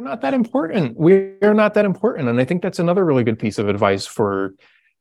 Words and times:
we're 0.00 0.08
not 0.08 0.22
that 0.22 0.32
important. 0.32 0.96
We're 0.96 1.52
not 1.52 1.74
that 1.74 1.84
important. 1.84 2.30
And 2.30 2.40
I 2.40 2.44
think 2.46 2.62
that's 2.62 2.78
another 2.78 3.04
really 3.04 3.22
good 3.22 3.38
piece 3.38 3.58
of 3.58 3.68
advice 3.68 4.06
for 4.06 4.54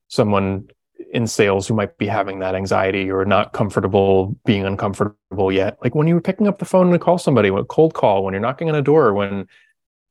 someone 0.10 0.68
in 1.14 1.26
sales 1.26 1.66
who 1.68 1.74
might 1.74 1.98
be 1.98 2.06
having 2.06 2.40
that 2.40 2.54
anxiety 2.54 3.10
or 3.10 3.24
not 3.24 3.54
comfortable 3.54 4.36
being 4.44 4.66
uncomfortable 4.66 5.54
yet. 5.54 5.78
Like 5.82 5.96
when 5.96 6.08
you're 6.08 6.20
picking 6.20 6.50
up 6.50 6.60
the 6.60 6.66
phone 6.66 6.92
to 6.92 7.00
call 7.00 7.18
somebody, 7.18 7.48
a 7.48 7.64
cold 7.64 7.94
call, 7.94 8.26
when 8.26 8.34
you're 8.34 8.42
knocking 8.42 8.68
on 8.68 8.76
a 8.76 8.82
door, 8.82 9.14
when 9.14 9.48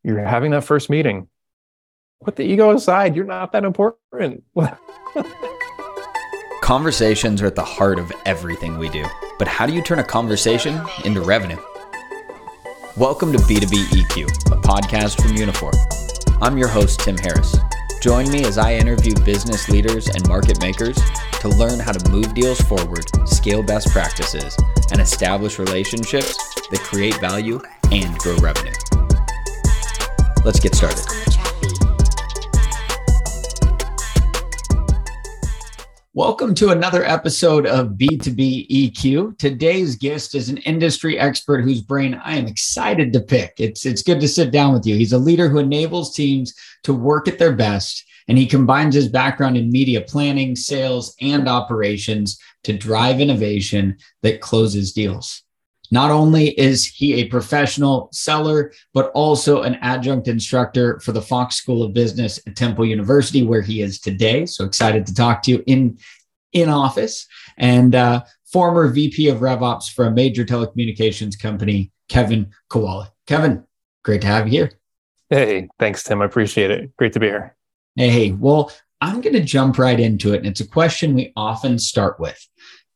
you're 0.03 0.25
having 0.25 0.53
that 0.53 0.65
first 0.65 0.89
meeting, 0.89 1.29
put 2.25 2.37
the 2.37 2.45
ego 2.45 2.71
aside. 2.71 3.15
You're 3.15 3.27
not 3.27 3.53
that 3.53 3.65
important. 3.65 4.43
Conversations 6.63 7.43
are 7.43 7.47
at 7.47 7.57
the 7.57 7.65
heart 7.65 7.99
of 7.99 8.11
everything 8.25 8.79
we 8.79 8.89
do. 8.89 9.05
But 9.39 9.49
how 9.49 9.67
do 9.67 9.75
you 9.75 9.83
turn 9.83 9.99
a 9.99 10.05
conversation 10.05 10.81
into 11.05 11.21
revenue? 11.21 11.59
Welcome 12.99 13.31
to 13.31 13.39
B2B 13.39 13.91
EQ, 13.91 14.25
a 14.51 14.61
podcast 14.61 15.23
from 15.23 15.37
Uniphore. 15.37 15.73
I'm 16.43 16.59
your 16.59 16.67
host, 16.67 16.99
Tim 16.99 17.17
Harris. 17.17 17.57
Join 18.03 18.29
me 18.29 18.45
as 18.45 18.59
I 18.59 18.75
interview 18.75 19.15
business 19.25 19.69
leaders 19.69 20.09
and 20.09 20.27
market 20.27 20.61
makers 20.61 20.99
to 21.39 21.49
learn 21.49 21.79
how 21.79 21.93
to 21.93 22.11
move 22.11 22.35
deals 22.35 22.61
forward, 22.63 23.07
scale 23.29 23.63
best 23.63 23.93
practices, 23.93 24.57
and 24.91 25.01
establish 25.01 25.61
relationships 25.61 26.37
that 26.73 26.81
create 26.81 27.15
value 27.21 27.61
and 27.93 28.19
grow 28.19 28.37
revenue. 28.39 28.75
Let's 30.45 30.59
get 30.59 30.75
started. 30.75 31.07
Welcome 36.19 36.53
to 36.57 36.71
another 36.71 37.05
episode 37.05 37.65
of 37.65 37.91
B2B 37.91 38.69
EQ. 38.69 39.39
Today's 39.39 39.95
guest 39.95 40.35
is 40.35 40.49
an 40.49 40.57
industry 40.57 41.17
expert 41.17 41.63
whose 41.63 41.81
brain 41.81 42.21
I 42.25 42.37
am 42.37 42.49
excited 42.49 43.13
to 43.13 43.21
pick. 43.21 43.53
It's, 43.59 43.87
it's 43.87 44.03
good 44.03 44.19
to 44.23 44.27
sit 44.27 44.51
down 44.51 44.75
with 44.75 44.85
you. 44.85 44.97
He's 44.97 45.13
a 45.13 45.19
leader 45.19 45.49
who 45.49 45.59
enables 45.59 46.13
teams 46.13 46.53
to 46.83 46.93
work 46.93 47.29
at 47.29 47.39
their 47.39 47.55
best, 47.55 48.05
and 48.27 48.37
he 48.37 48.47
combines 48.47 48.97
his 48.97 49.07
background 49.07 49.57
in 49.57 49.71
media 49.71 50.01
planning, 50.01 50.57
sales, 50.57 51.15
and 51.21 51.49
operations 51.49 52.37
to 52.65 52.77
drive 52.77 53.21
innovation 53.21 53.97
that 54.23 54.41
closes 54.41 54.93
deals. 54.93 55.45
Not 55.91 56.11
only 56.11 56.59
is 56.59 56.87
he 56.87 57.15
a 57.15 57.29
professional 57.29 58.09
seller, 58.13 58.73
but 58.93 59.11
also 59.13 59.63
an 59.63 59.77
adjunct 59.77 60.29
instructor 60.29 61.01
for 61.01 61.13
the 61.13 61.23
Fox 61.23 61.57
School 61.57 61.83
of 61.83 61.95
Business 61.95 62.39
at 62.47 62.57
Temple 62.57 62.87
University, 62.87 63.43
where 63.43 63.63
he 63.63 63.81
is 63.81 64.01
today. 64.01 64.47
So 64.47 64.65
excited 64.65 65.07
to 65.07 65.15
talk 65.15 65.43
to 65.45 65.53
you 65.53 65.63
in 65.67 65.99
in 66.53 66.69
office, 66.71 67.27
and 67.59 67.95
uh, 67.95 68.25
former 68.51 68.89
VP 68.89 69.29
of 69.29 69.39
RevOps 69.39 69.93
for 69.93 70.07
a 70.07 70.11
major 70.11 70.45
telecommunications 70.45 71.39
company, 71.39 71.93
Kevin 72.09 72.51
Kowalick. 72.71 73.11
Kevin, 73.27 73.65
great 74.03 74.23
to 74.23 74.27
have 74.27 74.47
you 74.47 74.53
here. 74.53 74.73
Hey, 75.29 75.69
thanks, 75.79 76.03
Tim. 76.03 76.23
I 76.23 76.25
appreciate 76.25 76.71
it. 76.71 76.97
Great 76.97 77.13
to 77.13 77.21
be 77.21 77.27
here. 77.27 77.55
Hey, 77.97 78.33
well, 78.33 78.73
I'm 79.01 79.21
going 79.21 79.35
to 79.35 79.43
jump 79.43 79.79
right 79.79 79.99
into 79.99 80.33
it. 80.33 80.39
And 80.39 80.47
it's 80.47 80.61
a 80.61 80.67
question 80.67 81.15
we 81.15 81.33
often 81.37 81.79
start 81.79 82.19
with. 82.19 82.39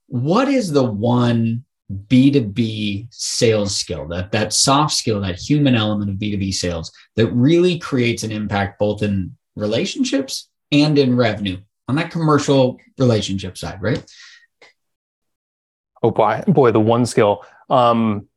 What 0.07 0.49
is 0.49 0.73
the 0.73 0.85
one 0.85 1.65
B2B 2.09 3.09
sales 3.11 3.77
skill, 3.77 4.09
that, 4.09 4.33
that 4.33 4.53
soft 4.53 4.95
skill, 4.95 5.21
that 5.21 5.39
human 5.39 5.75
element 5.75 6.11
of 6.11 6.17
B2B 6.17 6.55
sales 6.55 6.93
that 7.17 7.29
really 7.29 7.79
creates 7.79 8.23
an 8.23 8.33
impact 8.33 8.79
both 8.79 9.03
in 9.03 9.37
relationships 9.57 10.49
and 10.71 10.99
in 10.99 11.17
revenue 11.17 11.59
on 11.89 11.97
that 11.97 12.11
commercial 12.11 12.79
relationship 12.99 13.59
side, 13.59 13.81
right? 13.83 14.05
Oh 16.03 16.11
boy, 16.11 16.43
boy, 16.47 16.73
the 16.73 16.81
one 16.81 17.07
skill. 17.07 17.45
Um, 17.71 18.29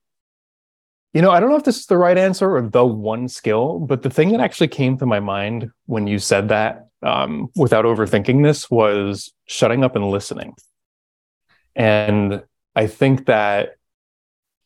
you 1.14 1.22
know, 1.22 1.32
I 1.32 1.40
don't 1.40 1.50
know 1.50 1.56
if 1.56 1.64
this 1.64 1.78
is 1.80 1.86
the 1.86 1.98
right 1.98 2.18
answer 2.18 2.58
or 2.58 2.62
the 2.62 2.86
one 2.86 3.30
skill, 3.30 3.80
but 3.80 4.02
the 4.02 4.10
thing 4.10 4.32
that 4.32 4.42
actually 4.42 4.68
came 4.68 4.98
to 4.98 5.06
my 5.06 5.22
mind 5.22 5.72
when 5.86 6.08
you 6.08 6.20
said 6.20 6.50
that, 6.50 6.88
um, 7.02 7.50
without 7.56 7.86
overthinking 7.86 8.44
this, 8.44 8.70
was 8.70 9.32
shutting 9.46 9.84
up 9.84 9.96
and 9.96 10.10
listening. 10.10 10.54
And 11.76 12.44
I 12.76 12.88
think 12.88 13.26
that 13.26 13.78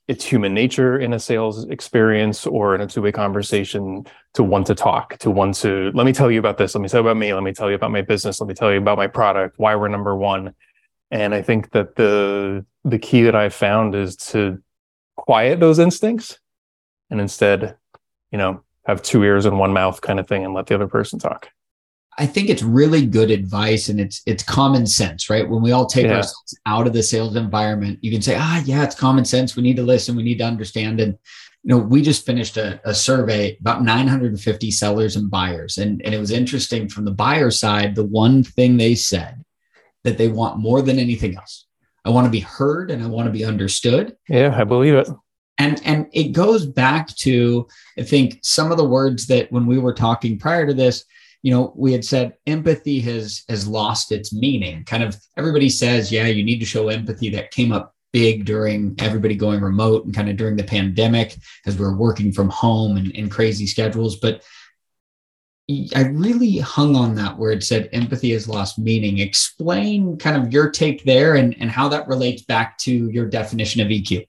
it's 0.07 0.25
human 0.25 0.55
nature 0.55 0.99
in 0.99 1.13
a 1.13 1.19
sales 1.19 1.65
experience 1.69 2.47
or 2.47 2.73
in 2.73 2.81
a 2.81 2.87
two-way 2.87 3.11
conversation 3.11 4.07
to 4.33 4.41
want 4.41 4.65
to 4.65 4.73
talk 4.73 5.15
to 5.19 5.29
want 5.29 5.53
to 5.53 5.91
let 5.93 6.05
me 6.05 6.13
tell 6.13 6.31
you 6.31 6.39
about 6.39 6.57
this. 6.57 6.73
Let 6.73 6.81
me 6.81 6.89
tell 6.89 7.01
you 7.01 7.07
about 7.07 7.17
me. 7.17 7.31
Let 7.33 7.43
me 7.43 7.53
tell 7.53 7.69
you 7.69 7.75
about 7.75 7.91
my 7.91 8.01
business. 8.01 8.41
Let 8.41 8.47
me 8.47 8.55
tell 8.55 8.71
you 8.71 8.79
about 8.79 8.97
my 8.97 9.05
product. 9.05 9.59
Why 9.59 9.75
we're 9.75 9.87
number 9.87 10.15
one. 10.15 10.55
And 11.11 11.33
i 11.33 11.41
think 11.41 11.71
that 11.71 11.95
the 11.95 12.65
the 12.83 12.99
key 12.99 13.23
that 13.23 13.35
i've 13.35 13.53
found 13.53 13.95
is 13.95 14.15
to 14.15 14.61
quiet 15.15 15.59
those 15.59 15.79
instincts 15.79 16.39
and 17.09 17.19
instead 17.19 17.75
you 18.31 18.37
know 18.37 18.63
have 18.85 19.01
two 19.01 19.23
ears 19.23 19.45
and 19.45 19.59
one 19.59 19.73
mouth 19.73 20.01
kind 20.01 20.19
of 20.19 20.27
thing 20.27 20.45
and 20.45 20.53
let 20.53 20.67
the 20.67 20.75
other 20.75 20.87
person 20.87 21.19
talk 21.19 21.49
I 22.17 22.25
think 22.25 22.49
it's 22.49 22.63
really 22.63 23.05
good 23.05 23.31
advice 23.31 23.87
and 23.87 23.99
it's 23.99 24.21
it's 24.25 24.43
common 24.43 24.85
sense, 24.85 25.29
right? 25.29 25.49
When 25.49 25.61
we 25.61 25.71
all 25.71 25.85
take 25.85 26.05
yeah. 26.05 26.17
ourselves 26.17 26.59
out 26.65 26.87
of 26.87 26.93
the 26.93 27.03
sales 27.03 27.35
environment, 27.35 27.99
you 28.01 28.11
can 28.11 28.21
say, 28.21 28.35
ah, 28.37 28.61
yeah, 28.65 28.83
it's 28.83 28.95
common 28.95 29.23
sense. 29.23 29.55
We 29.55 29.63
need 29.63 29.77
to 29.77 29.83
listen, 29.83 30.15
we 30.15 30.23
need 30.23 30.39
to 30.39 30.45
understand. 30.45 30.99
And 30.99 31.17
you 31.63 31.69
know, 31.69 31.77
we 31.77 32.01
just 32.01 32.25
finished 32.25 32.57
a, 32.57 32.79
a 32.85 32.93
survey 32.93 33.57
about 33.59 33.83
950 33.83 34.71
sellers 34.71 35.15
and 35.15 35.29
buyers. 35.29 35.77
And, 35.77 36.01
and 36.03 36.13
it 36.13 36.19
was 36.19 36.31
interesting 36.31 36.87
from 36.87 37.05
the 37.05 37.11
buyer 37.11 37.51
side, 37.51 37.95
the 37.95 38.05
one 38.05 38.43
thing 38.43 38.77
they 38.77 38.95
said 38.95 39.43
that 40.03 40.17
they 40.17 40.29
want 40.29 40.59
more 40.59 40.81
than 40.81 40.99
anything 40.99 41.35
else. 41.35 41.65
I 42.05 42.09
want 42.09 42.25
to 42.25 42.31
be 42.31 42.39
heard 42.39 42.91
and 42.91 43.03
I 43.03 43.07
want 43.07 43.27
to 43.27 43.31
be 43.31 43.43
understood. 43.43 44.15
Yeah, 44.29 44.55
I 44.57 44.63
believe 44.63 44.93
it. 44.93 45.09
And 45.57 45.81
and 45.83 46.07
it 46.13 46.29
goes 46.29 46.65
back 46.65 47.13
to, 47.17 47.67
I 47.97 48.03
think, 48.03 48.39
some 48.41 48.71
of 48.71 48.77
the 48.77 48.87
words 48.87 49.27
that 49.27 49.51
when 49.51 49.65
we 49.65 49.77
were 49.77 49.93
talking 49.93 50.39
prior 50.39 50.65
to 50.65 50.73
this, 50.73 51.03
you 51.41 51.51
know 51.51 51.73
we 51.75 51.91
had 51.91 52.03
said 52.03 52.33
empathy 52.47 52.99
has 52.99 53.43
has 53.49 53.67
lost 53.67 54.11
its 54.11 54.33
meaning 54.33 54.83
kind 54.85 55.03
of 55.03 55.15
everybody 55.37 55.69
says 55.69 56.11
yeah 56.11 56.25
you 56.25 56.43
need 56.43 56.59
to 56.59 56.65
show 56.65 56.89
empathy 56.89 57.29
that 57.29 57.51
came 57.51 57.71
up 57.71 57.95
big 58.11 58.45
during 58.45 58.95
everybody 58.99 59.35
going 59.35 59.61
remote 59.61 60.03
and 60.05 60.15
kind 60.15 60.29
of 60.29 60.35
during 60.35 60.55
the 60.55 60.63
pandemic 60.63 61.37
as 61.65 61.77
we 61.77 61.85
are 61.85 61.95
working 61.95 62.31
from 62.31 62.49
home 62.49 62.97
and, 62.97 63.15
and 63.15 63.31
crazy 63.31 63.67
schedules 63.67 64.17
but 64.17 64.43
I 65.95 66.01
really 66.01 66.57
hung 66.57 66.95
on 66.95 67.13
that 67.15 67.37
where 67.37 67.51
it 67.51 67.63
said 67.63 67.89
empathy 67.93 68.31
has 68.31 68.47
lost 68.47 68.79
meaning. 68.79 69.19
Explain 69.19 70.17
kind 70.17 70.35
of 70.35 70.51
your 70.51 70.71
take 70.71 71.03
there 71.03 71.35
and, 71.35 71.55
and 71.59 71.69
how 71.69 71.87
that 71.89 72.07
relates 72.07 72.41
back 72.41 72.79
to 72.79 72.91
your 73.11 73.27
definition 73.27 73.79
of 73.79 73.89
EQ. 73.89 74.27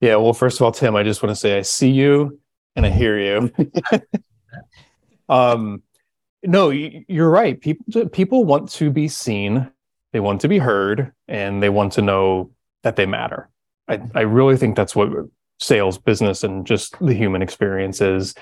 Yeah, 0.00 0.16
well, 0.16 0.32
first 0.32 0.58
of 0.58 0.62
all, 0.64 0.72
Tim, 0.72 0.96
I 0.96 1.04
just 1.04 1.22
want 1.22 1.30
to 1.30 1.40
say 1.40 1.56
I 1.56 1.62
see 1.62 1.90
you 1.90 2.40
and 2.74 2.84
I 2.84 2.90
hear 2.90 3.16
you. 3.16 3.52
um, 5.28 5.84
no, 6.44 6.70
you're 6.70 7.30
right. 7.30 7.60
People 7.60 8.08
people 8.10 8.44
want 8.44 8.70
to 8.72 8.90
be 8.90 9.08
seen, 9.08 9.70
they 10.12 10.20
want 10.20 10.40
to 10.42 10.48
be 10.48 10.58
heard, 10.58 11.12
and 11.28 11.62
they 11.62 11.68
want 11.68 11.92
to 11.94 12.02
know 12.02 12.50
that 12.82 12.96
they 12.96 13.06
matter. 13.06 13.48
I, 13.88 14.00
I 14.14 14.20
really 14.20 14.56
think 14.56 14.76
that's 14.76 14.94
what 14.94 15.10
sales, 15.58 15.98
business, 15.98 16.44
and 16.44 16.66
just 16.66 16.98
the 17.00 17.14
human 17.14 17.42
experience 17.42 18.00
is 18.00 18.34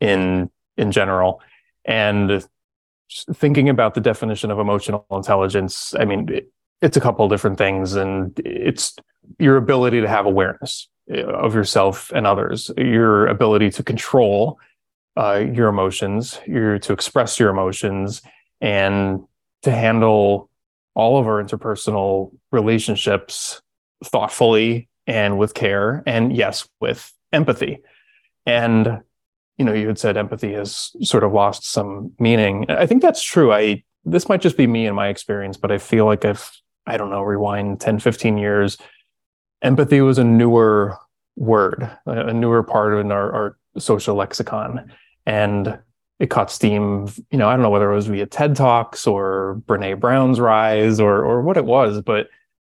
in 0.00 0.50
in 0.76 0.92
general. 0.92 1.40
And 1.84 2.46
thinking 3.34 3.68
about 3.68 3.94
the 3.94 4.00
definition 4.00 4.50
of 4.50 4.58
emotional 4.58 5.06
intelligence, 5.10 5.94
I 5.98 6.04
mean, 6.04 6.28
it, 6.28 6.52
it's 6.82 6.96
a 6.96 7.00
couple 7.00 7.26
different 7.28 7.58
things, 7.58 7.94
and 7.94 8.38
it's 8.44 8.94
your 9.38 9.56
ability 9.56 10.00
to 10.00 10.08
have 10.08 10.26
awareness 10.26 10.88
uh, 11.10 11.22
of 11.24 11.54
yourself 11.54 12.12
and 12.14 12.26
others, 12.26 12.70
your 12.76 13.26
ability 13.26 13.70
to 13.70 13.82
control 13.82 14.58
uh, 15.18 15.44
your 15.52 15.68
emotions, 15.68 16.38
your 16.46 16.78
to 16.78 16.92
express 16.92 17.40
your 17.40 17.50
emotions, 17.50 18.22
and 18.60 19.24
to 19.62 19.72
handle 19.72 20.48
all 20.94 21.18
of 21.18 21.26
our 21.26 21.42
interpersonal 21.42 22.30
relationships 22.52 23.60
thoughtfully 24.04 24.88
and 25.08 25.36
with 25.36 25.54
care, 25.54 26.04
and 26.06 26.36
yes, 26.36 26.68
with 26.80 27.12
empathy. 27.32 27.78
And 28.46 29.00
you 29.56 29.64
know, 29.64 29.72
you 29.72 29.88
had 29.88 29.98
said 29.98 30.16
empathy 30.16 30.52
has 30.52 30.92
sort 31.02 31.24
of 31.24 31.32
lost 31.32 31.64
some 31.64 32.12
meaning. 32.20 32.66
I 32.68 32.86
think 32.86 33.02
that's 33.02 33.22
true. 33.22 33.52
I 33.52 33.82
this 34.04 34.28
might 34.28 34.40
just 34.40 34.56
be 34.56 34.68
me 34.68 34.86
and 34.86 34.94
my 34.94 35.08
experience, 35.08 35.56
but 35.56 35.72
I 35.72 35.78
feel 35.78 36.06
like 36.06 36.24
I've 36.24 36.48
I 36.86 36.96
don't 36.96 37.10
know, 37.10 37.22
rewind 37.22 37.80
10, 37.80 37.98
15 37.98 38.38
years. 38.38 38.78
Empathy 39.62 40.00
was 40.00 40.16
a 40.16 40.24
newer 40.24 40.96
word, 41.36 41.90
a 42.06 42.32
newer 42.32 42.62
part 42.62 42.94
in 42.98 43.10
our, 43.10 43.32
our 43.32 43.58
social 43.78 44.14
lexicon 44.14 44.90
and 45.28 45.78
it 46.18 46.30
caught 46.30 46.50
steam. 46.50 47.06
You 47.30 47.38
know, 47.38 47.48
I 47.48 47.52
don't 47.52 47.62
know 47.62 47.70
whether 47.70 47.92
it 47.92 47.94
was 47.94 48.06
via 48.06 48.26
TED 48.26 48.56
Talks 48.56 49.06
or 49.06 49.62
Brene 49.66 50.00
Brown's 50.00 50.40
rise 50.40 50.98
or 50.98 51.22
or 51.22 51.42
what 51.42 51.58
it 51.58 51.66
was, 51.66 52.00
but 52.00 52.28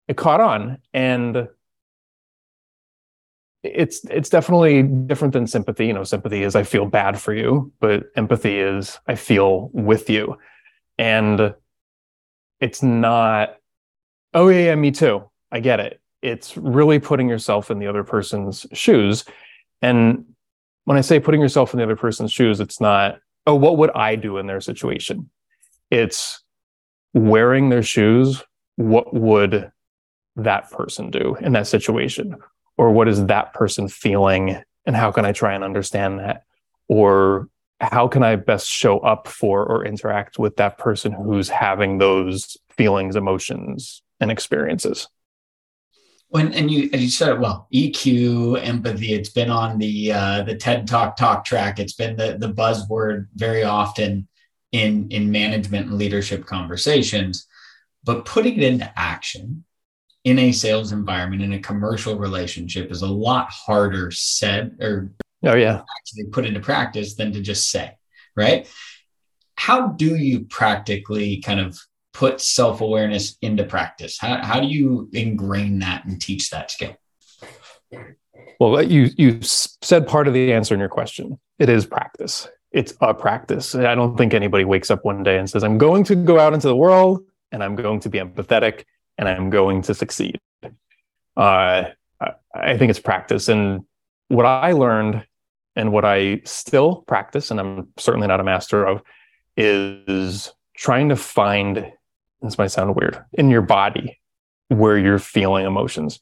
it 0.07 0.15
caught 0.15 0.39
on, 0.39 0.79
and 0.93 1.49
it's 3.61 4.05
it's 4.05 4.29
definitely 4.29 4.83
different 4.83 5.33
than 5.33 5.47
sympathy. 5.47 5.87
You 5.87 5.93
know, 5.93 6.05
sympathy 6.05 6.43
is 6.43 6.55
I 6.55 6.63
feel 6.63 6.85
bad 6.85 7.19
for 7.19 7.33
you, 7.33 7.73
but 7.81 8.05
empathy 8.15 8.57
is 8.57 8.97
I 9.05 9.15
feel 9.15 9.69
with 9.73 10.09
you, 10.09 10.37
and 10.97 11.53
it's 12.61 12.81
not. 12.81 13.57
Oh 14.33 14.47
yeah, 14.47 14.67
yeah, 14.67 14.75
me 14.75 14.91
too. 14.91 15.29
I 15.51 15.59
get 15.59 15.81
it. 15.81 15.99
It's 16.21 16.55
really 16.55 16.99
putting 16.99 17.27
yourself 17.27 17.69
in 17.69 17.79
the 17.79 17.87
other 17.87 18.05
person's 18.05 18.65
shoes, 18.71 19.25
and 19.81 20.25
when 20.85 20.97
I 20.97 21.01
say 21.01 21.19
putting 21.19 21.41
yourself 21.41 21.73
in 21.73 21.77
the 21.77 21.83
other 21.83 21.95
person's 21.95 22.31
shoes, 22.31 22.59
it's 22.59 22.79
not, 22.79 23.19
oh, 23.45 23.55
what 23.55 23.77
would 23.77 23.91
I 23.91 24.15
do 24.15 24.37
in 24.37 24.47
their 24.47 24.61
situation? 24.61 25.29
It's 25.91 26.43
wearing 27.13 27.69
their 27.69 27.83
shoes. 27.83 28.43
What 28.77 29.13
would 29.13 29.71
that 30.35 30.71
person 30.71 31.11
do 31.11 31.35
in 31.41 31.53
that 31.53 31.67
situation? 31.67 32.37
Or 32.77 32.91
what 32.91 33.07
is 33.07 33.25
that 33.25 33.53
person 33.53 33.87
feeling? 33.87 34.61
And 34.85 34.95
how 34.95 35.11
can 35.11 35.25
I 35.25 35.31
try 35.31 35.53
and 35.53 35.63
understand 35.63 36.19
that? 36.19 36.43
Or 36.87 37.49
how 37.81 38.07
can 38.07 38.23
I 38.23 38.35
best 38.35 38.67
show 38.67 38.99
up 38.99 39.27
for 39.27 39.65
or 39.65 39.85
interact 39.85 40.37
with 40.37 40.57
that 40.57 40.77
person 40.77 41.11
who's 41.11 41.49
having 41.49 41.97
those 41.97 42.57
feelings, 42.69 43.15
emotions, 43.15 44.01
and 44.19 44.29
experiences? 44.29 45.07
When 46.29 46.53
and 46.53 46.69
you 46.69 46.89
as 46.91 47.01
you 47.01 47.09
said, 47.09 47.29
it 47.29 47.39
well, 47.39 47.67
EQ, 47.73 48.61
empathy, 48.61 49.13
it's 49.13 49.29
been 49.29 49.49
on 49.49 49.77
the 49.77 50.11
uh, 50.11 50.43
the 50.43 50.55
TED 50.55 50.87
Talk 50.87 51.15
talk 51.15 51.45
track. 51.45 51.79
It's 51.79 51.93
been 51.93 52.15
the 52.15 52.37
the 52.39 52.51
buzzword 52.51 53.27
very 53.35 53.63
often 53.63 54.27
in 54.71 55.07
in 55.09 55.31
management 55.31 55.87
and 55.87 55.97
leadership 55.97 56.45
conversations. 56.45 57.47
But 58.03 58.25
putting 58.25 58.57
it 58.57 58.63
into 58.63 58.91
action 58.99 59.63
in 60.25 60.39
a 60.39 60.51
sales 60.51 60.91
environment 60.91 61.43
in 61.43 61.53
a 61.53 61.59
commercial 61.59 62.17
relationship 62.17 62.91
is 62.91 63.03
a 63.03 63.07
lot 63.07 63.47
harder 63.49 64.11
said 64.11 64.75
or 64.81 65.11
oh 65.45 65.55
yeah 65.55 65.81
actually 65.99 66.25
put 66.31 66.45
into 66.45 66.59
practice 66.59 67.15
than 67.15 67.31
to 67.31 67.41
just 67.41 67.69
say 67.69 67.95
right 68.35 68.67
how 69.55 69.87
do 69.89 70.15
you 70.15 70.41
practically 70.45 71.41
kind 71.41 71.59
of 71.59 71.79
put 72.15 72.41
self-awareness 72.41 73.37
into 73.41 73.63
practice? 73.63 74.17
How, 74.17 74.43
how 74.43 74.59
do 74.59 74.67
you 74.67 75.09
ingrain 75.13 75.79
that 75.79 76.05
and 76.05 76.19
teach 76.21 76.49
that 76.49 76.71
skill? 76.71 76.95
Well 78.59 78.81
you 78.81 79.09
you 79.17 79.39
said 79.41 80.07
part 80.07 80.27
of 80.27 80.33
the 80.33 80.53
answer 80.53 80.73
in 80.73 80.79
your 80.79 80.89
question. 80.89 81.39
It 81.59 81.69
is 81.69 81.85
practice. 81.85 82.47
It's 82.71 82.93
a 83.01 83.13
practice. 83.13 83.75
I 83.75 83.95
don't 83.95 84.17
think 84.17 84.33
anybody 84.33 84.65
wakes 84.65 84.89
up 84.89 85.05
one 85.05 85.23
day 85.23 85.37
and 85.37 85.49
says 85.49 85.63
i'm 85.63 85.77
going 85.77 86.03
to 86.05 86.15
go 86.15 86.39
out 86.39 86.53
into 86.53 86.67
the 86.67 86.75
world 86.75 87.23
and 87.51 87.63
i'm 87.63 87.75
going 87.75 87.99
to 88.01 88.09
be 88.09 88.19
empathetic 88.19 88.85
and 89.17 89.27
I'm 89.27 89.49
going 89.49 89.81
to 89.83 89.93
succeed. 89.93 90.39
Uh, 91.35 91.85
I 92.53 92.77
think 92.77 92.89
it's 92.89 92.99
practice. 92.99 93.49
And 93.49 93.85
what 94.27 94.45
I 94.45 94.71
learned 94.71 95.25
and 95.75 95.91
what 95.91 96.05
I 96.05 96.41
still 96.45 97.03
practice, 97.07 97.51
and 97.51 97.59
I'm 97.59 97.89
certainly 97.97 98.27
not 98.27 98.39
a 98.39 98.43
master 98.43 98.85
of, 98.85 99.01
is 99.57 100.53
trying 100.75 101.09
to 101.09 101.15
find, 101.15 101.91
this 102.41 102.57
might 102.57 102.67
sound 102.67 102.95
weird, 102.95 103.23
in 103.33 103.49
your 103.49 103.61
body 103.61 104.19
where 104.69 104.97
you're 104.97 105.19
feeling 105.19 105.65
emotions. 105.65 106.19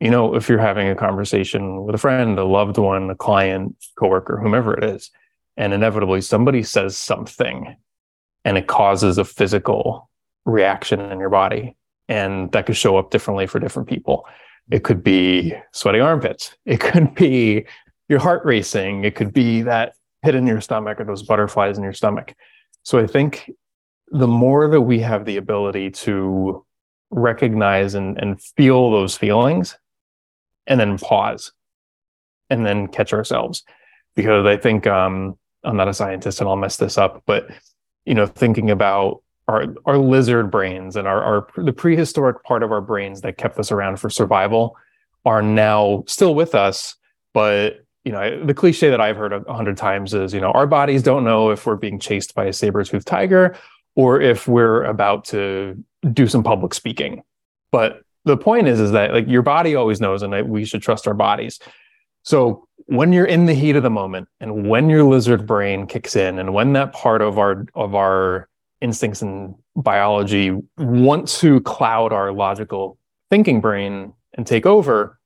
You 0.00 0.10
know, 0.10 0.34
if 0.34 0.48
you're 0.48 0.58
having 0.58 0.88
a 0.88 0.94
conversation 0.94 1.84
with 1.84 1.94
a 1.94 1.98
friend, 1.98 2.38
a 2.38 2.44
loved 2.44 2.78
one, 2.78 3.08
a 3.10 3.14
client, 3.14 3.76
coworker, 3.98 4.38
whomever 4.38 4.74
it 4.74 4.84
is, 4.84 5.10
and 5.56 5.72
inevitably 5.72 6.20
somebody 6.20 6.62
says 6.62 6.96
something 6.96 7.76
and 8.44 8.58
it 8.58 8.66
causes 8.66 9.18
a 9.18 9.24
physical 9.24 10.10
reaction 10.44 11.00
in 11.00 11.18
your 11.18 11.30
body 11.30 11.76
and 12.08 12.52
that 12.52 12.66
could 12.66 12.76
show 12.76 12.96
up 12.96 13.10
differently 13.10 13.46
for 13.46 13.58
different 13.58 13.88
people. 13.88 14.26
It 14.70 14.84
could 14.84 15.02
be 15.02 15.54
sweaty 15.72 16.00
armpits. 16.00 16.56
It 16.64 16.80
could 16.80 17.14
be 17.14 17.66
your 18.08 18.18
heart 18.18 18.44
racing. 18.44 19.04
It 19.04 19.14
could 19.14 19.32
be 19.32 19.62
that 19.62 19.94
pit 20.22 20.34
in 20.34 20.46
your 20.46 20.60
stomach 20.60 21.00
or 21.00 21.04
those 21.04 21.22
butterflies 21.22 21.78
in 21.78 21.84
your 21.84 21.92
stomach. 21.92 22.34
So 22.82 22.98
I 22.98 23.06
think 23.06 23.50
the 24.08 24.28
more 24.28 24.68
that 24.68 24.82
we 24.82 25.00
have 25.00 25.24
the 25.24 25.36
ability 25.36 25.90
to 25.90 26.64
recognize 27.10 27.94
and, 27.94 28.18
and 28.18 28.40
feel 28.40 28.90
those 28.90 29.16
feelings 29.16 29.76
and 30.66 30.78
then 30.80 30.98
pause 30.98 31.52
and 32.50 32.64
then 32.64 32.88
catch 32.88 33.12
ourselves. 33.12 33.64
Because 34.14 34.46
I 34.46 34.56
think 34.56 34.86
um, 34.86 35.36
I'm 35.64 35.76
not 35.76 35.88
a 35.88 35.94
scientist 35.94 36.40
and 36.40 36.48
I'll 36.48 36.56
mess 36.56 36.76
this 36.76 36.98
up, 36.98 37.22
but 37.26 37.48
you 38.04 38.14
know, 38.14 38.26
thinking 38.26 38.70
about 38.70 39.22
our 39.48 39.66
our 39.84 39.98
lizard 39.98 40.50
brains 40.50 40.96
and 40.96 41.06
our, 41.06 41.22
our 41.22 41.64
the 41.64 41.72
prehistoric 41.72 42.42
part 42.42 42.62
of 42.62 42.72
our 42.72 42.80
brains 42.80 43.20
that 43.20 43.38
kept 43.38 43.58
us 43.58 43.70
around 43.70 43.98
for 43.98 44.10
survival 44.10 44.76
are 45.24 45.42
now 45.42 46.04
still 46.06 46.34
with 46.34 46.54
us 46.54 46.96
but 47.32 47.84
you 48.04 48.12
know 48.12 48.44
the 48.44 48.54
cliche 48.54 48.90
that 48.90 49.00
i've 49.00 49.16
heard 49.16 49.32
a 49.32 49.52
hundred 49.52 49.76
times 49.76 50.14
is 50.14 50.34
you 50.34 50.40
know 50.40 50.50
our 50.52 50.66
bodies 50.66 51.02
don't 51.02 51.24
know 51.24 51.50
if 51.50 51.66
we're 51.66 51.76
being 51.76 51.98
chased 51.98 52.34
by 52.34 52.46
a 52.46 52.52
saber-toothed 52.52 53.06
tiger 53.06 53.56
or 53.96 54.20
if 54.20 54.46
we're 54.46 54.84
about 54.84 55.24
to 55.24 55.82
do 56.12 56.26
some 56.26 56.42
public 56.42 56.72
speaking 56.72 57.22
but 57.72 58.02
the 58.24 58.36
point 58.36 58.68
is 58.68 58.80
is 58.80 58.92
that 58.92 59.12
like 59.12 59.26
your 59.26 59.42
body 59.42 59.74
always 59.74 60.00
knows 60.00 60.22
and 60.22 60.48
we 60.48 60.64
should 60.64 60.82
trust 60.82 61.08
our 61.08 61.14
bodies 61.14 61.58
so 62.22 62.66
when 62.86 63.12
you're 63.12 63.26
in 63.26 63.46
the 63.46 63.54
heat 63.54 63.74
of 63.76 63.82
the 63.82 63.90
moment 63.90 64.28
and 64.40 64.68
when 64.68 64.88
your 64.88 65.02
lizard 65.02 65.46
brain 65.46 65.86
kicks 65.86 66.14
in 66.14 66.38
and 66.38 66.54
when 66.54 66.72
that 66.74 66.92
part 66.92 67.22
of 67.22 67.38
our 67.38 67.66
of 67.74 67.94
our 67.94 68.48
instincts 68.80 69.22
and 69.22 69.54
biology 69.74 70.56
want 70.78 71.28
to 71.28 71.60
cloud 71.62 72.12
our 72.12 72.32
logical 72.32 72.98
thinking 73.30 73.60
brain 73.60 74.12
and 74.34 74.46
take 74.46 74.66
over, 74.66 75.18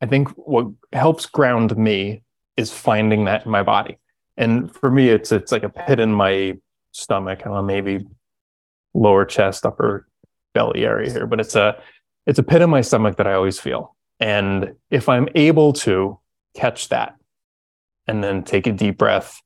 I 0.00 0.06
think 0.06 0.28
what 0.36 0.66
helps 0.92 1.26
ground 1.26 1.76
me 1.76 2.22
is 2.56 2.72
finding 2.72 3.24
that 3.24 3.44
in 3.44 3.50
my 3.50 3.62
body. 3.62 3.98
And 4.36 4.74
for 4.74 4.90
me, 4.90 5.08
it's 5.08 5.32
it's 5.32 5.52
like 5.52 5.62
a 5.62 5.68
pit 5.68 5.98
in 5.98 6.12
my 6.12 6.56
stomach, 6.96 7.42
and 7.44 7.66
maybe 7.66 8.06
lower 8.94 9.24
chest, 9.24 9.66
upper 9.66 10.06
belly 10.54 10.84
area 10.84 11.10
here, 11.10 11.26
but 11.26 11.40
it's 11.40 11.54
a 11.54 11.80
it's 12.26 12.38
a 12.38 12.42
pit 12.42 12.62
in 12.62 12.70
my 12.70 12.80
stomach 12.80 13.16
that 13.18 13.26
I 13.26 13.34
always 13.34 13.60
feel. 13.60 13.94
And 14.18 14.74
if 14.90 15.08
I'm 15.08 15.28
able 15.34 15.72
to 15.74 16.18
catch 16.54 16.88
that 16.88 17.14
and 18.06 18.24
then 18.24 18.42
take 18.42 18.66
a 18.66 18.72
deep 18.72 18.98
breath 18.98 19.40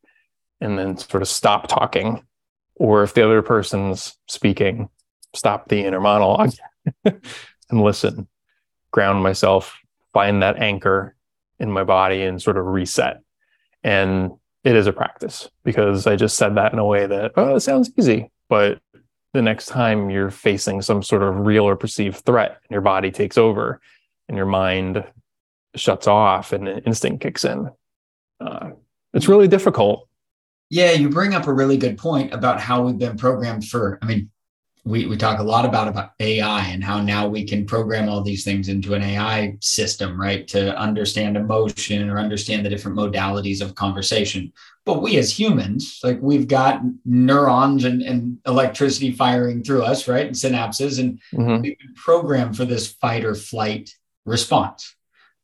and 0.60 0.78
then 0.78 0.96
sort 0.96 1.22
of 1.22 1.28
stop 1.28 1.68
talking 1.68 2.22
or 2.76 3.02
if 3.02 3.12
the 3.12 3.22
other 3.22 3.42
person's 3.42 4.16
speaking, 4.26 4.88
stop 5.34 5.68
the 5.68 5.84
inner 5.84 6.00
monologue 6.00 6.52
and 7.04 7.20
listen, 7.70 8.26
ground 8.90 9.22
myself, 9.22 9.76
find 10.14 10.42
that 10.42 10.56
anchor 10.56 11.14
in 11.58 11.70
my 11.70 11.84
body 11.84 12.22
and 12.22 12.40
sort 12.40 12.56
of 12.56 12.64
reset. 12.64 13.20
And 13.82 14.30
it 14.64 14.76
is 14.76 14.86
a 14.86 14.92
practice 14.92 15.48
because 15.64 16.06
I 16.06 16.16
just 16.16 16.36
said 16.36 16.54
that 16.56 16.72
in 16.72 16.78
a 16.78 16.84
way 16.84 17.06
that, 17.06 17.32
oh, 17.36 17.56
it 17.56 17.60
sounds 17.60 17.90
easy. 17.98 18.30
But 18.48 18.80
the 19.32 19.42
next 19.42 19.66
time 19.66 20.10
you're 20.10 20.30
facing 20.30 20.82
some 20.82 21.02
sort 21.02 21.22
of 21.22 21.46
real 21.46 21.64
or 21.64 21.76
perceived 21.76 22.24
threat, 22.24 22.50
and 22.50 22.70
your 22.70 22.80
body 22.80 23.10
takes 23.10 23.38
over 23.38 23.80
and 24.28 24.36
your 24.36 24.46
mind 24.46 25.04
shuts 25.76 26.06
off 26.06 26.52
and 26.52 26.68
instinct 26.68 27.22
kicks 27.22 27.44
in. 27.44 27.70
Uh, 28.40 28.70
it's 29.12 29.28
really 29.28 29.48
difficult 29.48 30.08
yeah, 30.70 30.92
you 30.92 31.08
bring 31.10 31.34
up 31.34 31.48
a 31.48 31.52
really 31.52 31.76
good 31.76 31.98
point 31.98 32.32
about 32.32 32.60
how 32.60 32.82
we've 32.82 32.98
been 32.98 33.16
programmed 33.16 33.66
for. 33.66 33.98
I 34.00 34.06
mean, 34.06 34.30
we, 34.84 35.06
we 35.06 35.16
talk 35.16 35.38
a 35.38 35.42
lot 35.42 35.64
about 35.64 35.88
about 35.88 36.12
AI 36.20 36.66
and 36.66 36.82
how 36.82 37.00
now 37.00 37.26
we 37.28 37.44
can 37.44 37.66
program 37.66 38.08
all 38.08 38.22
these 38.22 38.44
things 38.44 38.68
into 38.68 38.94
an 38.94 39.02
AI 39.02 39.56
system, 39.60 40.20
right? 40.20 40.46
To 40.48 40.76
understand 40.76 41.36
emotion 41.36 42.08
or 42.08 42.18
understand 42.18 42.64
the 42.64 42.70
different 42.70 42.96
modalities 42.96 43.60
of 43.60 43.74
conversation. 43.74 44.52
But 44.86 45.02
we 45.02 45.18
as 45.18 45.38
humans, 45.38 46.00
like 46.02 46.18
we've 46.22 46.48
got 46.48 46.80
neurons 47.04 47.84
and, 47.84 48.02
and 48.02 48.38
electricity 48.46 49.12
firing 49.12 49.62
through 49.62 49.82
us, 49.82 50.08
right? 50.08 50.26
And 50.26 50.34
synapses, 50.34 50.98
and 50.98 51.20
mm-hmm. 51.32 51.60
we've 51.60 51.78
been 51.78 51.94
programmed 51.94 52.56
for 52.56 52.64
this 52.64 52.92
fight 52.92 53.24
or 53.24 53.34
flight 53.34 53.94
response. 54.24 54.94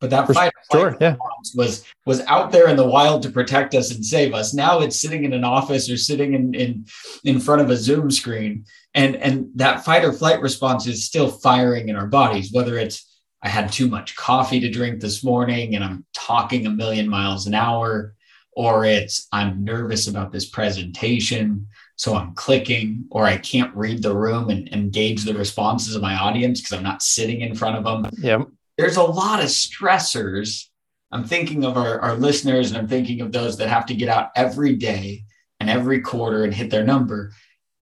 But 0.00 0.10
that 0.10 0.28
fight 0.28 0.52
sure, 0.70 0.96
yeah. 1.00 1.16
was 1.54 1.84
was 2.04 2.20
out 2.22 2.52
there 2.52 2.68
in 2.68 2.76
the 2.76 2.86
wild 2.86 3.22
to 3.22 3.30
protect 3.30 3.74
us 3.74 3.94
and 3.94 4.04
save 4.04 4.34
us. 4.34 4.52
Now 4.52 4.80
it's 4.80 5.00
sitting 5.00 5.24
in 5.24 5.32
an 5.32 5.44
office 5.44 5.88
or 5.88 5.96
sitting 5.96 6.34
in 6.34 6.54
in 6.54 6.86
in 7.24 7.40
front 7.40 7.62
of 7.62 7.70
a 7.70 7.76
Zoom 7.76 8.10
screen, 8.10 8.66
and 8.94 9.16
and 9.16 9.48
that 9.54 9.84
fight 9.84 10.04
or 10.04 10.12
flight 10.12 10.40
response 10.42 10.86
is 10.86 11.06
still 11.06 11.30
firing 11.30 11.88
in 11.88 11.96
our 11.96 12.06
bodies. 12.06 12.52
Whether 12.52 12.76
it's 12.76 13.06
I 13.42 13.48
had 13.48 13.72
too 13.72 13.88
much 13.88 14.16
coffee 14.16 14.60
to 14.60 14.70
drink 14.70 15.00
this 15.00 15.24
morning 15.24 15.76
and 15.76 15.84
I'm 15.84 16.04
talking 16.12 16.66
a 16.66 16.70
million 16.70 17.08
miles 17.08 17.46
an 17.46 17.54
hour, 17.54 18.14
or 18.52 18.84
it's 18.84 19.28
I'm 19.32 19.64
nervous 19.64 20.08
about 20.08 20.30
this 20.30 20.46
presentation, 20.46 21.68
so 21.94 22.16
I'm 22.16 22.34
clicking, 22.34 23.06
or 23.10 23.24
I 23.24 23.38
can't 23.38 23.74
read 23.74 24.02
the 24.02 24.14
room 24.14 24.50
and, 24.50 24.68
engage 24.74 25.24
the 25.24 25.34
responses 25.34 25.94
of 25.94 26.02
my 26.02 26.16
audience 26.16 26.60
because 26.60 26.76
I'm 26.76 26.82
not 26.82 27.02
sitting 27.02 27.40
in 27.40 27.54
front 27.54 27.76
of 27.76 27.84
them. 27.84 28.10
Yeah 28.18 28.44
there's 28.76 28.96
a 28.96 29.02
lot 29.02 29.40
of 29.40 29.46
stressors. 29.46 30.66
I'm 31.10 31.24
thinking 31.24 31.64
of 31.64 31.76
our, 31.76 32.00
our 32.00 32.14
listeners 32.14 32.70
and 32.70 32.78
I'm 32.78 32.88
thinking 32.88 33.20
of 33.20 33.32
those 33.32 33.58
that 33.58 33.68
have 33.68 33.86
to 33.86 33.94
get 33.94 34.08
out 34.08 34.30
every 34.36 34.76
day 34.76 35.24
and 35.60 35.70
every 35.70 36.00
quarter 36.00 36.44
and 36.44 36.52
hit 36.52 36.70
their 36.70 36.84
number. 36.84 37.32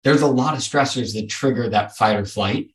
There's 0.03 0.23
a 0.23 0.27
lot 0.27 0.55
of 0.55 0.61
stressors 0.61 1.15
that 1.15 1.29
trigger 1.29 1.69
that 1.69 1.97
fight 1.97 2.17
or 2.17 2.25
flight 2.25 2.71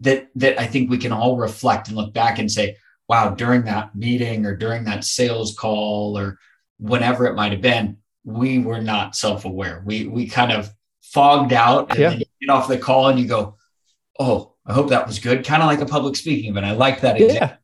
that 0.00 0.28
that 0.34 0.60
I 0.60 0.66
think 0.66 0.90
we 0.90 0.98
can 0.98 1.12
all 1.12 1.36
reflect 1.36 1.88
and 1.88 1.96
look 1.96 2.12
back 2.12 2.38
and 2.38 2.50
say, 2.50 2.76
wow, 3.08 3.30
during 3.30 3.64
that 3.64 3.94
meeting 3.94 4.44
or 4.44 4.54
during 4.54 4.84
that 4.84 5.04
sales 5.04 5.56
call 5.56 6.18
or 6.18 6.38
whenever 6.78 7.26
it 7.26 7.34
might 7.34 7.52
have 7.52 7.62
been, 7.62 7.96
we 8.24 8.58
were 8.58 8.80
not 8.80 9.16
self-aware. 9.16 9.82
We 9.84 10.06
we 10.06 10.28
kind 10.28 10.52
of 10.52 10.70
fogged 11.02 11.52
out 11.52 11.90
and 11.90 11.98
yeah. 11.98 12.10
then 12.10 12.18
you 12.18 12.26
get 12.42 12.52
off 12.52 12.68
the 12.68 12.78
call 12.78 13.08
and 13.08 13.18
you 13.18 13.26
go, 13.26 13.56
oh, 14.18 14.55
I 14.66 14.72
hope 14.72 14.88
that 14.88 15.06
was 15.06 15.18
good. 15.18 15.44
Kind 15.44 15.62
of 15.62 15.66
like 15.66 15.80
a 15.80 15.86
public 15.86 16.16
speaking, 16.16 16.52
but 16.52 16.64
I 16.64 16.72
like 16.72 17.00
that 17.02 17.20
example. 17.20 17.56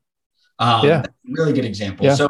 Yeah. 0.60 0.74
Um, 0.74 0.86
yeah. 0.86 1.04
Really 1.28 1.52
good 1.52 1.64
example. 1.64 2.06
Yeah. 2.06 2.14
So 2.14 2.28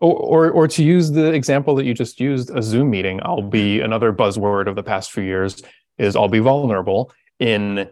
or, 0.00 0.50
or 0.50 0.68
to 0.68 0.84
use 0.84 1.10
the 1.10 1.32
example 1.32 1.74
that 1.76 1.84
you 1.84 1.94
just 1.94 2.20
used, 2.20 2.50
a 2.50 2.62
Zoom 2.62 2.90
meeting, 2.90 3.20
I'll 3.22 3.42
be 3.42 3.80
another 3.80 4.12
buzzword 4.12 4.66
of 4.66 4.76
the 4.76 4.82
past 4.82 5.12
few 5.12 5.22
years 5.22 5.62
is 5.98 6.16
I'll 6.16 6.28
be 6.28 6.40
vulnerable 6.40 7.12
in 7.38 7.88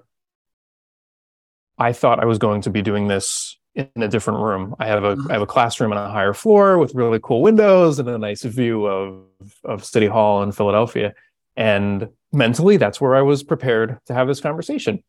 I 1.78 1.92
thought 1.92 2.21
I 2.21 2.26
was 2.26 2.38
going 2.38 2.61
to 2.62 2.71
be 2.71 2.83
doing 2.83 3.09
this 3.09 3.57
in 3.75 3.88
a 3.97 4.09
different 4.09 4.40
room. 4.40 4.76
I 4.78 4.87
have 4.87 5.04
a 5.04 5.16
I 5.31 5.33
have 5.33 5.42
a 5.42 5.47
classroom 5.47 5.92
on 5.92 5.99
a 5.99 6.11
higher 6.11 6.35
floor 6.35 6.78
with 6.78 6.95
really 6.95 7.19
cool 7.23 7.42
windows 7.42 7.99
and 7.99 8.09
a 8.09 8.19
nice 8.19 8.42
view 8.42 8.87
of 8.87 9.25
of 9.64 9.85
City 9.85 10.07
Hall 10.07 10.42
in 10.42 10.52
Philadelphia. 10.52 11.14
And 11.57 12.09
mentally, 12.33 12.76
that's 12.76 13.00
where 13.00 13.14
I 13.14 13.23
was 13.23 13.42
prepared 13.42 13.99
to 14.07 14.14
have 14.14 14.28
this 14.28 14.40
conversation. 14.40 15.02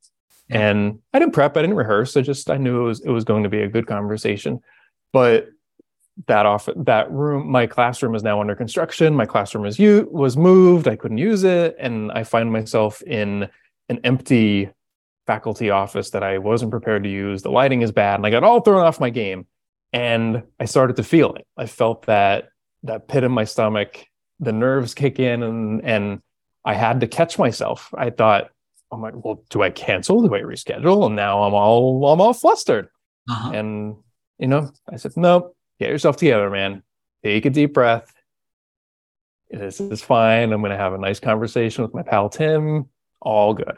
And 0.50 1.00
I 1.14 1.20
didn't 1.20 1.34
prep, 1.34 1.58
I 1.58 1.62
didn't 1.62 1.78
rehearse. 1.78 2.18
I 2.18 2.22
just 2.22 2.50
I 2.50 2.58
knew 2.58 2.82
it 2.82 2.86
was 2.86 3.02
it 3.02 3.10
was 3.10 3.24
going 3.24 3.44
to 3.44 3.50
be 3.50 3.62
a 3.62 3.68
good 3.68 3.88
conversation. 3.88 4.62
But 5.12 5.48
that 6.28 6.46
off 6.46 6.70
that 6.76 7.12
room, 7.12 7.50
my 7.50 7.66
classroom 7.66 8.16
is 8.16 8.24
now 8.24 8.40
under 8.40 8.56
construction. 8.56 9.16
My 9.16 9.26
classroom 9.26 9.66
is 9.66 9.80
u- 9.80 10.08
was 10.12 10.38
moved. 10.38 10.88
I 10.88 10.96
couldn't 10.96 11.18
use 11.18 11.44
it, 11.44 11.76
and 11.80 12.12
I 12.12 12.24
find 12.24 12.52
myself 12.52 13.02
in 13.02 13.50
an 13.90 14.00
empty 14.04 14.70
faculty 15.26 15.70
office 15.70 16.12
that 16.12 16.24
I 16.24 16.38
wasn't 16.38 16.72
prepared 16.72 17.04
to 17.04 17.10
use. 17.10 17.42
The 17.42 17.52
lighting 17.52 17.82
is 17.82 17.92
bad, 17.92 18.16
and 18.16 18.28
I 18.28 18.30
got 18.30 18.44
all 18.44 18.62
thrown 18.62 18.86
off 18.86 19.00
my 19.00 19.10
game. 19.10 19.48
And 19.92 20.44
I 20.60 20.66
started 20.66 20.96
to 20.96 21.04
feel 21.04 21.36
it. 21.36 21.46
I 21.56 21.68
felt 21.68 22.08
that 22.08 22.50
that 22.82 23.08
pit 23.08 23.24
in 23.24 23.32
my 23.32 23.44
stomach, 23.44 24.06
the 24.40 24.52
nerves 24.52 24.94
kick 24.94 25.20
in, 25.20 25.44
and 25.44 25.84
and 25.84 26.22
I 26.66 26.74
had 26.74 27.02
to 27.02 27.08
catch 27.08 27.38
myself. 27.38 27.94
I 27.96 28.10
thought, 28.10 28.50
I'm 28.94 29.02
like, 29.02 29.14
well, 29.16 29.44
do 29.50 29.62
I 29.62 29.70
cancel? 29.70 30.22
Do 30.22 30.34
I 30.34 30.42
reschedule? 30.42 31.06
And 31.08 31.16
now 31.16 31.44
I'm 31.44 31.54
all 31.54 32.08
I'm 32.08 32.22
all 32.22 32.34
flustered. 32.34 32.90
Uh-huh. 33.30 33.52
And 33.52 33.96
you 34.40 34.48
know, 34.48 34.72
I 34.92 34.98
said, 34.98 35.14
nope, 35.16 35.56
get 35.80 35.90
yourself 35.90 36.18
together, 36.18 36.50
man. 36.50 36.84
Take 37.24 37.46
a 37.46 37.50
deep 37.50 37.74
breath. 37.74 38.14
This 39.50 39.80
is 39.80 40.02
fine. 40.02 40.52
I'm 40.52 40.62
gonna 40.62 40.78
have 40.78 40.94
a 40.94 40.98
nice 40.98 41.20
conversation 41.20 41.84
with 41.84 41.94
my 41.94 42.04
pal 42.04 42.30
Tim. 42.30 42.90
All 43.22 43.54
good. 43.54 43.78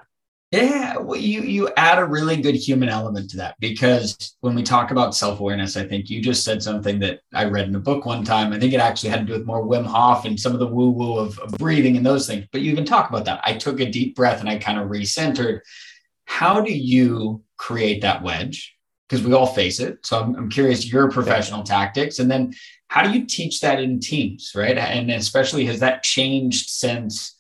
Yeah, 0.52 0.98
well, 0.98 1.20
you 1.20 1.42
you 1.42 1.70
add 1.76 2.00
a 2.00 2.06
really 2.06 2.38
good 2.38 2.56
human 2.56 2.88
element 2.88 3.30
to 3.32 3.38
that 3.38 3.56
because 3.60 4.38
when 4.40 4.56
we 4.56 4.64
talk 4.64 4.92
about 4.92 5.16
self 5.16 5.40
awareness, 5.40 5.76
I 5.76 5.86
think 5.88 6.10
you 6.10 6.22
just 6.22 6.44
said 6.46 6.64
something 6.64 7.00
that 7.00 7.20
I 7.34 7.46
read 7.46 7.68
in 7.68 7.76
a 7.76 7.80
book 7.80 8.06
one 8.06 8.24
time. 8.24 8.54
I 8.54 8.60
think 8.60 8.72
it 8.74 8.80
actually 8.80 9.10
had 9.10 9.22
to 9.22 9.26
do 9.26 9.34
with 9.34 9.46
more 9.46 9.66
Wim 9.66 9.86
Hof 9.86 10.24
and 10.24 10.40
some 10.40 10.54
of 10.54 10.60
the 10.60 10.68
woo 10.68 10.92
woo 10.92 11.18
of, 11.18 11.38
of 11.40 11.52
breathing 11.54 11.98
and 11.98 12.06
those 12.06 12.28
things. 12.28 12.46
But 12.52 12.62
you 12.62 12.72
even 12.72 12.86
talk 12.86 13.10
about 13.10 13.26
that. 13.26 13.42
I 13.44 13.54
took 13.56 13.80
a 13.80 13.90
deep 13.90 14.16
breath 14.16 14.40
and 14.40 14.48
I 14.48 14.58
kind 14.58 14.80
of 14.80 14.88
recentered. 14.88 15.60
How 16.26 16.62
do 16.62 16.72
you 16.74 17.44
create 17.58 18.02
that 18.04 18.24
wedge? 18.24 18.76
Because 19.10 19.26
we 19.26 19.34
all 19.34 19.48
face 19.48 19.80
it. 19.80 20.06
So 20.06 20.22
I'm, 20.22 20.36
I'm 20.36 20.50
curious 20.50 20.90
your 20.90 21.12
professional 21.12 21.64
tactics, 21.64 22.20
and 22.20 22.30
then 22.32 22.54
how 22.88 23.04
do 23.04 23.12
you 23.18 23.26
teach 23.26 23.60
that 23.62 23.82
in 23.82 24.00
teams, 24.00 24.52
right? 24.56 24.78
And 24.78 25.12
especially 25.12 25.66
has 25.66 25.80
that 25.82 26.04
changed 26.04 26.70
since? 26.70 27.35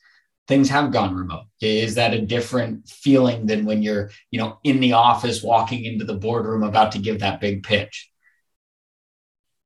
Things 0.47 0.69
have 0.69 0.91
gone 0.91 1.15
remote. 1.15 1.45
Is 1.61 1.95
that 1.95 2.13
a 2.13 2.21
different 2.21 2.87
feeling 2.87 3.45
than 3.45 3.65
when 3.65 3.81
you're 3.81 4.11
you 4.31 4.39
know 4.39 4.59
in 4.63 4.79
the 4.79 4.93
office 4.93 5.43
walking 5.43 5.85
into 5.85 6.05
the 6.05 6.15
boardroom 6.15 6.63
about 6.63 6.91
to 6.93 6.99
give 6.99 7.19
that 7.19 7.39
big 7.39 7.63
pitch? 7.63 8.09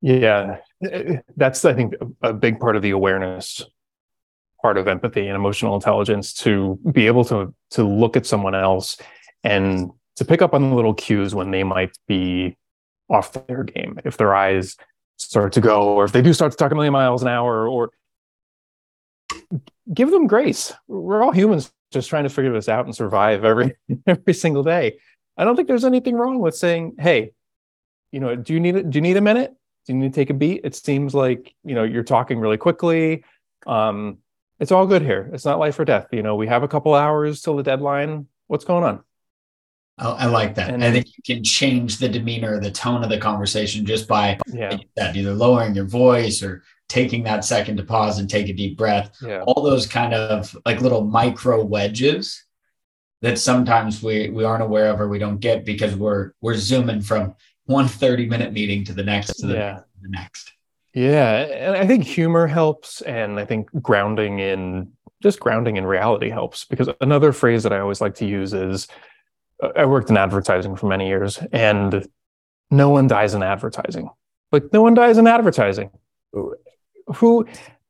Yeah. 0.00 0.58
That's 1.36 1.64
i 1.64 1.74
think 1.74 1.94
a 2.22 2.32
big 2.32 2.58
part 2.58 2.76
of 2.76 2.82
the 2.82 2.90
awareness 2.90 3.62
part 4.62 4.76
of 4.76 4.88
empathy 4.88 5.26
and 5.26 5.36
emotional 5.36 5.74
intelligence 5.74 6.32
to 6.34 6.78
be 6.92 7.06
able 7.06 7.24
to 7.24 7.54
to 7.70 7.84
look 7.84 8.16
at 8.16 8.26
someone 8.26 8.54
else 8.54 8.96
and 9.44 9.90
to 10.16 10.24
pick 10.24 10.42
up 10.42 10.54
on 10.54 10.68
the 10.68 10.76
little 10.76 10.94
cues 10.94 11.34
when 11.34 11.50
they 11.50 11.64
might 11.64 11.96
be 12.06 12.56
off 13.08 13.32
their 13.32 13.64
game. 13.64 13.98
If 14.04 14.16
their 14.16 14.34
eyes 14.34 14.76
start 15.16 15.52
to 15.54 15.60
go 15.60 15.94
or 15.94 16.04
if 16.04 16.12
they 16.12 16.22
do 16.22 16.32
start 16.32 16.52
to 16.52 16.56
talk 16.56 16.72
a 16.72 16.74
million 16.74 16.92
miles 16.92 17.22
an 17.22 17.28
hour 17.28 17.68
or 17.68 17.90
give 19.92 20.10
them 20.10 20.26
grace. 20.26 20.72
We're 20.88 21.22
all 21.22 21.32
humans 21.32 21.72
just 21.90 22.08
trying 22.08 22.24
to 22.24 22.30
figure 22.30 22.52
this 22.52 22.68
out 22.68 22.84
and 22.84 22.94
survive 22.94 23.44
every 23.44 23.76
every 24.06 24.34
single 24.34 24.62
day. 24.62 24.98
I 25.36 25.44
don't 25.44 25.56
think 25.56 25.68
there's 25.68 25.84
anything 25.84 26.14
wrong 26.14 26.38
with 26.38 26.56
saying, 26.56 26.96
"Hey, 26.98 27.32
you 28.12 28.20
know, 28.20 28.36
do 28.36 28.52
you 28.52 28.60
need 28.60 28.90
do 28.90 28.96
you 28.96 29.02
need 29.02 29.16
a 29.16 29.22
minute? 29.22 29.54
Do 29.86 29.92
you 29.92 29.98
need 29.98 30.12
to 30.12 30.20
take 30.20 30.30
a 30.30 30.34
beat?" 30.34 30.62
It 30.64 30.74
seems 30.74 31.14
like 31.14 31.54
you 31.64 31.74
know 31.74 31.84
you're 31.84 32.04
talking 32.04 32.38
really 32.38 32.58
quickly. 32.58 33.24
Um, 33.66 34.18
it's 34.58 34.72
all 34.72 34.86
good 34.86 35.02
here. 35.02 35.30
It's 35.32 35.44
not 35.44 35.58
life 35.58 35.78
or 35.78 35.84
death. 35.84 36.08
You 36.12 36.22
know, 36.22 36.36
we 36.36 36.46
have 36.46 36.62
a 36.62 36.68
couple 36.68 36.94
hours 36.94 37.40
till 37.40 37.56
the 37.56 37.62
deadline. 37.62 38.26
What's 38.46 38.64
going 38.64 38.84
on? 38.84 39.02
Oh, 40.02 40.12
I 40.12 40.26
like 40.26 40.54
that. 40.54 40.70
And 40.70 40.82
I 40.82 40.90
think 40.90 41.06
you 41.08 41.22
can 41.34 41.44
change 41.44 41.98
the 41.98 42.08
demeanor, 42.08 42.58
the 42.58 42.70
tone 42.70 43.04
of 43.04 43.10
the 43.10 43.18
conversation 43.18 43.84
just 43.84 44.08
by 44.08 44.38
yeah. 44.46 44.78
that, 44.96 45.14
either 45.14 45.34
lowering 45.34 45.74
your 45.74 45.84
voice 45.84 46.42
or 46.42 46.62
taking 46.90 47.22
that 47.22 47.44
second 47.44 47.76
to 47.76 47.84
pause 47.84 48.18
and 48.18 48.28
take 48.28 48.48
a 48.48 48.52
deep 48.52 48.76
breath. 48.76 49.16
Yeah. 49.22 49.42
All 49.46 49.62
those 49.62 49.86
kind 49.86 50.12
of 50.12 50.54
like 50.66 50.80
little 50.80 51.04
micro 51.04 51.62
wedges 51.64 52.44
that 53.22 53.38
sometimes 53.38 54.02
we 54.02 54.28
we 54.28 54.44
aren't 54.44 54.62
aware 54.62 54.90
of 54.90 55.00
or 55.00 55.08
we 55.08 55.18
don't 55.18 55.38
get 55.38 55.64
because 55.64 55.94
we're 55.94 56.32
we're 56.42 56.56
zooming 56.56 57.00
from 57.00 57.34
one 57.66 57.86
30 57.86 58.26
minute 58.26 58.52
meeting 58.52 58.84
to 58.84 58.92
the 58.92 59.04
next 59.04 59.34
to 59.38 59.46
the, 59.46 59.54
yeah. 59.54 59.72
next, 59.72 59.84
the 60.02 60.08
next. 60.08 60.52
Yeah, 60.92 61.42
and 61.42 61.76
I 61.76 61.86
think 61.86 62.02
humor 62.02 62.48
helps 62.48 63.00
and 63.02 63.38
I 63.38 63.44
think 63.44 63.70
grounding 63.80 64.40
in 64.40 64.90
just 65.22 65.38
grounding 65.38 65.76
in 65.76 65.86
reality 65.86 66.28
helps 66.28 66.64
because 66.64 66.88
another 67.00 67.32
phrase 67.32 67.62
that 67.62 67.72
I 67.72 67.78
always 67.78 68.00
like 68.00 68.16
to 68.16 68.26
use 68.26 68.52
is 68.52 68.88
I 69.76 69.84
worked 69.84 70.10
in 70.10 70.16
advertising 70.16 70.74
for 70.74 70.88
many 70.88 71.06
years 71.06 71.38
and 71.52 72.08
no 72.72 72.88
one 72.88 73.06
dies 73.06 73.34
in 73.34 73.44
advertising. 73.44 74.08
Like 74.50 74.72
no 74.72 74.82
one 74.82 74.94
dies 74.94 75.18
in 75.18 75.28
advertising 75.28 75.90
who 77.14 77.46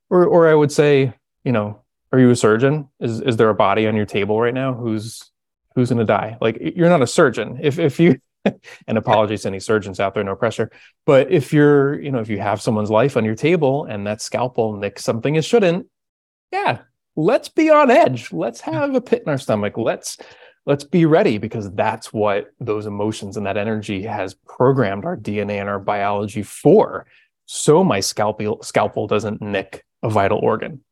or 0.08 0.24
or 0.26 0.48
I 0.48 0.54
would 0.54 0.72
say, 0.72 1.14
you 1.44 1.52
know, 1.52 1.82
are 2.12 2.18
you 2.18 2.30
a 2.30 2.36
surgeon? 2.36 2.88
Is 3.00 3.20
is 3.20 3.36
there 3.36 3.48
a 3.48 3.54
body 3.54 3.86
on 3.86 3.96
your 3.96 4.06
table 4.06 4.40
right 4.40 4.54
now 4.54 4.74
who's 4.74 5.30
who's 5.74 5.90
going 5.90 5.98
to 5.98 6.04
die? 6.04 6.36
Like 6.40 6.58
you're 6.60 6.88
not 6.88 7.02
a 7.02 7.06
surgeon. 7.06 7.58
If 7.60 7.78
if 7.78 8.00
you 8.00 8.20
and 8.86 8.98
apologies 8.98 9.42
to 9.42 9.48
any 9.48 9.60
surgeons 9.60 10.00
out 10.00 10.14
there, 10.14 10.24
no 10.24 10.36
pressure. 10.36 10.70
But 11.06 11.30
if 11.30 11.52
you're, 11.52 12.00
you 12.00 12.10
know, 12.10 12.20
if 12.20 12.28
you 12.28 12.38
have 12.38 12.60
someone's 12.60 12.90
life 12.90 13.16
on 13.16 13.24
your 13.24 13.34
table 13.34 13.84
and 13.84 14.06
that 14.06 14.22
scalpel 14.22 14.76
nicks 14.76 15.04
something 15.04 15.34
it 15.34 15.44
shouldn't, 15.44 15.86
yeah, 16.52 16.78
let's 17.16 17.48
be 17.48 17.70
on 17.70 17.90
edge. 17.90 18.32
Let's 18.32 18.60
hmm. 18.60 18.72
have 18.72 18.94
a 18.94 19.00
pit 19.00 19.22
in 19.24 19.30
our 19.30 19.38
stomach. 19.38 19.76
Let's 19.76 20.18
let's 20.66 20.84
be 20.84 21.06
ready 21.06 21.38
because 21.38 21.70
that's 21.72 22.12
what 22.12 22.50
those 22.60 22.86
emotions 22.86 23.36
and 23.36 23.46
that 23.46 23.56
energy 23.56 24.02
has 24.02 24.34
programmed 24.34 25.04
our 25.04 25.16
DNA 25.16 25.60
and 25.60 25.68
our 25.68 25.78
biology 25.78 26.42
for 26.42 27.06
so 27.52 27.82
my 27.82 27.98
scalpel 27.98 28.62
scalpel 28.62 29.08
doesn't 29.08 29.42
nick 29.42 29.84
a 30.04 30.08
vital 30.08 30.38
organ 30.38 30.84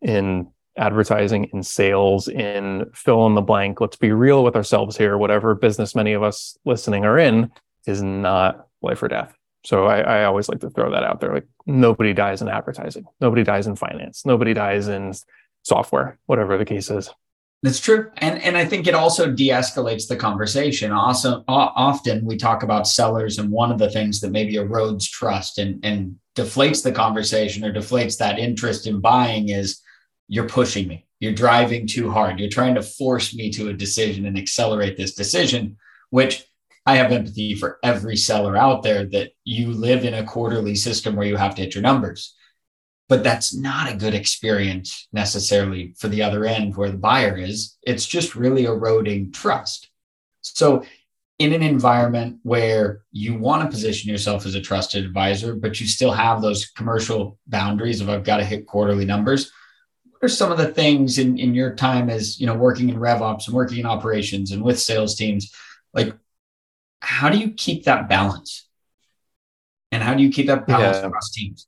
in 0.00 0.48
advertising 0.78 1.50
in 1.52 1.62
sales 1.62 2.26
in 2.26 2.86
fill 2.94 3.26
in 3.26 3.34
the 3.34 3.42
blank. 3.42 3.82
Let's 3.82 3.98
be 3.98 4.10
real 4.10 4.42
with 4.42 4.56
ourselves 4.56 4.96
here. 4.96 5.18
Whatever 5.18 5.54
business 5.54 5.94
many 5.94 6.14
of 6.14 6.22
us 6.22 6.56
listening 6.64 7.04
are 7.04 7.18
in 7.18 7.50
is 7.86 8.02
not 8.02 8.66
life 8.80 9.02
or 9.02 9.08
death. 9.08 9.36
So 9.62 9.84
I, 9.84 10.00
I 10.00 10.24
always 10.24 10.48
like 10.48 10.60
to 10.60 10.70
throw 10.70 10.90
that 10.90 11.04
out 11.04 11.20
there. 11.20 11.34
Like 11.34 11.48
nobody 11.66 12.14
dies 12.14 12.40
in 12.40 12.48
advertising. 12.48 13.04
Nobody 13.20 13.44
dies 13.44 13.66
in 13.66 13.76
finance. 13.76 14.24
Nobody 14.24 14.54
dies 14.54 14.88
in 14.88 15.12
software 15.64 16.18
whatever 16.24 16.56
the 16.56 16.64
case 16.64 16.90
is 16.90 17.10
that's 17.64 17.80
true. 17.80 18.10
And, 18.18 18.42
and 18.42 18.58
I 18.58 18.66
think 18.66 18.86
it 18.86 18.94
also 18.94 19.32
de 19.32 19.48
escalates 19.48 20.06
the 20.06 20.16
conversation. 20.16 20.92
Also, 20.92 21.42
often 21.48 22.22
we 22.26 22.36
talk 22.36 22.62
about 22.62 22.86
sellers, 22.86 23.38
and 23.38 23.50
one 23.50 23.72
of 23.72 23.78
the 23.78 23.88
things 23.88 24.20
that 24.20 24.32
maybe 24.32 24.56
erodes 24.56 25.08
trust 25.08 25.56
and, 25.56 25.82
and 25.82 26.16
deflates 26.36 26.82
the 26.82 26.92
conversation 26.92 27.64
or 27.64 27.72
deflates 27.72 28.18
that 28.18 28.38
interest 28.38 28.86
in 28.86 29.00
buying 29.00 29.48
is 29.48 29.80
you're 30.28 30.46
pushing 30.46 30.86
me. 30.86 31.06
You're 31.20 31.32
driving 31.32 31.86
too 31.86 32.10
hard. 32.10 32.38
You're 32.38 32.50
trying 32.50 32.74
to 32.74 32.82
force 32.82 33.34
me 33.34 33.50
to 33.52 33.70
a 33.70 33.72
decision 33.72 34.26
and 34.26 34.36
accelerate 34.36 34.98
this 34.98 35.14
decision, 35.14 35.78
which 36.10 36.44
I 36.84 36.96
have 36.96 37.12
empathy 37.12 37.54
for 37.54 37.78
every 37.82 38.16
seller 38.16 38.58
out 38.58 38.82
there 38.82 39.06
that 39.06 39.30
you 39.44 39.72
live 39.72 40.04
in 40.04 40.12
a 40.12 40.24
quarterly 40.24 40.74
system 40.74 41.16
where 41.16 41.26
you 41.26 41.36
have 41.36 41.54
to 41.54 41.62
hit 41.62 41.74
your 41.74 41.82
numbers 41.82 42.34
but 43.08 43.22
that's 43.22 43.54
not 43.54 43.92
a 43.92 43.96
good 43.96 44.14
experience 44.14 45.08
necessarily 45.12 45.94
for 45.98 46.08
the 46.08 46.22
other 46.22 46.44
end 46.44 46.76
where 46.76 46.90
the 46.90 46.96
buyer 46.96 47.36
is. 47.36 47.76
It's 47.82 48.06
just 48.06 48.34
really 48.34 48.64
eroding 48.64 49.32
trust. 49.32 49.90
So, 50.40 50.84
in 51.40 51.52
an 51.52 51.62
environment 51.62 52.38
where 52.44 53.02
you 53.10 53.36
want 53.36 53.62
to 53.62 53.68
position 53.68 54.08
yourself 54.08 54.46
as 54.46 54.54
a 54.54 54.60
trusted 54.60 55.04
advisor, 55.04 55.56
but 55.56 55.80
you 55.80 55.86
still 55.86 56.12
have 56.12 56.40
those 56.40 56.66
commercial 56.66 57.38
boundaries 57.48 58.00
of 58.00 58.08
I've 58.08 58.22
got 58.22 58.36
to 58.36 58.44
hit 58.44 58.68
quarterly 58.68 59.04
numbers. 59.04 59.50
What 60.04 60.22
are 60.22 60.28
some 60.28 60.52
of 60.52 60.58
the 60.58 60.68
things 60.68 61.18
in, 61.18 61.36
in 61.36 61.52
your 61.52 61.74
time 61.74 62.08
as 62.08 62.38
you 62.38 62.46
know 62.46 62.54
working 62.54 62.88
in 62.88 62.96
RevOps 62.96 63.46
and 63.46 63.56
working 63.56 63.78
in 63.78 63.86
operations 63.86 64.52
and 64.52 64.62
with 64.62 64.78
sales 64.78 65.16
teams? 65.16 65.52
Like, 65.92 66.14
how 67.00 67.30
do 67.30 67.38
you 67.38 67.50
keep 67.50 67.84
that 67.84 68.08
balance? 68.08 68.68
And 69.90 70.02
how 70.02 70.14
do 70.14 70.22
you 70.22 70.30
keep 70.30 70.46
that 70.46 70.66
balance 70.66 70.98
yeah. 70.98 71.06
across 71.06 71.30
teams? 71.30 71.66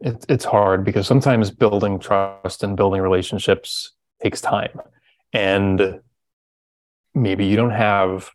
It, 0.00 0.24
it's 0.28 0.44
hard 0.44 0.84
because 0.84 1.06
sometimes 1.06 1.50
building 1.50 1.98
trust 1.98 2.62
and 2.62 2.76
building 2.76 3.00
relationships 3.00 3.92
takes 4.22 4.40
time. 4.40 4.80
And 5.32 6.00
maybe 7.14 7.46
you 7.46 7.56
don't 7.56 7.70
have 7.70 8.30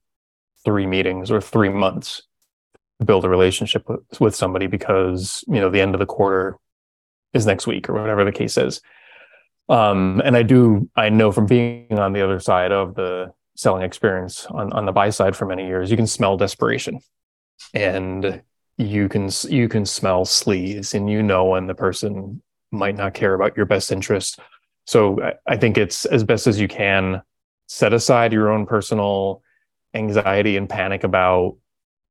three 0.66 0.86
meetings 0.86 1.32
or 1.32 1.42
three 1.42 1.70
months 1.70 2.24
to 3.00 3.06
build 3.06 3.26
a 3.26 3.30
relationship 3.30 3.88
with, 3.90 4.02
with 4.20 4.36
somebody 4.36 4.68
because 4.68 5.44
you 5.48 5.60
know 5.60 5.70
the 5.70 5.82
end 5.82 5.96
of 5.96 6.00
the 6.00 6.06
quarter 6.06 6.58
is 7.34 7.46
next 7.46 7.68
week 7.68 7.90
or 7.90 7.94
whatever 7.94 8.24
the 8.24 8.32
case 8.32 8.58
is. 8.58 8.82
Um, 9.70 10.22
and 10.26 10.36
i 10.36 10.44
do 10.44 10.90
i 10.98 11.08
know 11.08 11.32
from 11.32 11.46
being 11.46 11.98
on 11.98 12.12
the 12.12 12.22
other 12.22 12.42
side 12.42 12.74
of 12.74 12.96
the 12.96 13.34
selling 13.56 13.82
experience 13.82 14.46
on, 14.48 14.74
on 14.74 14.86
the 14.86 14.92
buy 14.92 15.10
side 15.10 15.38
for 15.38 15.46
many 15.46 15.66
years 15.66 15.90
you 15.90 15.96
can 15.96 16.08
smell 16.08 16.36
desperation. 16.36 17.00
And 17.74 18.42
you 18.78 19.08
can 19.08 19.30
you 19.50 19.70
can 19.70 19.86
smell 19.86 20.26
sleaze 20.26 20.94
and 20.94 21.10
you 21.10 21.22
know 21.22 21.46
when 21.46 21.68
the 21.68 21.76
person 21.76 22.42
might 22.72 22.96
not 22.96 23.14
care 23.14 23.34
about 23.34 23.56
your 23.56 23.66
best 23.66 23.92
interest 23.92 24.40
so 24.86 25.20
I, 25.48 25.58
think 25.58 25.78
it's 25.78 26.06
as 26.06 26.24
best 26.24 26.46
as 26.48 26.60
you 26.60 26.68
can 26.68 27.22
set 27.68 27.94
aside 27.94 28.34
your 28.34 28.52
own 28.52 28.66
personal 28.66 29.42
anxiety 29.94 30.58
and 30.58 30.68
panic 30.68 31.04
about 31.04 31.56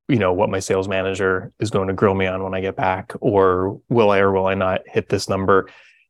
you 0.08 0.18
know 0.18 0.32
what 0.32 0.50
my 0.50 0.58
sales 0.58 0.88
manager 0.88 1.52
is 1.60 1.70
going 1.70 1.88
to 1.88 1.94
grill 1.94 2.14
me 2.14 2.26
on 2.26 2.42
when 2.42 2.54
I 2.54 2.60
get 2.60 2.76
back, 2.76 3.12
or 3.20 3.80
will 3.88 4.10
I 4.10 4.18
or 4.18 4.32
will 4.32 4.46
I 4.46 4.54
not 4.54 4.82
hit 4.86 5.08
this 5.08 5.28
number? 5.28 5.68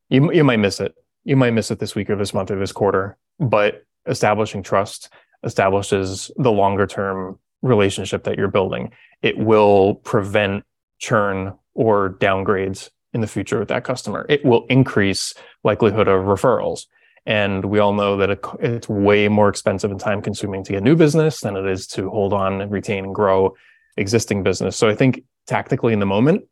You 0.08 0.32
you 0.32 0.44
might 0.44 0.58
miss 0.58 0.80
it. 0.80 0.94
You 1.24 1.36
might 1.36 1.52
miss 1.52 1.70
it 1.70 1.78
this 1.78 1.94
week 1.94 2.10
or 2.10 2.16
this 2.16 2.34
month 2.34 2.50
or 2.50 2.58
this 2.58 2.72
quarter. 2.72 3.16
But 3.38 3.84
establishing 4.06 4.62
trust 4.62 5.10
establishes 5.44 6.30
the 6.36 6.50
longer 6.50 6.86
term 6.86 7.38
relationship 7.62 8.24
that 8.24 8.36
you're 8.36 8.48
building. 8.48 8.92
It 9.22 9.38
will 9.38 9.94
prevent 9.96 10.64
churn 10.98 11.54
or 11.74 12.10
downgrades 12.10 12.90
in 13.12 13.20
the 13.20 13.26
future 13.26 13.58
with 13.58 13.68
that 13.68 13.84
customer. 13.84 14.26
It 14.28 14.44
will 14.44 14.66
increase 14.66 15.34
likelihood 15.64 16.08
of 16.08 16.24
referrals. 16.24 16.86
And 17.24 17.64
we 17.64 17.78
all 17.78 17.92
know 17.92 18.16
that 18.16 18.30
it's 18.60 18.88
way 18.88 19.28
more 19.28 19.48
expensive 19.48 19.90
and 19.90 20.00
time 20.00 20.22
consuming 20.22 20.64
to 20.64 20.72
get 20.72 20.82
new 20.82 20.96
business 20.96 21.40
than 21.40 21.56
it 21.56 21.66
is 21.66 21.86
to 21.88 22.10
hold 22.10 22.32
on 22.32 22.60
and 22.60 22.70
retain 22.70 23.04
and 23.04 23.14
grow 23.14 23.54
existing 23.96 24.42
business. 24.42 24.76
So 24.76 24.88
I 24.88 24.94
think 24.94 25.22
tactically 25.46 25.92
in 25.92 26.00
the 26.00 26.06
moment, 26.06 26.44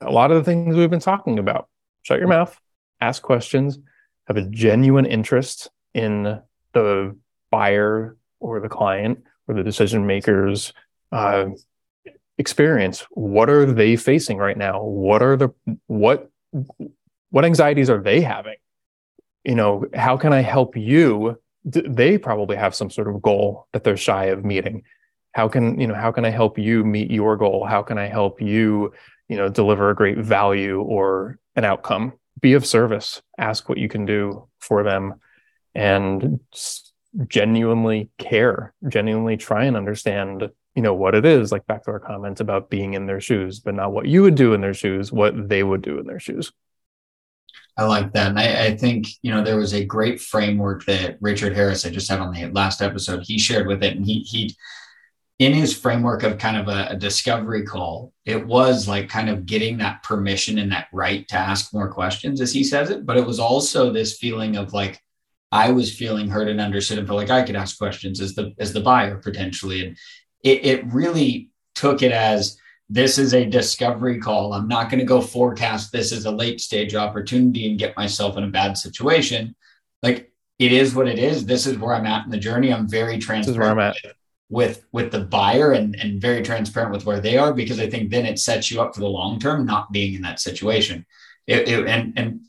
a 0.00 0.10
lot 0.10 0.30
of 0.30 0.38
the 0.38 0.44
things 0.44 0.74
we've 0.74 0.90
been 0.90 0.98
talking 0.98 1.38
about 1.38 1.68
shut 2.02 2.18
your 2.18 2.28
mouth, 2.28 2.58
ask 3.00 3.22
questions, 3.22 3.78
have 4.26 4.36
a 4.36 4.42
genuine 4.42 5.06
interest 5.06 5.70
in 5.94 6.40
the 6.72 7.16
buyer 7.50 8.16
or 8.40 8.60
the 8.60 8.68
client 8.68 9.22
or 9.48 9.54
the 9.54 9.64
decision 9.64 10.06
makers 10.06 10.72
uh, 11.10 11.46
experience 12.38 13.04
what 13.10 13.50
are 13.50 13.66
they 13.66 13.96
facing 13.96 14.38
right 14.38 14.56
now? 14.56 14.82
What 14.82 15.22
are 15.22 15.36
the 15.36 15.50
what 15.86 16.30
what 17.30 17.44
anxieties 17.44 17.90
are 17.90 18.00
they 18.00 18.20
having? 18.20 18.56
You 19.44 19.56
know 19.56 19.84
how 19.94 20.16
can 20.16 20.32
i 20.32 20.40
help 20.40 20.76
you? 20.76 21.38
They 21.64 22.16
probably 22.16 22.56
have 22.56 22.74
some 22.74 22.90
sort 22.90 23.08
of 23.08 23.20
goal 23.20 23.66
that 23.72 23.84
they're 23.84 23.96
shy 23.96 24.26
of 24.26 24.44
meeting. 24.44 24.84
How 25.32 25.48
can 25.48 25.80
you 25.80 25.86
know 25.86 25.94
how 25.94 26.12
can 26.12 26.24
i 26.24 26.30
help 26.30 26.58
you 26.58 26.84
meet 26.84 27.10
your 27.10 27.36
goal? 27.36 27.64
How 27.64 27.82
can 27.82 27.98
i 27.98 28.06
help 28.06 28.40
you 28.40 28.92
you 29.28 29.36
know 29.36 29.48
deliver 29.48 29.90
a 29.90 29.94
great 29.94 30.18
value 30.18 30.80
or 30.80 31.38
an 31.56 31.64
outcome? 31.64 32.12
Be 32.40 32.54
of 32.54 32.64
service. 32.64 33.20
Ask 33.36 33.68
what 33.68 33.78
you 33.78 33.88
can 33.88 34.04
do 34.04 34.48
for 34.60 34.84
them. 34.84 35.14
And 35.74 36.40
genuinely 37.26 38.10
care 38.18 38.74
genuinely 38.88 39.36
try 39.36 39.64
and 39.64 39.76
understand 39.76 40.50
you 40.74 40.82
know 40.82 40.94
what 40.94 41.14
it 41.14 41.24
is 41.24 41.50
like 41.50 41.66
back 41.66 41.82
to 41.82 41.90
our 41.90 41.98
comments 41.98 42.40
about 42.40 42.70
being 42.70 42.94
in 42.94 43.06
their 43.06 43.20
shoes 43.20 43.58
but 43.60 43.74
not 43.74 43.92
what 43.92 44.06
you 44.06 44.22
would 44.22 44.36
do 44.36 44.54
in 44.54 44.60
their 44.60 44.74
shoes 44.74 45.10
what 45.10 45.48
they 45.48 45.62
would 45.62 45.82
do 45.82 45.98
in 45.98 46.06
their 46.06 46.20
shoes 46.20 46.52
I 47.78 47.84
like 47.84 48.12
that. 48.14 48.30
And 48.30 48.40
I, 48.40 48.66
I, 48.66 48.76
think, 48.76 49.06
you 49.22 49.30
know, 49.30 49.44
there 49.44 49.56
was 49.56 49.72
a 49.72 49.84
great 49.84 50.20
framework 50.20 50.84
that 50.86 51.16
Richard 51.20 51.54
Harris, 51.54 51.86
I 51.86 51.90
just 51.90 52.10
had 52.10 52.18
on 52.18 52.34
the 52.34 52.46
last 52.46 52.82
episode, 52.82 53.22
he 53.24 53.38
shared 53.38 53.68
with 53.68 53.84
it. 53.84 53.96
And 53.96 54.04
he, 54.04 54.18
he, 54.20 54.56
in 55.38 55.52
his 55.52 55.78
framework 55.78 56.24
of 56.24 56.38
kind 56.38 56.56
of 56.56 56.66
a, 56.66 56.88
a, 56.90 56.96
discovery 56.96 57.64
call, 57.64 58.12
it 58.24 58.44
was 58.44 58.88
like 58.88 59.08
kind 59.08 59.30
of 59.30 59.46
getting 59.46 59.78
that 59.78 60.02
permission 60.02 60.58
and 60.58 60.72
that 60.72 60.88
right 60.92 61.28
to 61.28 61.36
ask 61.36 61.72
more 61.72 61.88
questions, 61.88 62.40
as 62.40 62.52
he 62.52 62.64
says 62.64 62.90
it. 62.90 63.06
But 63.06 63.16
it 63.16 63.24
was 63.24 63.38
also 63.38 63.92
this 63.92 64.18
feeling 64.18 64.56
of 64.56 64.72
like 64.72 65.00
I 65.50 65.70
was 65.72 65.94
feeling 65.94 66.28
heard 66.28 66.48
and 66.48 66.60
understood, 66.60 66.98
and 66.98 67.06
felt 67.06 67.18
like 67.18 67.30
I 67.30 67.42
could 67.42 67.56
ask 67.56 67.78
questions 67.78 68.20
as 68.20 68.34
the 68.34 68.54
as 68.58 68.72
the 68.72 68.80
buyer 68.80 69.16
potentially. 69.16 69.86
And 69.86 69.96
it, 70.42 70.64
it 70.64 70.92
really 70.92 71.50
took 71.74 72.02
it 72.02 72.12
as 72.12 72.56
this 72.90 73.18
is 73.18 73.34
a 73.34 73.44
discovery 73.44 74.18
call. 74.18 74.52
I'm 74.52 74.68
not 74.68 74.90
going 74.90 75.00
to 75.00 75.06
go 75.06 75.20
forecast 75.20 75.92
this 75.92 76.12
as 76.12 76.24
a 76.24 76.30
late 76.30 76.60
stage 76.60 76.94
opportunity 76.94 77.68
and 77.68 77.78
get 77.78 77.96
myself 77.96 78.36
in 78.36 78.44
a 78.44 78.48
bad 78.48 78.78
situation. 78.78 79.54
Like 80.02 80.32
it 80.58 80.72
is 80.72 80.94
what 80.94 81.08
it 81.08 81.18
is. 81.18 81.46
This 81.46 81.66
is 81.66 81.78
where 81.78 81.94
I'm 81.94 82.06
at 82.06 82.24
in 82.24 82.30
the 82.30 82.38
journey. 82.38 82.72
I'm 82.72 82.88
very 82.88 83.18
transparent. 83.18 83.46
This 83.46 83.52
is 83.54 83.58
where 83.58 83.70
I'm 83.70 83.78
at 83.78 83.96
with 84.50 84.84
with 84.92 85.12
the 85.12 85.20
buyer 85.20 85.72
and 85.72 85.94
and 85.96 86.20
very 86.20 86.42
transparent 86.42 86.92
with 86.92 87.04
where 87.04 87.20
they 87.20 87.36
are 87.36 87.52
because 87.52 87.78
I 87.78 87.88
think 87.88 88.10
then 88.10 88.26
it 88.26 88.38
sets 88.38 88.70
you 88.70 88.80
up 88.80 88.94
for 88.94 89.00
the 89.00 89.08
long 89.08 89.38
term 89.38 89.66
not 89.66 89.92
being 89.92 90.14
in 90.14 90.22
that 90.22 90.40
situation. 90.40 91.04
It, 91.46 91.68
it, 91.68 91.86
and 91.86 92.12
and 92.16 92.40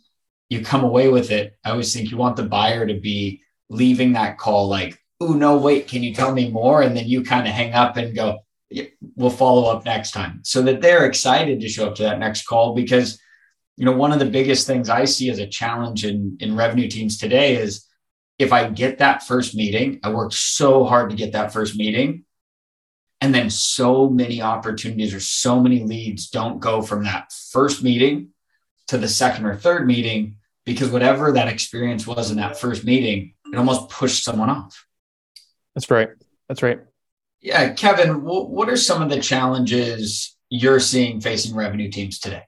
you 0.49 0.61
come 0.61 0.83
away 0.83 1.09
with 1.09 1.31
it. 1.31 1.57
I 1.63 1.71
always 1.71 1.93
think 1.93 2.11
you 2.11 2.17
want 2.17 2.35
the 2.35 2.43
buyer 2.43 2.85
to 2.85 2.99
be 2.99 3.41
leaving 3.69 4.13
that 4.13 4.37
call 4.37 4.67
like, 4.67 4.99
oh 5.21 5.33
no, 5.33 5.57
wait, 5.57 5.87
can 5.87 6.03
you 6.03 6.13
tell 6.13 6.33
me 6.33 6.49
more? 6.49 6.81
And 6.81 6.95
then 6.95 7.07
you 7.07 7.23
kind 7.23 7.47
of 7.47 7.53
hang 7.53 7.73
up 7.73 7.97
and 7.97 8.15
go, 8.15 8.39
we'll 9.15 9.29
follow 9.29 9.69
up 9.71 9.85
next 9.85 10.11
time, 10.11 10.41
so 10.43 10.61
that 10.61 10.81
they're 10.81 11.05
excited 11.05 11.59
to 11.59 11.69
show 11.69 11.87
up 11.87 11.95
to 11.95 12.03
that 12.03 12.19
next 12.19 12.45
call 12.45 12.75
because 12.75 13.19
you 13.77 13.85
know 13.85 13.91
one 13.91 14.11
of 14.11 14.19
the 14.19 14.25
biggest 14.25 14.67
things 14.67 14.89
I 14.89 15.05
see 15.05 15.29
as 15.29 15.39
a 15.39 15.47
challenge 15.47 16.05
in 16.05 16.37
in 16.39 16.55
revenue 16.55 16.87
teams 16.87 17.17
today 17.17 17.55
is 17.55 17.85
if 18.37 18.53
I 18.53 18.69
get 18.69 18.99
that 18.99 19.23
first 19.23 19.55
meeting, 19.55 19.99
I 20.03 20.13
worked 20.13 20.33
so 20.33 20.85
hard 20.85 21.09
to 21.09 21.15
get 21.15 21.33
that 21.33 21.51
first 21.51 21.77
meeting. 21.77 22.25
And 23.21 23.35
then 23.35 23.49
so 23.49 24.09
many 24.09 24.41
opportunities 24.41 25.13
or 25.13 25.19
so 25.19 25.59
many 25.59 25.83
leads 25.83 26.29
don't 26.29 26.59
go 26.59 26.81
from 26.81 27.03
that 27.03 27.33
first 27.51 27.83
meeting 27.83 28.29
to 28.87 28.97
the 28.97 29.09
second 29.09 29.45
or 29.45 29.57
third 29.57 29.85
meeting 29.85 30.37
because 30.69 30.91
whatever 30.91 31.31
that 31.31 31.47
experience 31.47 32.05
was 32.05 32.29
in 32.29 32.37
that 32.37 32.59
first 32.59 32.85
meeting, 32.85 33.33
it 33.51 33.57
almost 33.57 33.89
pushed 33.89 34.23
someone 34.23 34.51
off. 34.51 34.85
That's 35.73 35.89
right. 35.89 36.09
That's 36.47 36.61
right. 36.61 36.79
Yeah. 37.41 37.73
Kevin, 37.73 38.23
what 38.23 38.69
are 38.69 38.77
some 38.77 39.01
of 39.01 39.09
the 39.09 39.19
challenges 39.19 40.37
you're 40.49 40.79
seeing 40.79 41.21
facing 41.21 41.55
revenue 41.55 41.89
teams 41.89 42.19
today? 42.19 42.43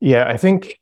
Yeah, 0.00 0.26
I 0.28 0.36
think 0.36 0.80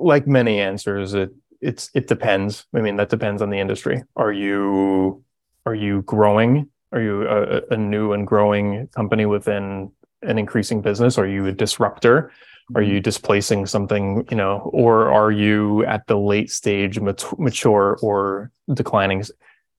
like 0.00 0.26
many 0.26 0.58
answers, 0.58 1.14
it 1.14 1.30
it's 1.60 1.88
it 1.94 2.08
depends. 2.08 2.66
I 2.74 2.80
mean, 2.80 2.96
that 2.96 3.08
depends 3.08 3.42
on 3.42 3.50
the 3.50 3.60
industry. 3.60 4.02
Are 4.16 4.32
you 4.32 5.22
are 5.64 5.76
you 5.76 6.02
growing? 6.02 6.68
Are 6.90 7.00
you 7.00 7.28
a, 7.28 7.60
a 7.70 7.76
new 7.76 8.12
and 8.14 8.26
growing 8.26 8.88
company 8.88 9.26
within 9.26 9.92
an 10.22 10.38
increasing 10.38 10.82
business? 10.82 11.18
Are 11.18 11.26
you 11.28 11.46
a 11.46 11.52
disruptor? 11.52 12.32
Are 12.74 12.82
you 12.82 13.00
displacing 13.00 13.66
something, 13.66 14.26
you 14.30 14.36
know, 14.36 14.70
or 14.72 15.10
are 15.10 15.30
you 15.30 15.84
at 15.86 16.06
the 16.06 16.16
late 16.18 16.50
stage, 16.50 17.00
mature 17.00 17.98
or 18.02 18.50
declining, 18.72 19.24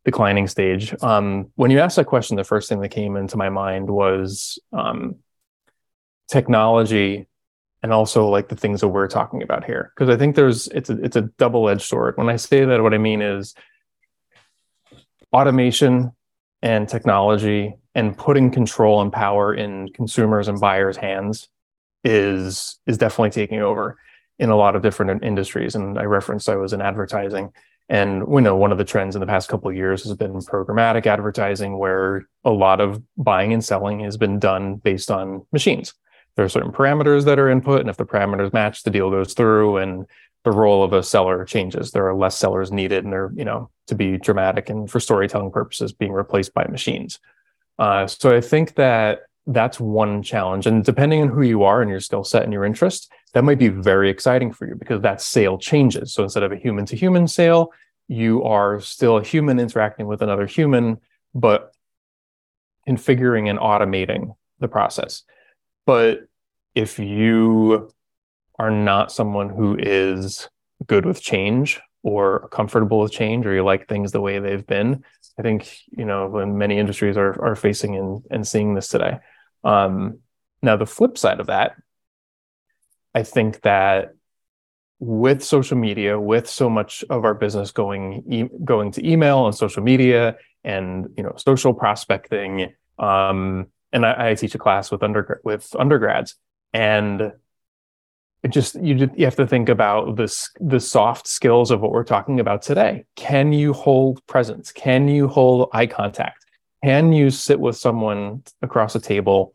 declining 0.04 0.48
stage? 0.48 0.94
Um, 1.02 1.52
when 1.56 1.72
you 1.72 1.80
asked 1.80 1.96
that 1.96 2.06
question, 2.06 2.38
the 2.38 2.44
first 2.44 2.68
thing 2.68 2.82
that 2.82 2.90
came 2.90 3.16
into 3.16 3.38
my 3.38 3.50
mind 3.50 3.90
was 3.90 4.60
um, 4.74 5.16
technology 6.30 7.28
and 7.84 7.92
also 7.92 8.28
like 8.28 8.50
the 8.50 8.56
things 8.56 8.82
that 8.82 8.90
we're 8.90 9.08
talking 9.08 9.42
about 9.42 9.64
here. 9.64 9.92
Because 9.96 10.14
i 10.14 10.18
think 10.18 10.36
there's 10.36 10.68
it's 10.68 10.90
a 10.90 10.98
it's 11.04 11.16
a 11.16 11.24
double-edged 11.38 11.82
sword. 11.82 12.18
When 12.18 12.30
i 12.30 12.36
say 12.36 12.66
that 12.66 12.82
what 12.82 12.94
i 12.94 12.98
mean 12.98 13.22
is 13.22 13.54
automation 15.34 16.12
and 16.62 16.88
technology 16.88 17.76
and 17.96 18.18
putting 18.18 18.52
control 18.52 19.02
and 19.02 19.12
power 19.12 19.54
in 19.54 19.90
consumers 19.94 20.48
and 20.48 20.60
buyers 20.60 20.98
hands 20.98 21.50
is 22.04 22.80
is 22.88 22.98
definitely 22.98 23.30
taking 23.30 23.60
over 23.60 23.98
in 24.40 24.50
a 24.50 24.56
lot 24.56 24.76
of 24.76 24.82
different 24.82 25.24
industries. 25.24 25.76
And 25.76 25.98
i 26.00 26.04
referenced 26.04 26.50
i 26.50 26.56
was 26.56 26.74
in 26.74 26.82
advertising. 26.82 27.52
And 27.90 28.26
we 28.26 28.42
know 28.42 28.56
one 28.56 28.72
of 28.72 28.78
the 28.78 28.86
trends 28.86 29.16
in 29.16 29.20
the 29.20 29.28
past 29.28 29.50
couple 29.50 29.70
of 29.70 29.76
years 29.76 30.04
has 30.04 30.16
been 30.16 30.40
programmatic 30.40 31.06
advertising 31.06 31.78
where 31.78 32.28
a 32.46 32.52
lot 32.52 32.80
of 32.80 33.04
buying 33.18 33.52
and 33.52 33.64
selling 33.64 34.00
has 34.00 34.16
been 34.16 34.40
done 34.40 34.76
based 34.76 35.12
on 35.12 35.46
machines. 35.52 35.94
There 36.36 36.46
are 36.46 36.50
certain 36.50 36.72
parameters 36.72 37.26
that 37.26 37.38
are 37.38 37.50
input 37.50 37.82
and 37.82 37.90
if 37.90 37.98
the 37.98 38.06
parameters 38.06 38.54
match 38.54 38.84
the 38.84 38.92
deal 38.92 39.12
goes 39.12 39.34
through 39.34 39.78
and 39.78 40.06
the 40.44 40.52
role 40.52 40.84
of 40.84 40.94
a 40.94 41.04
seller 41.04 41.44
changes. 41.46 41.92
There 41.92 42.08
are 42.08 42.16
less 42.16 42.38
sellers 42.38 42.72
needed 42.72 43.04
and 43.04 43.14
they're 43.14 43.32
you 43.36 43.46
know 43.46 43.70
to 43.88 43.96
be 43.96 44.18
dramatic 44.18 44.70
and 44.70 44.90
for 44.90 45.00
storytelling 45.00 45.52
purposes 45.52 45.92
being 45.92 46.14
replaced 46.14 46.54
by 46.54 46.66
machines. 46.68 47.20
Uh, 47.78 48.08
so 48.08 48.36
i 48.36 48.42
think 48.42 48.76
that 48.76 49.22
that's 49.48 49.80
one 49.80 50.22
challenge. 50.22 50.68
And 50.68 50.84
depending 50.84 51.22
on 51.22 51.30
who 51.30 51.42
you 51.42 51.64
are 51.64 51.82
and 51.82 51.90
your 51.90 52.00
skill 52.00 52.24
set 52.24 52.44
and 52.44 52.54
your 52.54 52.66
interest 52.66 53.12
that 53.34 53.44
might 53.44 53.60
be 53.60 53.70
very 53.70 54.10
exciting 54.10 54.52
for 54.52 54.68
you 54.68 54.76
because 54.76 55.02
that 55.02 55.22
sale 55.22 55.58
changes. 55.58 56.14
So 56.14 56.24
instead 56.24 56.44
of 56.44 56.52
a 56.52 56.58
human 56.58 56.86
to 56.88 56.96
human 56.96 57.28
sale 57.28 57.72
you 58.08 58.44
are 58.44 58.82
still 58.82 59.18
a 59.18 59.24
human 59.24 59.60
interacting 59.60 60.06
with 60.06 60.22
another 60.22 60.46
human 60.46 60.98
but 61.34 61.74
configuring 62.88 63.50
and 63.50 63.58
automating 63.58 64.36
the 64.60 64.68
process. 64.68 65.24
But 65.86 66.28
if 66.76 67.00
you 67.00 67.90
are 68.60 68.72
not 68.72 69.12
someone 69.12 69.50
who 69.50 69.78
is 69.80 70.50
good 70.88 71.06
with 71.06 71.22
change 71.22 71.80
or 72.04 72.48
comfortable 72.50 73.00
with 73.00 73.12
change 73.12 73.46
or 73.46 73.54
you 73.54 73.64
like 73.64 73.88
things 73.88 74.12
the 74.12 74.22
way 74.22 74.40
they've 74.40 74.66
been, 74.66 75.04
I 75.38 75.42
think 75.42 75.78
you 75.92 76.06
know 76.06 76.28
when 76.28 76.58
many 76.58 76.78
industries 76.78 77.18
are 77.18 77.42
are 77.44 77.56
facing 77.56 77.96
and 77.96 78.24
and 78.30 78.48
seeing 78.48 78.74
this 78.74 78.88
today. 78.88 79.20
Um, 79.64 80.20
now 80.62 80.78
the 80.78 80.86
flip 80.86 81.18
side 81.18 81.40
of 81.40 81.48
that, 81.48 81.76
I 83.14 83.24
think 83.24 83.62
that 83.62 84.14
with 85.00 85.44
social 85.44 85.78
media, 85.78 86.20
with 86.20 86.48
so 86.48 86.70
much 86.70 87.04
of 87.10 87.26
our 87.26 87.34
business 87.34 87.72
going 87.72 88.24
e- 88.32 88.50
going 88.64 88.92
to 88.92 89.08
email 89.08 89.48
and 89.48 89.56
social 89.56 89.82
media 89.82 90.38
and 90.64 91.08
you 91.18 91.24
know 91.24 91.34
social 91.38 91.74
prospecting, 91.74 92.74
um, 93.00 93.68
and 93.92 94.06
I, 94.06 94.30
I 94.30 94.36
teach 94.36 94.54
a 94.56 94.60
class 94.60 94.92
with 94.92 95.02
under 95.02 95.42
with 95.44 95.76
undergrads, 95.78 96.36
and 96.74 97.34
it 98.44 98.50
just 98.50 98.76
you 98.76 99.10
you 99.16 99.26
have 99.26 99.36
to 99.36 99.48
think 99.48 99.70
about 99.70 100.16
this 100.16 100.50
the 100.60 100.80
soft 100.80 101.28
skills 101.28 101.70
of 101.70 101.82
what 101.82 101.92
we're 101.92 102.04
talking 102.04 102.40
about 102.40 102.62
today. 102.62 103.06
Can 103.16 103.54
you 103.54 103.74
hold 103.74 104.26
presence? 104.28 104.72
Can 104.72 105.08
you 105.08 105.28
hold 105.28 105.70
eye 105.74 105.88
contact? 105.88 106.46
Can 106.84 107.14
you 107.14 107.30
sit 107.30 107.60
with 107.60 107.78
someone 107.78 108.44
across 108.62 108.96
a 108.96 109.00
table 109.00 109.54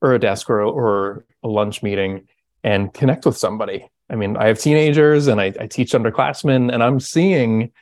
or 0.00 0.14
a 0.14 0.18
desk 0.20 0.48
or, 0.48 0.60
or 0.60 1.24
a 1.42 1.48
lunch 1.48 1.82
meeting 1.82 2.28
and 2.62 2.94
connect 2.94 3.26
with 3.26 3.36
somebody? 3.36 3.90
I 4.08 4.14
mean, 4.14 4.36
I 4.36 4.46
have 4.46 4.60
teenagers 4.60 5.26
and 5.26 5.40
I, 5.40 5.52
I 5.58 5.66
teach 5.66 5.90
underclassmen, 5.92 6.72
and 6.72 6.84
I'm 6.84 7.00
seeing, 7.00 7.72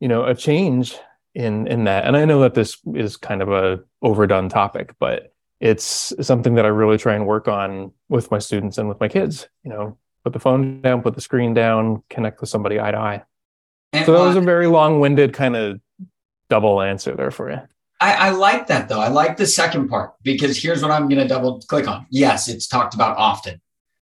you 0.00 0.08
know, 0.08 0.24
a 0.24 0.34
change 0.34 0.96
in 1.34 1.68
in 1.68 1.84
that. 1.84 2.04
And 2.04 2.16
I 2.16 2.24
know 2.24 2.40
that 2.40 2.54
this 2.54 2.78
is 2.94 3.16
kind 3.16 3.42
of 3.42 3.52
a 3.52 3.80
overdone 4.02 4.48
topic, 4.48 4.94
but 4.98 5.32
it's 5.60 6.12
something 6.20 6.54
that 6.54 6.64
I 6.64 6.68
really 6.68 6.98
try 6.98 7.14
and 7.14 7.26
work 7.26 7.48
on 7.48 7.92
with 8.08 8.30
my 8.30 8.38
students 8.38 8.78
and 8.78 8.88
with 8.88 9.00
my 9.00 9.08
kids. 9.08 9.48
You 9.64 9.70
know, 9.70 9.98
put 10.24 10.32
the 10.32 10.40
phone 10.40 10.80
down, 10.82 11.02
put 11.02 11.14
the 11.14 11.20
screen 11.20 11.54
down, 11.54 12.02
connect 12.10 12.40
with 12.40 12.50
somebody 12.50 12.80
eye 12.80 12.90
to 12.90 12.98
eye. 12.98 13.22
And 13.92 14.06
so 14.06 14.12
that 14.12 14.26
was 14.26 14.36
a 14.36 14.40
very 14.40 14.66
long-winded 14.66 15.32
kind 15.32 15.56
of 15.56 15.80
double 16.50 16.80
answer 16.80 17.14
there 17.14 17.30
for 17.30 17.50
you. 17.50 17.60
I, 18.00 18.12
I, 18.12 18.30
like 18.30 18.68
that 18.68 18.88
though. 18.88 19.00
I 19.00 19.08
like 19.08 19.36
the 19.36 19.46
second 19.46 19.88
part 19.88 20.14
because 20.22 20.62
here's 20.62 20.82
what 20.82 20.92
I'm 20.92 21.08
going 21.08 21.20
to 21.20 21.26
double 21.26 21.60
click 21.60 21.88
on. 21.88 22.06
Yes, 22.10 22.48
it's 22.48 22.68
talked 22.68 22.94
about 22.94 23.16
often, 23.16 23.60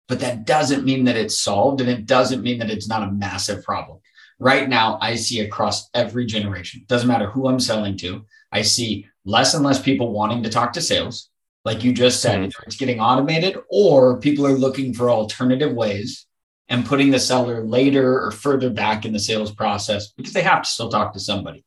but 0.07 0.21
that 0.21 0.45
doesn't 0.45 0.85
mean 0.85 1.03
that 1.05 1.17
it's 1.17 1.37
solved 1.37 1.81
and 1.81 1.89
it 1.89 2.05
doesn't 2.05 2.41
mean 2.41 2.59
that 2.59 2.71
it's 2.71 2.87
not 2.87 3.07
a 3.07 3.11
massive 3.11 3.63
problem. 3.63 3.99
Right 4.39 4.67
now, 4.67 4.97
I 5.01 5.15
see 5.15 5.41
across 5.41 5.89
every 5.93 6.25
generation, 6.25 6.83
doesn't 6.87 7.07
matter 7.07 7.29
who 7.29 7.47
I'm 7.47 7.59
selling 7.59 7.95
to, 7.97 8.25
I 8.51 8.63
see 8.63 9.07
less 9.23 9.53
and 9.53 9.63
less 9.63 9.81
people 9.81 10.11
wanting 10.11 10.43
to 10.43 10.49
talk 10.49 10.73
to 10.73 10.81
sales 10.81 11.29
like 11.65 11.83
you 11.83 11.91
just 11.91 12.21
said, 12.21 12.39
mm-hmm. 12.39 12.63
it's 12.65 12.77
getting 12.77 13.01
automated 13.01 13.57
or 13.69 14.19
people 14.19 14.45
are 14.45 14.57
looking 14.57 14.93
for 14.93 15.09
alternative 15.09 15.73
ways 15.73 16.27
and 16.69 16.85
putting 16.85 17.11
the 17.11 17.19
seller 17.19 17.65
later 17.65 18.23
or 18.23 18.31
further 18.31 18.69
back 18.69 19.03
in 19.03 19.11
the 19.11 19.19
sales 19.19 19.53
process 19.53 20.11
because 20.11 20.33
they 20.33 20.43
have 20.43 20.61
to 20.61 20.69
still 20.69 20.89
talk 20.89 21.13
to 21.13 21.19
somebody. 21.19 21.65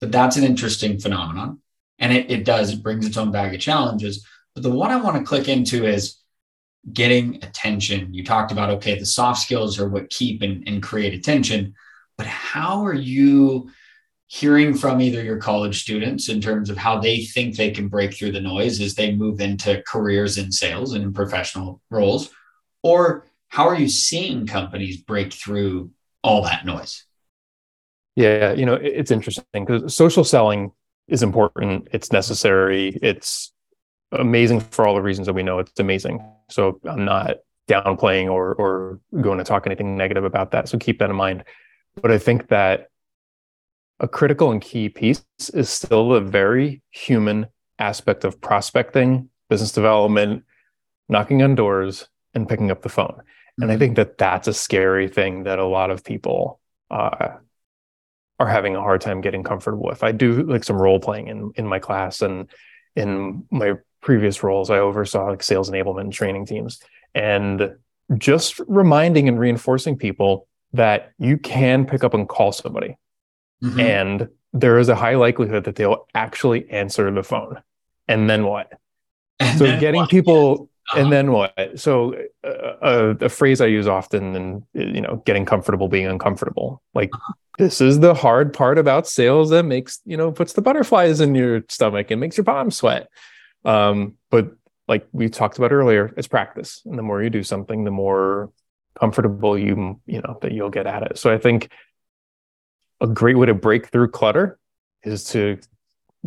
But 0.00 0.12
that's 0.12 0.36
an 0.36 0.44
interesting 0.44 1.00
phenomenon. 1.00 1.60
And 1.98 2.12
it, 2.12 2.30
it 2.30 2.44
does, 2.44 2.72
it 2.72 2.82
brings 2.82 3.06
its 3.06 3.16
own 3.16 3.32
bag 3.32 3.54
of 3.54 3.60
challenges. 3.60 4.24
But 4.54 4.62
the 4.62 4.70
one 4.70 4.90
I 4.90 4.96
want 4.96 5.16
to 5.16 5.24
click 5.24 5.48
into 5.48 5.86
is 5.86 6.18
getting 6.92 7.36
attention. 7.36 8.14
You 8.14 8.24
talked 8.24 8.52
about, 8.52 8.70
okay, 8.70 8.98
the 8.98 9.06
soft 9.06 9.40
skills 9.40 9.80
are 9.80 9.88
what 9.88 10.10
keep 10.10 10.42
and, 10.42 10.66
and 10.68 10.82
create 10.82 11.14
attention. 11.14 11.74
But 12.16 12.26
how 12.26 12.86
are 12.86 12.94
you 12.94 13.70
hearing 14.28 14.74
from 14.74 15.00
either 15.00 15.24
your 15.24 15.38
college 15.38 15.80
students 15.80 16.28
in 16.28 16.38
terms 16.38 16.68
of 16.68 16.76
how 16.76 16.98
they 17.00 17.24
think 17.24 17.56
they 17.56 17.70
can 17.70 17.88
break 17.88 18.14
through 18.14 18.30
the 18.30 18.40
noise 18.40 18.78
as 18.78 18.94
they 18.94 19.14
move 19.14 19.40
into 19.40 19.82
careers 19.86 20.36
in 20.36 20.52
sales 20.52 20.92
and 20.92 21.02
in 21.02 21.12
professional 21.14 21.80
roles 21.90 22.30
or 22.82 23.26
how 23.48 23.66
are 23.66 23.74
you 23.74 23.88
seeing 23.88 24.46
companies 24.46 24.98
break 24.98 25.32
through 25.32 25.90
all 26.22 26.42
that 26.42 26.66
noise? 26.66 27.04
Yeah 28.16 28.52
you 28.52 28.66
know 28.66 28.74
it's 28.74 29.10
interesting 29.10 29.44
because 29.52 29.94
social 29.94 30.24
selling 30.24 30.72
is 31.08 31.22
important. 31.22 31.88
It's 31.90 32.12
necessary. 32.12 32.98
It's 33.00 33.50
amazing 34.12 34.60
for 34.60 34.86
all 34.86 34.94
the 34.94 35.00
reasons 35.00 35.26
that 35.26 35.32
we 35.32 35.42
know. 35.42 35.58
It's 35.58 35.80
amazing. 35.80 36.22
So 36.50 36.80
i'm 36.84 37.06
not 37.06 37.38
downplaying 37.66 38.30
or 38.30 38.54
or 38.54 39.00
going 39.22 39.38
to 39.38 39.44
talk 39.44 39.66
anything 39.66 39.96
negative 39.96 40.24
about 40.24 40.50
that. 40.50 40.68
So 40.68 40.76
keep 40.76 40.98
that 40.98 41.08
in 41.08 41.16
mind. 41.16 41.44
But 42.02 42.10
i 42.10 42.18
think 42.18 42.48
that 42.48 42.90
a 44.00 44.08
critical 44.08 44.50
and 44.52 44.60
key 44.60 44.88
piece 44.88 45.24
is 45.54 45.68
still 45.68 46.10
the 46.10 46.20
very 46.20 46.82
human 46.90 47.46
aspect 47.78 48.24
of 48.24 48.40
prospecting, 48.40 49.28
business 49.48 49.72
development, 49.72 50.44
knocking 51.08 51.42
on 51.42 51.54
doors, 51.54 52.08
and 52.34 52.48
picking 52.48 52.70
up 52.70 52.82
the 52.82 52.88
phone. 52.88 53.08
Mm-hmm. 53.08 53.62
And 53.62 53.70
I 53.70 53.74
mm-hmm. 53.74 53.80
think 53.80 53.96
that 53.96 54.18
that's 54.18 54.48
a 54.48 54.54
scary 54.54 55.08
thing 55.08 55.44
that 55.44 55.58
a 55.58 55.66
lot 55.66 55.90
of 55.90 56.04
people 56.04 56.60
uh, 56.90 57.36
are 58.38 58.48
having 58.48 58.76
a 58.76 58.80
hard 58.80 59.00
time 59.00 59.20
getting 59.20 59.42
comfortable 59.42 59.84
with. 59.84 60.02
I 60.02 60.12
do 60.12 60.44
like 60.44 60.64
some 60.64 60.80
role 60.80 61.00
playing 61.00 61.28
in 61.28 61.52
in 61.56 61.66
my 61.66 61.78
class 61.78 62.22
and 62.22 62.48
in 62.94 63.44
my 63.50 63.74
previous 64.00 64.42
roles, 64.42 64.70
I 64.70 64.78
oversaw 64.78 65.26
like 65.26 65.42
sales 65.42 65.70
enablement 65.70 66.02
and 66.02 66.12
training 66.12 66.46
teams, 66.46 66.80
and 67.14 67.76
just 68.16 68.60
reminding 68.66 69.28
and 69.28 69.38
reinforcing 69.38 69.96
people 69.96 70.48
that 70.72 71.12
you 71.18 71.38
can 71.38 71.84
pick 71.84 72.04
up 72.04 72.14
and 72.14 72.28
call 72.28 72.52
somebody 72.52 72.96
mm-hmm. 73.62 73.80
and 73.80 74.28
there 74.52 74.78
is 74.78 74.88
a 74.88 74.94
high 74.94 75.14
likelihood 75.14 75.64
that 75.64 75.76
they'll 75.76 76.06
actually 76.14 76.68
answer 76.70 77.10
the 77.10 77.22
phone. 77.22 77.60
And 78.06 78.28
then 78.28 78.44
what? 78.44 78.72
And 79.40 79.58
so 79.58 79.64
then 79.64 79.80
getting 79.80 80.00
what? 80.00 80.10
people 80.10 80.70
uh-huh. 80.90 81.00
and 81.00 81.12
then 81.12 81.32
what? 81.32 81.52
So 81.76 82.14
uh, 82.44 82.48
uh, 82.48 83.14
a 83.20 83.28
phrase 83.28 83.60
I 83.60 83.66
use 83.66 83.86
often, 83.86 84.34
and 84.34 84.62
you 84.72 85.00
know, 85.00 85.22
getting 85.26 85.44
comfortable 85.44 85.88
being 85.88 86.06
uncomfortable. 86.06 86.82
Like 86.94 87.10
uh-huh. 87.12 87.34
this 87.58 87.80
is 87.80 88.00
the 88.00 88.14
hard 88.14 88.54
part 88.54 88.78
about 88.78 89.06
sales 89.06 89.50
that 89.50 89.64
makes 89.64 90.00
you 90.06 90.16
know 90.16 90.32
puts 90.32 90.54
the 90.54 90.62
butterflies 90.62 91.20
in 91.20 91.34
your 91.34 91.62
stomach 91.68 92.10
and 92.10 92.20
makes 92.20 92.36
your 92.36 92.44
palms 92.44 92.76
sweat. 92.76 93.08
Um, 93.64 94.14
but 94.30 94.52
like 94.86 95.06
we 95.12 95.28
talked 95.28 95.58
about 95.58 95.72
earlier, 95.72 96.14
it's 96.16 96.28
practice, 96.28 96.80
and 96.86 96.98
the 96.98 97.02
more 97.02 97.22
you 97.22 97.28
do 97.28 97.42
something, 97.42 97.84
the 97.84 97.90
more 97.90 98.50
comfortable 98.98 99.58
you 99.58 100.00
you 100.06 100.22
know 100.22 100.38
that 100.40 100.52
you'll 100.52 100.70
get 100.70 100.86
at 100.86 101.02
it. 101.02 101.18
So 101.18 101.32
I 101.32 101.36
think 101.36 101.70
a 103.00 103.06
great 103.06 103.36
way 103.36 103.46
to 103.46 103.54
break 103.54 103.88
through 103.88 104.10
clutter 104.10 104.58
is 105.04 105.24
to 105.24 105.58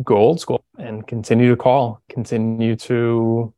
go 0.02 0.16
old 0.16 0.40
school 0.40 0.64
and 0.78 1.06
continue 1.06 1.50
to 1.50 1.56
call, 1.56 2.00
continue 2.08 2.76
to 2.76 3.52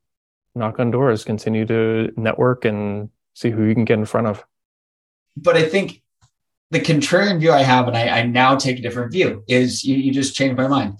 knock 0.54 0.78
on 0.78 0.90
doors, 0.90 1.24
continue 1.24 1.64
to 1.66 2.12
network 2.16 2.64
and 2.64 3.10
see 3.34 3.50
who 3.50 3.64
you 3.64 3.74
can 3.74 3.84
get 3.84 3.98
in 3.98 4.04
front 4.04 4.26
of. 4.26 4.44
But 5.36 5.56
I 5.56 5.68
think 5.68 6.02
the 6.70 6.80
contrarian 6.80 7.40
view 7.40 7.52
I 7.52 7.62
have, 7.62 7.88
and 7.88 7.96
I, 7.96 8.08
I 8.08 8.26
now 8.26 8.56
take 8.56 8.78
a 8.78 8.82
different 8.82 9.12
view, 9.12 9.44
is 9.48 9.84
you, 9.84 9.96
you 9.96 10.12
just 10.12 10.34
changed 10.34 10.56
my 10.56 10.68
mind. 10.68 10.98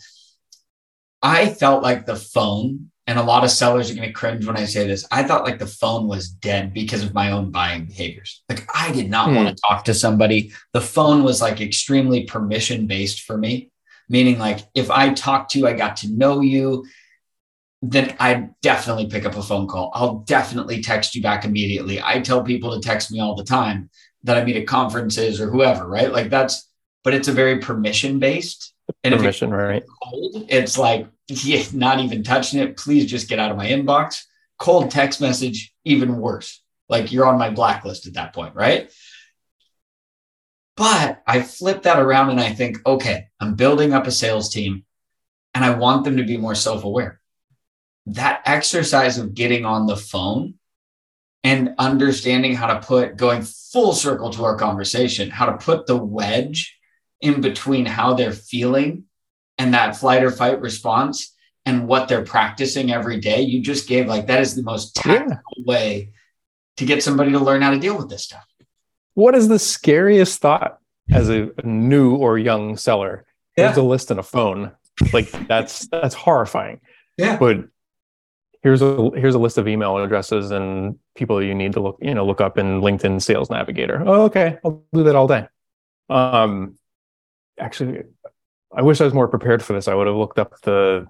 I 1.23 1.49
felt 1.49 1.83
like 1.83 2.07
the 2.07 2.17
phone 2.17 2.91
and 3.07 3.19
a 3.19 3.23
lot 3.23 3.45
of 3.45 3.51
sellers 3.51 3.91
are 3.91 3.95
going 3.95 4.09
to 4.09 4.13
cringe 4.13 4.47
when 4.47 4.57
I 4.57 4.65
say 4.65 4.87
this. 4.87 5.07
I 5.11 5.25
thought 5.25 5.45
like 5.45 5.59
the 5.59 5.67
phone 5.67 6.09
was 6.09 6.29
dead 6.29 6.73
because 6.73 7.03
of 7.03 7.13
my 7.13 7.33
own 7.33 7.51
buying 7.51 7.85
behaviors. 7.85 8.43
Like 8.49 8.67
I 8.75 8.93
did 8.93 9.11
not 9.11 9.29
mm. 9.29 9.37
want 9.37 9.49
to 9.49 9.63
talk 9.69 9.85
to 9.85 9.95
somebody. 9.95 10.53
The 10.73 10.81
phone 10.81 11.23
was 11.23 11.43
like 11.43 11.61
extremely 11.61 12.25
permission 12.25 12.87
based 12.87 13.23
for 13.23 13.37
me, 13.37 13.71
meaning 14.09 14.39
like 14.39 14.61
if 14.75 14.91
I 14.91 15.13
talked 15.13 15.51
to 15.53 15.59
you, 15.59 15.67
I 15.67 15.75
got 15.75 15.99
to 15.99 16.11
know 16.11 16.41
you, 16.41 16.87
then 17.83 18.17
I 18.19 18.49
definitely 18.63 19.07
pick 19.07 19.27
up 19.27 19.37
a 19.37 19.43
phone 19.43 19.69
call. 19.69 19.91
I'll 19.95 20.21
definitely 20.21 20.81
text 20.81 21.15
you 21.15 21.21
back 21.21 21.45
immediately. 21.45 22.01
I 22.03 22.21
tell 22.21 22.43
people 22.43 22.73
to 22.73 22.81
text 22.81 23.13
me 23.13 23.21
all 23.21 23.35
the 23.35 23.45
time 23.45 23.91
that 24.23 24.39
I 24.39 24.45
meet 24.45 24.57
at 24.57 24.67
conferences 24.67 25.39
or 25.39 25.51
whoever, 25.51 25.87
right? 25.87 26.11
Like 26.11 26.31
that's, 26.31 26.71
but 27.05 27.15
it's 27.15 27.29
a 27.29 27.33
very 27.33 27.59
permission 27.59 28.19
based. 28.19 28.73
And 29.05 29.15
permission, 29.15 29.49
if 29.51 29.55
it's 29.55 29.63
right? 29.63 29.83
Cold, 30.03 30.47
it's 30.49 30.77
like 30.77 31.07
yeah, 31.29 31.63
not 31.73 32.01
even 32.01 32.23
touching 32.23 32.61
it. 32.61 32.77
Please 32.77 33.07
just 33.07 33.29
get 33.29 33.39
out 33.39 33.51
of 33.51 33.57
my 33.57 33.69
inbox. 33.69 34.25
Cold 34.59 34.91
text 34.91 35.21
message, 35.21 35.73
even 35.85 36.17
worse. 36.17 36.63
Like 36.89 37.13
you're 37.13 37.27
on 37.27 37.39
my 37.39 37.51
blacklist 37.51 38.07
at 38.07 38.15
that 38.15 38.35
point, 38.35 38.55
right? 38.55 38.91
But 40.77 41.23
I 41.27 41.43
flip 41.43 41.83
that 41.83 42.01
around 42.01 42.31
and 42.31 42.41
I 42.41 42.53
think, 42.53 42.79
okay, 42.85 43.29
I'm 43.41 43.55
building 43.55 43.93
up 43.93 44.07
a 44.07 44.11
sales 44.11 44.51
team 44.51 44.85
and 45.55 45.65
I 45.65 45.71
want 45.71 46.05
them 46.05 46.17
to 46.17 46.25
be 46.25 46.37
more 46.37 46.55
self 46.55 46.85
aware. 46.85 47.21
That 48.07 48.43
exercise 48.45 49.19
of 49.19 49.35
getting 49.35 49.65
on 49.65 49.87
the 49.87 49.97
phone 49.97 50.55
and 51.43 51.75
understanding 51.79 52.55
how 52.55 52.67
to 52.67 52.87
put, 52.87 53.17
going 53.17 53.43
full 53.43 53.93
circle 53.93 54.31
to 54.31 54.45
our 54.45 54.57
conversation, 54.57 55.31
how 55.31 55.47
to 55.47 55.57
put 55.57 55.87
the 55.87 55.97
wedge 55.97 56.74
in 57.25 57.41
between 57.41 57.87
how 57.87 58.15
they're 58.15 58.33
feeling 58.33 59.05
and 59.57 59.73
that 59.73 59.97
flight 59.97 60.23
or 60.23 60.31
fight 60.31 60.61
response 60.61 61.35
and 61.65 61.89
what 61.89 62.07
they're 62.07 62.25
practicing 62.25 62.93
every 62.93 63.19
day, 63.19 63.41
you 63.41 63.63
just 63.63 63.89
gave 63.89 64.07
like 64.07 64.27
that 64.27 64.41
is 64.41 64.55
the 64.55 64.63
most 64.63 64.95
tactical 64.95 65.41
yeah. 65.57 65.65
way 65.65 66.13
to 66.77 66.85
get 66.85 67.03
somebody 67.03 67.33
to 67.33 67.39
learn 67.39 67.63
how 67.63 67.71
to 67.71 67.79
deal 67.79 67.97
with 67.97 68.11
this 68.11 68.25
stuff. 68.25 68.45
What 69.15 69.35
is 69.35 69.49
the 69.49 69.59
scariest 69.59 70.41
thought 70.41 70.79
as 71.11 71.31
a, 71.31 71.51
new 71.65 72.15
or 72.17 72.39
young 72.39 72.77
seller? 72.77 73.25
Yeah. 73.57 73.69
Here's 73.69 73.79
a 73.79 73.83
list 73.83 74.11
and 74.11 74.21
a 74.21 74.23
phone. 74.23 74.73
Like 75.13 75.31
that's 75.49 75.87
that's 75.93 76.15
horrifying. 76.15 76.81
Yeah. 77.17 77.39
But 77.39 77.65
here's 78.63 78.83
a 78.83 79.11
here's 79.15 79.35
a 79.35 79.39
list 79.39 79.57
of 79.57 79.67
email 79.67 79.97
addresses 79.97 80.51
and 80.51 80.99
people 81.15 81.43
you 81.43 81.55
need 81.55 81.73
to 81.75 81.81
look 81.81 81.99
you 82.01 82.15
know 82.15 82.27
look 82.27 82.41
up 82.41 82.59
in 82.59 82.83
LinkedIn 82.83 83.23
Sales 83.23 83.49
Navigator. 83.49 84.03
Oh, 84.05 84.23
okay, 84.25 84.59
I'll 84.63 84.85
do 84.93 85.05
that 85.05 85.17
all 85.17 85.29
day. 85.29 85.47
Um, 86.11 86.77
actually, 87.59 88.03
I 88.75 88.83
wish 88.83 89.01
I 89.01 89.05
was 89.05 89.15
more 89.15 89.29
prepared 89.29 89.63
for 89.63 89.73
this. 89.73 89.89
I 89.89 89.95
would 89.95 90.07
have 90.07 90.17
looked 90.17 90.39
up 90.39 90.61
the 90.63 91.07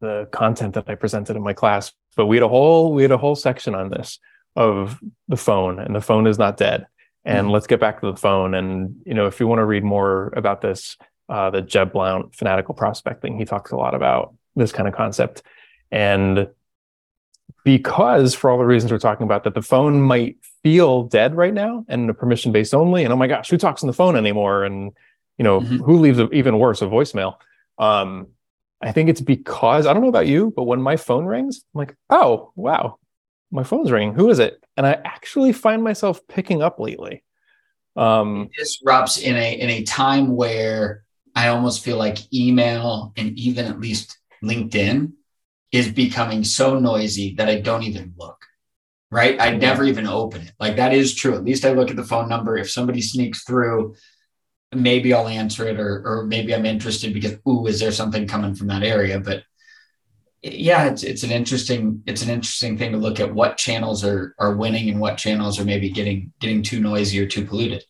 the 0.00 0.26
content 0.32 0.74
that 0.74 0.88
I 0.88 0.94
presented 0.94 1.36
in 1.36 1.42
my 1.42 1.52
class, 1.52 1.92
but 2.16 2.26
we 2.26 2.36
had 2.36 2.42
a 2.42 2.48
whole 2.48 2.92
we 2.92 3.02
had 3.02 3.10
a 3.10 3.18
whole 3.18 3.36
section 3.36 3.74
on 3.74 3.90
this 3.90 4.18
of 4.56 4.98
the 5.28 5.36
phone, 5.36 5.78
and 5.78 5.94
the 5.94 6.00
phone 6.00 6.26
is 6.26 6.38
not 6.38 6.56
dead. 6.56 6.86
And 7.24 7.44
mm-hmm. 7.44 7.50
let's 7.50 7.66
get 7.66 7.80
back 7.80 8.00
to 8.00 8.10
the 8.10 8.16
phone. 8.16 8.54
And 8.54 8.96
you 9.04 9.14
know, 9.14 9.26
if 9.26 9.40
you 9.40 9.46
want 9.46 9.58
to 9.58 9.64
read 9.64 9.84
more 9.84 10.32
about 10.36 10.62
this, 10.62 10.96
uh, 11.28 11.50
the 11.50 11.62
Jeb 11.62 11.92
Blount 11.92 12.34
fanatical 12.34 12.74
prospecting, 12.74 13.38
he 13.38 13.44
talks 13.44 13.70
a 13.70 13.76
lot 13.76 13.94
about 13.94 14.34
this 14.56 14.72
kind 14.72 14.88
of 14.88 14.94
concept. 14.94 15.42
And 15.90 16.48
because 17.64 18.34
for 18.34 18.50
all 18.50 18.58
the 18.58 18.64
reasons 18.64 18.90
we're 18.90 18.98
talking 18.98 19.24
about, 19.24 19.44
that 19.44 19.54
the 19.54 19.62
phone 19.62 20.00
might 20.00 20.36
feel 20.62 21.04
dead 21.04 21.34
right 21.34 21.54
now 21.54 21.84
and 21.88 22.08
a 22.08 22.14
permission 22.14 22.52
based 22.52 22.74
only, 22.74 23.04
and 23.04 23.12
oh 23.12 23.16
my 23.16 23.26
gosh, 23.26 23.50
who 23.50 23.58
talks 23.58 23.82
on 23.82 23.86
the 23.86 23.92
phone 23.92 24.16
anymore? 24.16 24.64
And 24.64 24.92
you 25.40 25.44
know, 25.44 25.62
mm-hmm. 25.62 25.78
who 25.78 25.96
leaves 26.00 26.18
a, 26.18 26.28
even 26.32 26.58
worse 26.58 26.82
a 26.82 26.84
voicemail? 26.84 27.36
Um, 27.78 28.26
I 28.82 28.92
think 28.92 29.08
it's 29.08 29.22
because 29.22 29.86
I 29.86 29.94
don't 29.94 30.02
know 30.02 30.10
about 30.10 30.26
you, 30.26 30.52
but 30.54 30.64
when 30.64 30.82
my 30.82 30.98
phone 30.98 31.24
rings, 31.24 31.64
I'm 31.74 31.78
like, 31.78 31.96
oh 32.10 32.52
wow, 32.56 32.98
my 33.50 33.62
phone's 33.62 33.90
ringing. 33.90 34.12
Who 34.12 34.28
is 34.28 34.38
it? 34.38 34.62
And 34.76 34.86
I 34.86 34.98
actually 35.02 35.52
find 35.52 35.82
myself 35.82 36.20
picking 36.28 36.60
up 36.60 36.78
lately. 36.78 37.24
Um, 37.96 38.50
it 38.52 38.60
disrupts 38.60 39.16
in 39.16 39.34
a 39.34 39.58
in 39.58 39.70
a 39.70 39.82
time 39.84 40.36
where 40.36 41.04
I 41.34 41.48
almost 41.48 41.82
feel 41.82 41.96
like 41.96 42.18
email 42.34 43.14
and 43.16 43.38
even 43.38 43.64
at 43.64 43.80
least 43.80 44.18
LinkedIn 44.44 45.12
is 45.72 45.90
becoming 45.90 46.44
so 46.44 46.78
noisy 46.78 47.34
that 47.36 47.48
I 47.48 47.60
don't 47.60 47.84
even 47.84 48.12
look. 48.18 48.44
Right? 49.10 49.40
I 49.40 49.56
never 49.56 49.84
even 49.84 50.06
open 50.06 50.42
it. 50.42 50.52
Like 50.60 50.76
that 50.76 50.92
is 50.92 51.14
true. 51.14 51.34
At 51.34 51.44
least 51.44 51.64
I 51.64 51.72
look 51.72 51.88
at 51.88 51.96
the 51.96 52.04
phone 52.04 52.28
number. 52.28 52.58
If 52.58 52.70
somebody 52.70 53.00
sneaks 53.00 53.42
through, 53.42 53.94
maybe 54.72 55.12
I'll 55.12 55.28
answer 55.28 55.66
it 55.68 55.78
or 55.80 56.02
or 56.04 56.26
maybe 56.26 56.54
I'm 56.54 56.66
interested 56.66 57.12
because 57.12 57.36
ooh, 57.48 57.66
is 57.66 57.80
there 57.80 57.92
something 57.92 58.26
coming 58.26 58.54
from 58.54 58.68
that 58.68 58.82
area? 58.82 59.18
But 59.20 59.42
yeah, 60.42 60.86
it's 60.86 61.02
it's 61.02 61.22
an 61.22 61.30
interesting 61.30 62.02
it's 62.06 62.22
an 62.22 62.30
interesting 62.30 62.78
thing 62.78 62.92
to 62.92 62.98
look 62.98 63.20
at 63.20 63.34
what 63.34 63.56
channels 63.56 64.04
are 64.04 64.34
are 64.38 64.54
winning 64.56 64.88
and 64.88 65.00
what 65.00 65.18
channels 65.18 65.58
are 65.58 65.64
maybe 65.64 65.90
getting 65.90 66.32
getting 66.40 66.62
too 66.62 66.80
noisy 66.80 67.20
or 67.20 67.26
too 67.26 67.44
polluted. 67.44 67.84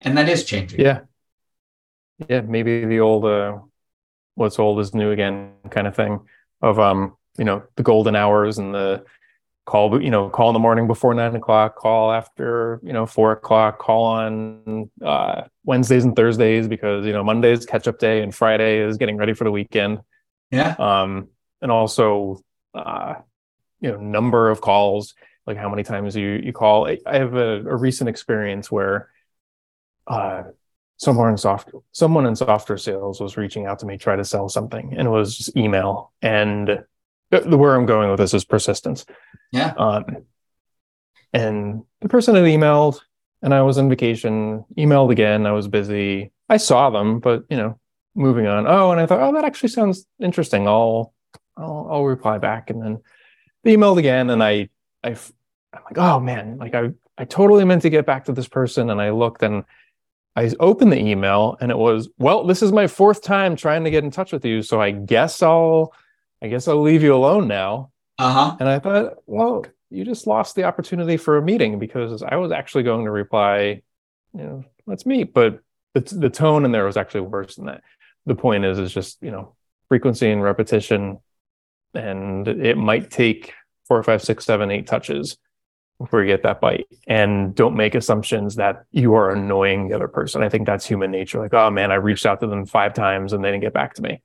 And 0.00 0.16
that 0.16 0.28
is 0.28 0.44
changing. 0.44 0.80
Yeah. 0.80 1.00
Yeah, 2.28 2.42
maybe 2.42 2.84
the 2.84 3.00
old 3.00 3.24
uh 3.24 3.58
what's 4.36 4.58
old 4.58 4.80
is 4.80 4.94
new 4.94 5.10
again 5.10 5.52
kind 5.70 5.86
of 5.86 5.96
thing 5.96 6.20
of 6.62 6.78
um 6.78 7.16
you 7.36 7.44
know 7.44 7.64
the 7.76 7.82
golden 7.82 8.14
hours 8.16 8.58
and 8.58 8.74
the 8.74 9.04
call 9.66 10.02
you 10.02 10.10
know 10.10 10.28
call 10.28 10.50
in 10.50 10.52
the 10.52 10.58
morning 10.58 10.86
before 10.86 11.14
nine 11.14 11.34
o'clock 11.34 11.76
call 11.76 12.12
after 12.12 12.80
you 12.82 12.92
know 12.92 13.06
four 13.06 13.32
o'clock 13.32 13.78
call 13.78 14.04
on 14.04 14.90
uh, 15.02 15.42
wednesdays 15.64 16.04
and 16.04 16.14
thursdays 16.14 16.68
because 16.68 17.06
you 17.06 17.12
know 17.12 17.24
monday's 17.24 17.64
catch 17.64 17.88
up 17.88 17.98
day 17.98 18.22
and 18.22 18.34
friday 18.34 18.78
is 18.78 18.98
getting 18.98 19.16
ready 19.16 19.32
for 19.32 19.44
the 19.44 19.50
weekend. 19.50 20.00
Yeah. 20.50 20.74
Um 20.78 21.28
and 21.62 21.72
also 21.72 22.42
uh 22.74 23.14
you 23.80 23.90
know 23.90 23.98
number 23.98 24.50
of 24.50 24.60
calls 24.60 25.14
like 25.46 25.56
how 25.56 25.68
many 25.70 25.82
times 25.82 26.14
you 26.14 26.40
you 26.42 26.52
call. 26.52 26.86
I, 26.86 26.98
I 27.06 27.16
have 27.18 27.34
a, 27.34 27.60
a 27.60 27.76
recent 27.76 28.10
experience 28.10 28.70
where 28.70 29.08
uh 30.06 30.42
someone 30.98 31.30
in 31.30 31.38
software 31.38 31.82
someone 31.92 32.26
in 32.26 32.36
software 32.36 32.78
sales 32.78 33.18
was 33.20 33.38
reaching 33.38 33.66
out 33.66 33.78
to 33.78 33.86
me 33.86 33.96
try 33.96 34.14
to 34.14 34.24
sell 34.24 34.48
something 34.50 34.94
and 34.96 35.08
it 35.08 35.10
was 35.10 35.38
just 35.38 35.56
email. 35.56 36.12
And 36.20 36.84
the, 37.30 37.56
where 37.56 37.74
i'm 37.74 37.86
going 37.86 38.10
with 38.10 38.18
this 38.18 38.34
is 38.34 38.44
persistence 38.44 39.04
yeah. 39.54 39.72
Um, 39.76 40.04
and 41.32 41.82
the 42.00 42.08
person 42.08 42.34
had 42.34 42.44
emailed 42.44 43.00
and 43.42 43.54
i 43.54 43.62
was 43.62 43.78
on 43.78 43.88
vacation 43.88 44.64
emailed 44.76 45.10
again 45.10 45.46
i 45.46 45.52
was 45.52 45.68
busy. 45.68 46.32
I 46.48 46.58
saw 46.58 46.90
them 46.90 47.20
but 47.20 47.44
you 47.48 47.56
know 47.56 47.78
moving 48.14 48.46
on. 48.46 48.66
Oh 48.66 48.90
and 48.92 49.00
i 49.00 49.06
thought 49.06 49.20
oh 49.20 49.32
that 49.34 49.44
actually 49.44 49.70
sounds 49.70 50.06
interesting. 50.20 50.68
I'll 50.68 51.14
i'll, 51.56 51.88
I'll 51.90 52.04
reply 52.04 52.38
back. 52.38 52.70
And 52.70 52.82
then 52.82 52.98
they 53.62 53.76
emailed 53.76 53.98
again 53.98 54.30
and 54.30 54.42
i 54.42 54.68
i 55.02 55.10
i'm 55.72 55.82
like 55.84 55.98
oh 55.98 56.20
man 56.20 56.58
like 56.58 56.74
i 56.74 56.90
i 57.18 57.24
totally 57.24 57.64
meant 57.64 57.82
to 57.82 57.90
get 57.90 58.06
back 58.06 58.24
to 58.26 58.32
this 58.32 58.48
person. 58.48 58.90
And 58.90 59.00
i 59.00 59.10
looked 59.10 59.42
and 59.42 59.64
I 60.36 60.52
opened 60.58 60.90
the 60.90 60.98
email 60.98 61.56
and 61.60 61.70
it 61.70 61.78
was, 61.78 62.08
well, 62.18 62.44
this 62.44 62.60
is 62.62 62.72
my 62.72 62.88
fourth 62.88 63.22
time 63.22 63.54
trying 63.54 63.84
to 63.84 63.90
get 63.90 64.02
in 64.02 64.10
touch 64.10 64.32
with 64.32 64.44
you. 64.44 64.62
So 64.62 64.80
I 64.80 64.90
guess 64.90 65.42
I'll, 65.42 65.92
I 66.42 66.48
guess 66.48 66.66
I'll 66.66 66.82
leave 66.82 67.02
you 67.02 67.14
alone 67.14 67.46
now. 67.46 67.92
Uh-huh. 68.18 68.56
And 68.60 68.68
I 68.68 68.78
thought, 68.78 69.14
well, 69.26 69.64
you 69.90 70.04
just 70.04 70.26
lost 70.26 70.54
the 70.54 70.64
opportunity 70.64 71.16
for 71.16 71.36
a 71.36 71.42
meeting 71.42 71.78
because 71.78 72.22
I 72.22 72.36
was 72.36 72.52
actually 72.52 72.84
going 72.84 73.04
to 73.04 73.10
reply, 73.10 73.82
you 74.32 74.42
know, 74.42 74.64
let's 74.86 75.06
meet. 75.06 75.34
But 75.34 75.60
the, 75.94 76.00
the 76.00 76.30
tone 76.30 76.64
in 76.64 76.72
there 76.72 76.84
was 76.84 76.96
actually 76.96 77.22
worse 77.22 77.56
than 77.56 77.66
that. 77.66 77.82
The 78.26 78.34
point 78.34 78.64
is, 78.64 78.78
is 78.78 78.92
just, 78.92 79.22
you 79.22 79.30
know, 79.30 79.54
frequency 79.88 80.30
and 80.30 80.42
repetition. 80.42 81.18
And 81.94 82.46
it 82.48 82.76
might 82.76 83.10
take 83.10 83.52
four, 83.86 84.02
five, 84.02 84.22
six, 84.22 84.44
seven, 84.44 84.70
eight 84.70 84.86
touches 84.86 85.36
before 85.98 86.22
you 86.22 86.26
get 86.26 86.42
that 86.42 86.60
bite 86.60 86.86
and 87.06 87.54
don't 87.54 87.76
make 87.76 87.94
assumptions 87.94 88.56
that 88.56 88.84
you 88.90 89.14
are 89.14 89.30
annoying 89.30 89.88
the 89.88 89.94
other 89.94 90.08
person 90.08 90.42
i 90.42 90.48
think 90.48 90.66
that's 90.66 90.84
human 90.84 91.10
nature 91.10 91.38
like 91.38 91.54
oh 91.54 91.70
man 91.70 91.92
i 91.92 91.94
reached 91.94 92.26
out 92.26 92.40
to 92.40 92.46
them 92.46 92.66
five 92.66 92.92
times 92.94 93.32
and 93.32 93.44
they 93.44 93.50
didn't 93.50 93.62
get 93.62 93.72
back 93.72 93.94
to 93.94 94.02
me 94.02 94.20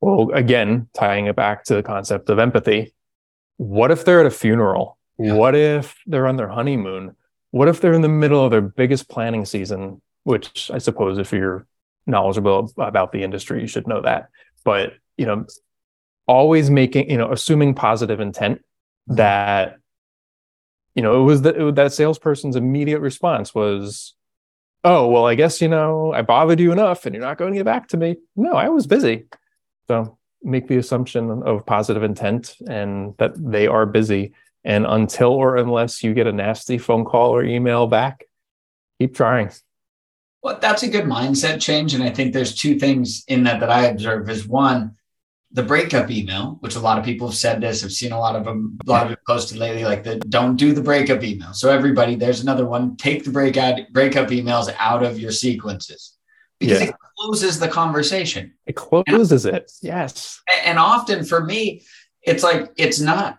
well 0.00 0.30
again 0.34 0.86
tying 0.92 1.26
it 1.26 1.34
back 1.34 1.64
to 1.64 1.74
the 1.74 1.82
concept 1.82 2.28
of 2.28 2.38
empathy 2.38 2.92
what 3.56 3.90
if 3.90 4.04
they're 4.04 4.20
at 4.20 4.26
a 4.26 4.30
funeral 4.30 4.98
yeah. 5.18 5.34
what 5.34 5.54
if 5.54 5.96
they're 6.06 6.26
on 6.26 6.36
their 6.36 6.48
honeymoon 6.48 7.14
what 7.50 7.68
if 7.68 7.80
they're 7.80 7.92
in 7.92 8.02
the 8.02 8.08
middle 8.08 8.44
of 8.44 8.50
their 8.50 8.60
biggest 8.60 9.08
planning 9.08 9.44
season 9.44 10.00
which 10.24 10.70
i 10.72 10.78
suppose 10.78 11.18
if 11.18 11.32
you're 11.32 11.66
knowledgeable 12.06 12.72
about 12.78 13.12
the 13.12 13.22
industry 13.22 13.60
you 13.60 13.66
should 13.66 13.86
know 13.86 14.02
that 14.02 14.28
but 14.64 14.94
you 15.16 15.26
know 15.26 15.46
always 16.26 16.70
making 16.70 17.08
you 17.10 17.16
know 17.16 17.30
assuming 17.32 17.74
positive 17.74 18.20
intent 18.20 18.58
mm-hmm. 18.58 19.16
that 19.16 19.78
you 20.94 21.02
know, 21.02 21.20
it 21.20 21.24
was 21.24 21.42
that 21.42 21.74
that 21.74 21.92
salesperson's 21.92 22.56
immediate 22.56 23.00
response 23.00 23.54
was, 23.54 24.14
"Oh, 24.84 25.08
well, 25.08 25.26
I 25.26 25.34
guess 25.34 25.60
you 25.60 25.68
know 25.68 26.12
I 26.12 26.22
bothered 26.22 26.60
you 26.60 26.72
enough, 26.72 27.04
and 27.04 27.14
you're 27.14 27.24
not 27.24 27.36
going 27.36 27.52
to 27.52 27.58
get 27.58 27.64
back 27.64 27.88
to 27.88 27.96
me." 27.96 28.16
No, 28.36 28.52
I 28.52 28.68
was 28.68 28.86
busy. 28.86 29.26
So 29.88 30.18
make 30.44 30.68
the 30.68 30.76
assumption 30.76 31.42
of 31.42 31.66
positive 31.66 32.02
intent 32.02 32.56
and 32.68 33.14
that 33.18 33.32
they 33.36 33.66
are 33.66 33.86
busy. 33.86 34.34
And 34.64 34.86
until 34.86 35.32
or 35.32 35.56
unless 35.56 36.02
you 36.02 36.14
get 36.14 36.26
a 36.26 36.32
nasty 36.32 36.78
phone 36.78 37.04
call 37.04 37.34
or 37.34 37.44
email 37.44 37.86
back, 37.86 38.24
keep 38.98 39.14
trying. 39.14 39.50
Well, 40.42 40.58
that's 40.60 40.82
a 40.82 40.88
good 40.88 41.04
mindset 41.04 41.60
change. 41.60 41.94
And 41.94 42.02
I 42.02 42.10
think 42.10 42.32
there's 42.32 42.54
two 42.54 42.78
things 42.78 43.24
in 43.28 43.44
that 43.44 43.60
that 43.60 43.70
I 43.70 43.86
observe 43.86 44.28
is 44.28 44.46
one, 44.46 44.96
the 45.52 45.62
breakup 45.62 46.10
email, 46.10 46.58
which 46.60 46.76
a 46.76 46.80
lot 46.80 46.98
of 46.98 47.04
people 47.04 47.28
have 47.28 47.36
said 47.36 47.60
this, 47.60 47.84
I've 47.84 47.92
seen 47.92 48.12
a 48.12 48.18
lot 48.18 48.36
of 48.36 48.44
them, 48.44 48.78
a 48.86 48.90
lot 48.90 49.06
of 49.06 49.12
it 49.12 49.20
posted 49.26 49.56
lately, 49.56 49.84
like 49.84 50.02
the 50.02 50.16
don't 50.16 50.56
do 50.56 50.72
the 50.72 50.82
breakup 50.82 51.22
email. 51.22 51.52
So 51.52 51.70
everybody, 51.70 52.16
there's 52.16 52.42
another 52.42 52.66
one. 52.66 52.96
Take 52.96 53.24
the 53.24 53.30
breakout 53.30 53.80
breakup 53.92 54.28
emails 54.28 54.74
out 54.78 55.02
of 55.02 55.18
your 55.18 55.30
sequences 55.30 56.16
because 56.58 56.80
yeah. 56.80 56.88
it 56.88 56.94
closes 57.24 57.58
the 57.58 57.68
conversation. 57.68 58.54
It 58.66 58.76
closes 58.76 59.46
and, 59.46 59.56
it. 59.56 59.72
Yes. 59.82 60.40
And 60.64 60.78
often 60.78 61.24
for 61.24 61.44
me, 61.44 61.84
it's 62.22 62.42
like 62.42 62.72
it's 62.76 63.00
not 63.00 63.38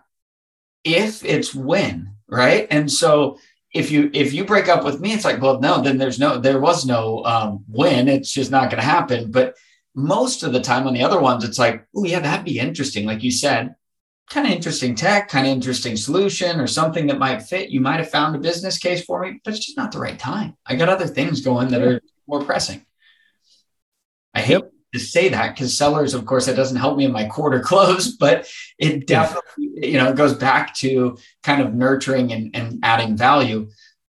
if, 0.84 1.24
it's 1.24 1.54
when, 1.54 2.14
right? 2.28 2.66
And 2.70 2.90
so 2.90 3.38
if 3.74 3.90
you 3.90 4.10
if 4.12 4.32
you 4.32 4.44
break 4.44 4.68
up 4.68 4.84
with 4.84 5.00
me, 5.00 5.12
it's 5.12 5.24
like, 5.24 5.40
well, 5.40 5.60
no, 5.60 5.82
then 5.82 5.98
there's 5.98 6.18
no 6.18 6.38
there 6.38 6.60
was 6.60 6.86
no 6.86 7.24
um 7.24 7.64
when. 7.68 8.08
It's 8.08 8.32
just 8.32 8.50
not 8.50 8.70
going 8.70 8.80
to 8.80 8.88
happen. 8.88 9.30
But 9.30 9.54
most 9.94 10.42
of 10.42 10.52
the 10.52 10.60
time 10.60 10.86
on 10.86 10.94
the 10.94 11.02
other 11.02 11.20
ones, 11.20 11.44
it's 11.44 11.58
like, 11.58 11.86
oh, 11.96 12.04
yeah, 12.04 12.20
that'd 12.20 12.44
be 12.44 12.58
interesting. 12.58 13.06
Like 13.06 13.22
you 13.22 13.30
said, 13.30 13.74
kind 14.28 14.46
of 14.46 14.52
interesting 14.52 14.94
tech, 14.94 15.28
kind 15.28 15.46
of 15.46 15.52
interesting 15.52 15.96
solution 15.96 16.60
or 16.60 16.66
something 16.66 17.06
that 17.06 17.18
might 17.18 17.42
fit. 17.42 17.70
You 17.70 17.80
might 17.80 17.98
have 17.98 18.10
found 18.10 18.36
a 18.36 18.38
business 18.38 18.78
case 18.78 19.04
for 19.04 19.22
me, 19.22 19.40
but 19.44 19.54
it's 19.54 19.64
just 19.64 19.76
not 19.76 19.92
the 19.92 19.98
right 19.98 20.18
time. 20.18 20.56
I 20.66 20.76
got 20.76 20.88
other 20.88 21.06
things 21.06 21.40
going 21.40 21.68
that 21.68 21.82
are 21.82 22.00
more 22.26 22.44
pressing. 22.44 22.84
I 24.36 24.40
hate 24.40 24.52
yep. 24.52 24.72
to 24.92 25.00
say 25.00 25.28
that 25.30 25.54
because 25.54 25.76
sellers, 25.76 26.14
of 26.14 26.26
course, 26.26 26.46
that 26.46 26.56
doesn't 26.56 26.76
help 26.76 26.96
me 26.96 27.04
in 27.04 27.12
my 27.12 27.24
quarter 27.26 27.60
close, 27.70 28.16
but 28.16 28.48
it 28.78 29.06
definitely, 29.06 29.70
yeah. 29.74 29.86
you 29.86 29.98
know, 29.98 30.08
it 30.10 30.16
goes 30.16 30.34
back 30.34 30.74
to 30.76 31.18
kind 31.42 31.62
of 31.62 31.74
nurturing 31.74 32.32
and, 32.32 32.54
and 32.54 32.80
adding 32.82 33.16
value. 33.16 33.68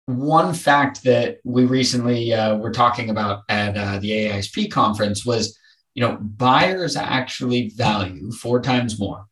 One 0.06 0.54
fact 0.54 1.04
that 1.04 1.38
we 1.44 1.66
recently 1.66 2.34
uh, 2.34 2.58
were 2.58 2.72
talking 2.72 3.10
about 3.10 3.44
at 3.48 3.78
uh, 3.78 4.00
the 4.00 4.12
AISP 4.12 4.72
conference 4.72 5.26
was 5.26 5.58
you 5.94 6.02
know, 6.02 6.18
buyers 6.20 6.96
actually 6.96 7.70
value 7.70 8.32
four 8.32 8.62
times 8.62 9.00
more 9.00 9.28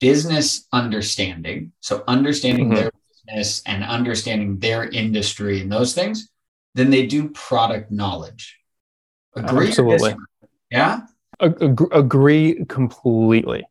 business 0.00 0.66
understanding. 0.72 1.72
So 1.80 2.02
understanding 2.08 2.66
mm-hmm. 2.66 2.74
their 2.74 2.90
business 3.26 3.62
and 3.66 3.84
understanding 3.84 4.58
their 4.58 4.88
industry 4.88 5.60
and 5.60 5.70
those 5.70 5.94
things 5.94 6.28
than 6.74 6.90
they 6.90 7.06
do 7.06 7.28
product 7.30 7.92
knowledge. 7.92 8.58
Agree? 9.34 9.68
Absolutely. 9.68 10.14
Yeah. 10.70 11.00
Ag- 11.40 11.88
agree 11.92 12.64
completely. 12.68 13.64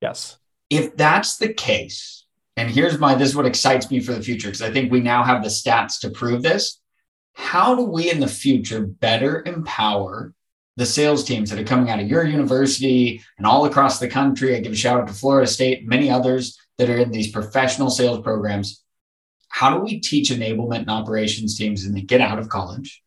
Yes. 0.00 0.38
If 0.70 0.96
that's 0.96 1.36
the 1.36 1.52
case, 1.52 2.24
and 2.56 2.70
here's 2.70 2.98
my 2.98 3.14
this 3.14 3.30
is 3.30 3.36
what 3.36 3.46
excites 3.46 3.90
me 3.90 4.00
for 4.00 4.12
the 4.12 4.22
future 4.22 4.48
because 4.48 4.62
I 4.62 4.70
think 4.70 4.90
we 4.90 5.00
now 5.00 5.22
have 5.22 5.42
the 5.42 5.48
stats 5.48 6.00
to 6.00 6.10
prove 6.10 6.42
this. 6.42 6.80
How 7.34 7.74
do 7.74 7.82
we 7.82 8.10
in 8.10 8.20
the 8.20 8.28
future 8.28 8.86
better 8.86 9.42
empower 9.44 10.34
the 10.76 10.86
sales 10.86 11.24
teams 11.24 11.50
that 11.50 11.58
are 11.58 11.64
coming 11.64 11.90
out 11.90 12.00
of 12.00 12.08
your 12.08 12.24
university 12.24 13.22
and 13.38 13.46
all 13.46 13.64
across 13.64 13.98
the 13.98 14.08
country. 14.08 14.56
I 14.56 14.60
give 14.60 14.72
a 14.72 14.76
shout 14.76 15.00
out 15.00 15.06
to 15.06 15.14
Florida 15.14 15.46
State, 15.46 15.86
many 15.86 16.10
others 16.10 16.58
that 16.78 16.90
are 16.90 16.98
in 16.98 17.10
these 17.10 17.30
professional 17.30 17.90
sales 17.90 18.20
programs. 18.22 18.82
How 19.48 19.76
do 19.76 19.84
we 19.84 20.00
teach 20.00 20.30
enablement 20.30 20.80
and 20.80 20.90
operations 20.90 21.56
teams 21.56 21.84
and 21.84 21.96
they 21.96 22.00
get 22.00 22.20
out 22.20 22.40
of 22.40 22.48
college 22.48 23.02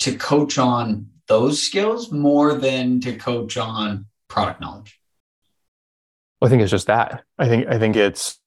to 0.00 0.16
coach 0.16 0.56
on 0.56 1.08
those 1.30 1.62
skills 1.62 2.12
more 2.12 2.52
than 2.52 3.00
to 3.00 3.16
coach 3.16 3.56
on 3.56 4.04
product 4.28 4.60
knowledge? 4.60 5.00
Well, 6.40 6.48
I 6.48 6.50
think 6.50 6.60
it's 6.60 6.70
just 6.70 6.88
that. 6.88 7.24
I 7.38 7.48
think 7.48 7.66
I 7.68 7.78
think 7.78 7.96
it's 7.96 8.38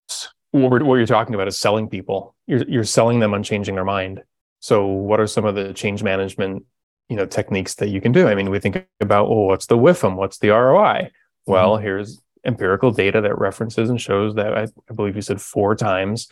what, 0.51 0.83
what 0.83 0.95
you're 0.95 1.07
talking 1.07 1.33
about 1.33 1.47
is 1.47 1.57
selling 1.57 1.89
people. 1.89 2.35
You're 2.45 2.63
you're 2.67 2.83
selling 2.83 3.19
them 3.19 3.33
on 3.33 3.41
changing 3.41 3.73
their 3.73 3.85
mind. 3.85 4.21
So, 4.59 4.85
what 4.85 5.19
are 5.19 5.27
some 5.27 5.45
of 5.45 5.55
the 5.55 5.73
change 5.73 6.03
management 6.03 6.65
you 7.09 7.15
know 7.15 7.25
techniques 7.25 7.75
that 7.75 7.89
you 7.89 8.01
can 8.01 8.11
do. 8.11 8.27
I 8.27 8.35
mean, 8.35 8.49
we 8.49 8.59
think 8.59 8.85
about 8.99 9.29
well, 9.29 9.45
what's 9.45 9.67
the 9.67 9.77
WIFM? 9.77 10.15
What's 10.15 10.39
the 10.39 10.49
ROI? 10.49 11.11
Well, 11.45 11.75
mm-hmm. 11.75 11.83
here's 11.83 12.21
empirical 12.45 12.91
data 12.91 13.21
that 13.21 13.37
references 13.37 13.89
and 13.89 14.01
shows 14.01 14.35
that 14.35 14.57
I, 14.57 14.63
I, 14.63 14.93
believe 14.93 15.15
you 15.15 15.21
said 15.21 15.39
four 15.39 15.75
times, 15.75 16.27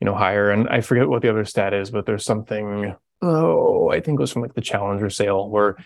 you 0.00 0.04
know, 0.04 0.14
higher. 0.14 0.50
And 0.50 0.68
I 0.68 0.80
forget 0.80 1.08
what 1.08 1.22
the 1.22 1.30
other 1.30 1.44
stat 1.44 1.72
is, 1.72 1.90
but 1.90 2.04
there's 2.04 2.24
something. 2.24 2.94
Oh, 3.24 3.90
I 3.90 4.00
think 4.00 4.18
it 4.18 4.22
was 4.22 4.32
from 4.32 4.42
like 4.42 4.54
the 4.54 4.60
Challenger 4.60 5.08
sale 5.08 5.48
where 5.48 5.76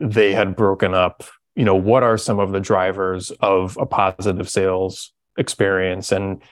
they 0.00 0.32
had 0.32 0.54
broken 0.54 0.94
up. 0.94 1.24
You 1.56 1.64
know, 1.64 1.74
what 1.74 2.02
are 2.02 2.18
some 2.18 2.38
of 2.38 2.52
the 2.52 2.60
drivers 2.60 3.30
of 3.40 3.76
a 3.80 3.86
positive 3.86 4.48
sales 4.48 5.12
experience? 5.36 6.12
And 6.12 6.42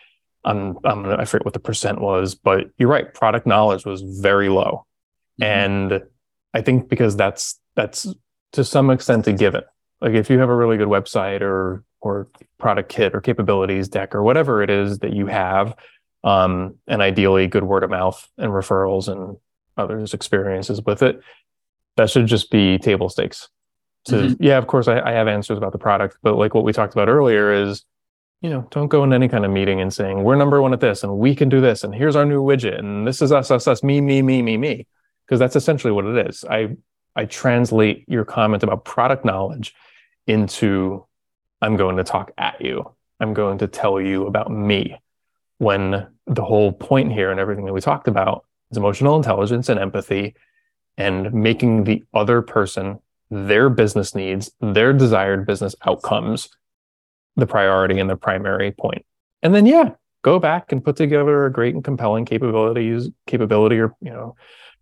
I'm, 0.44 0.76
I'm 0.84 1.06
I 1.06 1.24
forget 1.24 1.44
what 1.44 1.54
the 1.54 1.60
percent 1.60 2.00
was, 2.00 2.34
but 2.34 2.66
you're 2.78 2.88
right. 2.88 3.12
Product 3.12 3.46
knowledge 3.46 3.84
was 3.86 4.02
very 4.02 4.48
low, 4.48 4.86
mm-hmm. 5.40 5.44
and 5.44 6.02
I 6.52 6.62
think 6.62 6.88
because 6.88 7.16
that's 7.16 7.60
that's 7.76 8.06
to 8.52 8.64
some 8.64 8.90
extent 8.90 9.26
a 9.26 9.32
given. 9.32 9.62
Like 10.00 10.14
if 10.14 10.30
you 10.30 10.38
have 10.38 10.48
a 10.48 10.56
really 10.56 10.76
good 10.76 10.88
website 10.88 11.42
or 11.42 11.84
or 12.00 12.28
product 12.58 12.90
kit 12.90 13.14
or 13.14 13.20
capabilities 13.20 13.88
deck 13.88 14.14
or 14.14 14.22
whatever 14.22 14.62
it 14.62 14.68
is 14.68 14.98
that 14.98 15.14
you 15.14 15.26
have, 15.26 15.74
um, 16.24 16.76
and 16.86 17.00
ideally 17.00 17.46
good 17.46 17.64
word 17.64 17.84
of 17.84 17.90
mouth 17.90 18.26
and 18.36 18.50
referrals 18.50 19.08
and 19.08 19.36
others' 19.76 20.14
experiences 20.14 20.80
with 20.84 21.02
it, 21.02 21.20
that 21.96 22.10
should 22.10 22.26
just 22.26 22.50
be 22.50 22.78
table 22.78 23.08
stakes. 23.08 23.48
To 24.06 24.14
mm-hmm. 24.14 24.42
yeah, 24.42 24.58
of 24.58 24.66
course 24.66 24.88
I, 24.88 25.00
I 25.00 25.12
have 25.12 25.28
answers 25.28 25.58
about 25.58 25.72
the 25.72 25.78
product, 25.78 26.18
but 26.22 26.36
like 26.36 26.54
what 26.54 26.64
we 26.64 26.72
talked 26.72 26.92
about 26.92 27.08
earlier 27.08 27.52
is 27.52 27.84
you 28.44 28.50
know, 28.50 28.68
don't 28.70 28.88
go 28.88 29.02
in 29.04 29.14
any 29.14 29.26
kind 29.26 29.46
of 29.46 29.50
meeting 29.50 29.80
and 29.80 29.90
saying 29.90 30.22
we're 30.22 30.36
number 30.36 30.60
one 30.60 30.74
at 30.74 30.80
this 30.80 31.02
and 31.02 31.16
we 31.16 31.34
can 31.34 31.48
do 31.48 31.62
this 31.62 31.82
and 31.82 31.94
here's 31.94 32.14
our 32.14 32.26
new 32.26 32.42
widget 32.42 32.78
and 32.78 33.06
this 33.06 33.22
is 33.22 33.32
us, 33.32 33.50
us, 33.50 33.66
us, 33.66 33.82
me, 33.82 34.02
me, 34.02 34.20
me, 34.20 34.42
me, 34.42 34.58
me 34.58 34.86
because 35.24 35.38
that's 35.38 35.56
essentially 35.56 35.90
what 35.90 36.04
it 36.04 36.26
is. 36.28 36.44
I 36.44 36.76
I 37.16 37.24
translate 37.24 38.04
your 38.06 38.26
comment 38.26 38.62
about 38.62 38.84
product 38.84 39.24
knowledge 39.24 39.74
into 40.26 41.06
I'm 41.62 41.76
going 41.76 41.96
to 41.96 42.04
talk 42.04 42.32
at 42.36 42.60
you. 42.60 42.92
I'm 43.18 43.32
going 43.32 43.58
to 43.58 43.66
tell 43.66 43.98
you 43.98 44.26
about 44.26 44.50
me. 44.50 45.00
When 45.58 46.08
the 46.26 46.44
whole 46.44 46.72
point 46.72 47.12
here 47.12 47.30
and 47.30 47.40
everything 47.40 47.64
that 47.64 47.72
we 47.72 47.80
talked 47.80 48.08
about 48.08 48.44
is 48.74 48.78
emotional 48.78 49.16
intelligence 49.16 49.68
and 49.68 49.78
empathy 49.78 50.34
and 50.96 51.32
making 51.32 51.84
the 51.84 52.02
other 52.12 52.42
person 52.42 52.98
their 53.30 53.70
business 53.70 54.14
needs, 54.14 54.50
their 54.60 54.92
desired 54.92 55.46
business 55.46 55.74
outcomes 55.86 56.48
the 57.36 57.46
priority 57.46 57.98
and 57.98 58.08
the 58.08 58.16
primary 58.16 58.70
point. 58.70 59.04
And 59.42 59.54
then 59.54 59.66
yeah, 59.66 59.90
go 60.22 60.38
back 60.38 60.72
and 60.72 60.82
put 60.82 60.96
together 60.96 61.46
a 61.46 61.52
great 61.52 61.74
and 61.74 61.84
compelling 61.84 62.24
capabilities 62.24 63.08
capability 63.26 63.78
or 63.78 63.94
you 64.00 64.10
know 64.10 64.34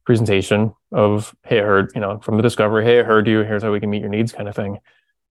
presentation 0.06 0.72
of 0.90 1.34
hey 1.44 1.60
i 1.60 1.62
heard 1.62 1.92
you 1.94 2.00
know 2.00 2.18
from 2.20 2.36
the 2.36 2.42
discovery 2.42 2.84
hey 2.84 3.00
i 3.00 3.02
heard 3.02 3.26
you 3.26 3.40
here's 3.40 3.62
how 3.62 3.70
we 3.70 3.80
can 3.80 3.90
meet 3.90 4.00
your 4.00 4.08
needs 4.08 4.32
kind 4.32 4.48
of 4.48 4.54
thing 4.54 4.78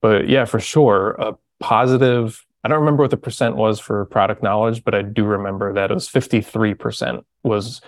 but 0.01 0.29
yeah 0.29 0.45
for 0.45 0.59
sure 0.59 1.11
a 1.19 1.33
positive 1.59 2.45
i 2.63 2.69
don't 2.69 2.79
remember 2.79 3.03
what 3.03 3.11
the 3.11 3.17
percent 3.17 3.55
was 3.55 3.79
for 3.79 4.05
product 4.05 4.43
knowledge 4.43 4.83
but 4.83 4.93
i 4.93 5.01
do 5.01 5.25
remember 5.25 5.73
that 5.73 5.91
it 5.91 5.93
was 5.93 6.07
53% 6.07 7.23
was 7.43 7.81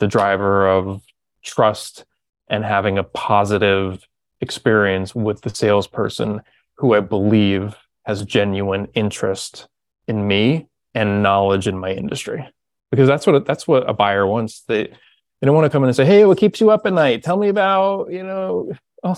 the 0.00 0.08
driver 0.08 0.68
of 0.68 1.02
trust 1.42 2.04
and 2.48 2.64
having 2.64 2.98
a 2.98 3.04
positive 3.04 4.06
experience 4.40 5.14
with 5.14 5.42
the 5.42 5.50
salesperson 5.50 6.40
who 6.74 6.94
i 6.94 7.00
believe 7.00 7.76
has 8.04 8.24
genuine 8.24 8.88
interest 8.94 9.68
in 10.08 10.26
me 10.26 10.68
and 10.94 11.22
knowledge 11.22 11.68
in 11.68 11.78
my 11.78 11.92
industry 11.92 12.46
because 12.90 13.06
that's 13.06 13.26
what 13.26 13.46
that's 13.46 13.68
what 13.68 13.88
a 13.88 13.94
buyer 13.94 14.26
wants 14.26 14.62
they 14.62 14.92
they 15.40 15.46
don't 15.46 15.54
want 15.54 15.64
to 15.64 15.70
come 15.70 15.82
in 15.82 15.88
and 15.88 15.96
say, 15.96 16.04
"Hey, 16.04 16.24
what 16.26 16.38
keeps 16.38 16.60
you 16.60 16.70
up 16.70 16.86
at 16.86 16.92
night? 16.92 17.22
Tell 17.22 17.36
me 17.36 17.48
about 17.48 18.10
you 18.10 18.22
know." 18.22 18.72
Oh, 19.02 19.16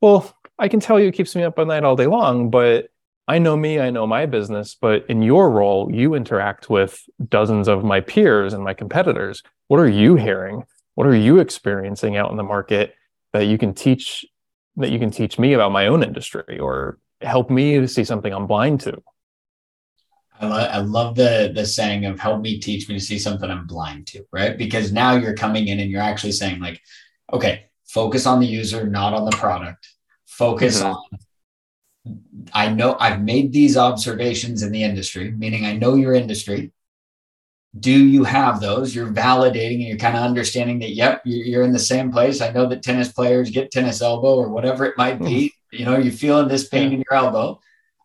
well, 0.00 0.34
I 0.58 0.68
can 0.68 0.80
tell 0.80 1.00
you 1.00 1.08
it 1.08 1.14
keeps 1.14 1.34
me 1.34 1.42
up 1.42 1.58
at 1.58 1.66
night 1.66 1.84
all 1.84 1.96
day 1.96 2.06
long, 2.06 2.50
but 2.50 2.88
I 3.26 3.38
know 3.38 3.56
me, 3.56 3.80
I 3.80 3.90
know 3.90 4.06
my 4.06 4.26
business. 4.26 4.76
But 4.78 5.06
in 5.08 5.22
your 5.22 5.50
role, 5.50 5.90
you 5.92 6.14
interact 6.14 6.68
with 6.68 7.02
dozens 7.28 7.68
of 7.68 7.84
my 7.84 8.00
peers 8.00 8.52
and 8.52 8.62
my 8.62 8.74
competitors. 8.74 9.42
What 9.68 9.80
are 9.80 9.88
you 9.88 10.16
hearing? 10.16 10.64
What 10.94 11.06
are 11.06 11.16
you 11.16 11.38
experiencing 11.38 12.16
out 12.16 12.30
in 12.30 12.36
the 12.36 12.42
market 12.42 12.94
that 13.32 13.46
you 13.46 13.58
can 13.58 13.74
teach 13.74 14.24
that 14.76 14.90
you 14.90 14.98
can 14.98 15.10
teach 15.10 15.38
me 15.38 15.52
about 15.52 15.72
my 15.72 15.86
own 15.86 16.02
industry 16.02 16.58
or 16.58 16.98
help 17.20 17.48
me 17.48 17.78
to 17.78 17.88
see 17.88 18.04
something 18.04 18.32
I'm 18.32 18.46
blind 18.46 18.80
to? 18.82 19.02
I, 20.40 20.46
lo- 20.46 20.56
I 20.56 20.78
love 20.78 21.14
the 21.14 21.52
the 21.54 21.64
saying 21.64 22.04
of 22.04 22.20
help 22.20 22.42
me 22.42 22.58
teach 22.60 22.88
me 22.88 22.96
to 22.96 23.04
see 23.04 23.18
something 23.18 23.50
I'm 23.50 23.66
blind 23.66 24.06
to, 24.08 24.24
right? 24.32 24.56
Because 24.56 24.92
now 24.92 25.16
you're 25.16 25.34
coming 25.34 25.68
in 25.68 25.80
and 25.80 25.90
you're 25.90 26.02
actually 26.02 26.32
saying 26.32 26.60
like, 26.60 26.80
okay, 27.32 27.66
focus 27.86 28.26
on 28.26 28.40
the 28.40 28.46
user, 28.46 28.86
not 28.86 29.14
on 29.14 29.24
the 29.24 29.36
product. 29.36 29.88
Focus 30.26 30.80
mm-hmm. 30.80 30.88
on 30.88 31.04
I 32.52 32.68
know 32.68 32.96
I've 33.00 33.22
made 33.22 33.52
these 33.52 33.76
observations 33.76 34.62
in 34.62 34.72
the 34.72 34.82
industry, 34.82 35.30
meaning 35.30 35.64
I 35.64 35.76
know 35.76 35.94
your 35.94 36.14
industry. 36.14 36.72
Do 37.78 37.90
you 37.90 38.24
have 38.24 38.60
those? 38.60 38.94
You're 38.94 39.12
validating 39.12 39.76
and 39.76 39.88
you're 39.88 39.96
kind 39.96 40.16
of 40.16 40.22
understanding 40.22 40.78
that, 40.80 40.90
yep, 40.90 41.22
you're 41.24 41.64
in 41.64 41.72
the 41.72 41.78
same 41.78 42.12
place. 42.12 42.40
I 42.40 42.50
know 42.52 42.68
that 42.68 42.82
tennis 42.82 43.10
players 43.10 43.50
get 43.50 43.72
tennis 43.72 44.00
elbow 44.00 44.36
or 44.36 44.48
whatever 44.48 44.84
it 44.84 44.96
might 44.96 45.18
be. 45.18 45.46
Mm-hmm. 45.48 45.76
You 45.76 45.84
know, 45.86 45.98
you're 45.98 46.12
feeling 46.12 46.46
this 46.46 46.68
pain 46.68 46.92
in 46.92 46.98
your 46.98 47.14
elbow. 47.14 47.60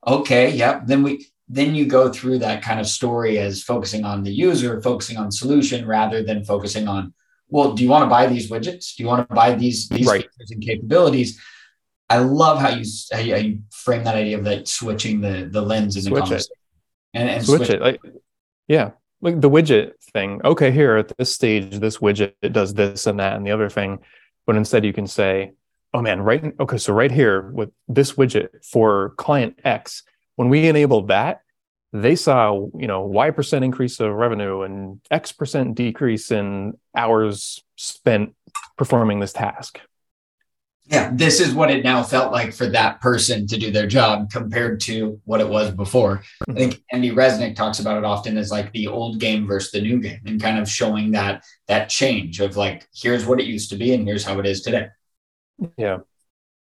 Okay, 0.08 0.52
yep. 0.56 0.88
Then 0.88 1.04
we 1.04 1.28
then 1.48 1.76
you 1.76 1.86
go 1.86 2.12
through 2.12 2.40
that 2.40 2.64
kind 2.64 2.80
of 2.80 2.88
story 2.88 3.38
as 3.38 3.64
focusing 3.64 4.06
on 4.06 4.24
the 4.24 4.32
user, 4.32 4.82
focusing 4.82 5.18
on 5.18 5.32
solution 5.32 5.86
rather 5.86 6.24
than 6.24 6.46
focusing 6.46 6.88
on, 6.88 7.14
well, 7.50 7.74
do 7.74 7.84
you 7.84 7.90
want 7.90 8.04
to 8.04 8.10
buy 8.10 8.28
these 8.28 8.50
widgets? 8.52 8.96
Do 8.96 9.04
you 9.04 9.10
want 9.10 9.28
to 9.28 9.36
buy 9.36 9.54
these 9.56 9.90
these 9.90 10.08
right. 10.08 10.22
features 10.22 10.52
and 10.52 10.64
capabilities? 10.64 11.40
I 12.10 12.17
love 12.19 12.60
how 12.60 12.69
you, 12.69 12.86
how 13.12 13.19
you, 13.19 13.34
how 13.34 13.39
you 13.39 13.60
frame 13.72 14.04
that 14.04 14.15
idea 14.15 14.38
of 14.38 14.45
like 14.45 14.67
switching 14.67 15.22
the 15.22 15.48
the 15.52 15.62
lens 15.62 15.95
in 15.95 16.04
switch 16.04 16.13
the 16.13 16.19
conversation. 16.19 16.56
It. 17.13 17.19
And, 17.19 17.30
and 17.30 17.45
switch, 17.45 17.58
switch 17.58 17.69
it. 17.69 17.82
Like, 17.82 18.02
yeah, 18.67 18.91
like 19.22 19.41
the 19.41 19.50
widget 19.50 19.93
thing. 20.13 20.41
Okay, 20.43 20.72
here 20.72 20.98
at 20.98 21.15
this 21.17 21.34
stage, 21.34 21.80
this 21.80 21.98
widget 21.98 22.34
it 22.41 22.54
does 22.54 22.74
this 22.74 23.08
and 23.08 23.19
that 23.19 23.36
and 23.36 23.45
the 23.45 23.52
other 23.52 23.69
thing, 23.69 24.00
but 24.45 24.56
instead 24.56 24.86
you 24.86 24.93
can 24.93 25.08
say, 25.08 25.54
oh 25.93 26.02
man, 26.02 26.22
right. 26.22 26.54
Okay, 26.60 26.78
so 26.78 26.93
right 26.93 27.12
here 27.12 27.50
with 27.52 27.72
this 27.88 28.13
widget 28.13 28.65
for 28.65 29.13
client 29.17 29.60
X 29.63 30.04
when 30.36 30.50
we 30.50 30.67
enabled 30.67 31.10
that, 31.10 31.41
they 31.91 32.15
saw, 32.15 32.67
you 32.78 32.88
know, 32.88 33.02
Y 33.02 33.32
percent 33.32 33.65
increase 33.65 34.00
of 34.00 34.13
revenue 34.13 34.62
and 34.62 35.02
X 35.12 35.32
percent 35.32 35.76
decrease 35.76 36.32
in 36.32 36.78
hours 36.95 37.63
spent 37.76 38.36
performing 38.78 39.19
this 39.19 39.34
task. 39.34 39.82
Yeah, 40.89 41.12
this 41.13 41.39
is 41.39 41.54
what 41.54 41.69
it 41.69 41.84
now 41.84 42.02
felt 42.02 42.32
like 42.32 42.52
for 42.52 42.65
that 42.67 42.99
person 42.99 43.45
to 43.47 43.58
do 43.58 43.69
their 43.69 43.86
job 43.86 44.32
compared 44.32 44.80
to 44.82 45.21
what 45.25 45.39
it 45.39 45.47
was 45.47 45.69
before. 45.69 46.23
I 46.49 46.54
think 46.54 46.84
Andy 46.91 47.12
Raskin 47.12 47.56
talks 47.56 47.80
about 47.80 47.99
it 47.99 48.04
often 48.04 48.38
as 48.39 48.49
like 48.49 48.71
the 48.71 48.88
old 48.88 49.19
game 49.19 49.45
versus 49.45 49.71
the 49.71 49.82
new 49.82 49.99
game 49.99 50.19
and 50.25 50.41
kind 50.41 50.58
of 50.58 50.67
showing 50.67 51.12
that 51.12 51.43
that 51.67 51.89
change 51.89 52.39
of 52.39 52.58
like 52.58 52.88
here's 52.91 53.25
what 53.25 53.39
it 53.39 53.45
used 53.45 53.69
to 53.69 53.78
be 53.78 53.93
and 53.93 54.08
here's 54.08 54.25
how 54.25 54.39
it 54.39 54.47
is 54.47 54.62
today. 54.62 54.88
Yeah 55.78 55.99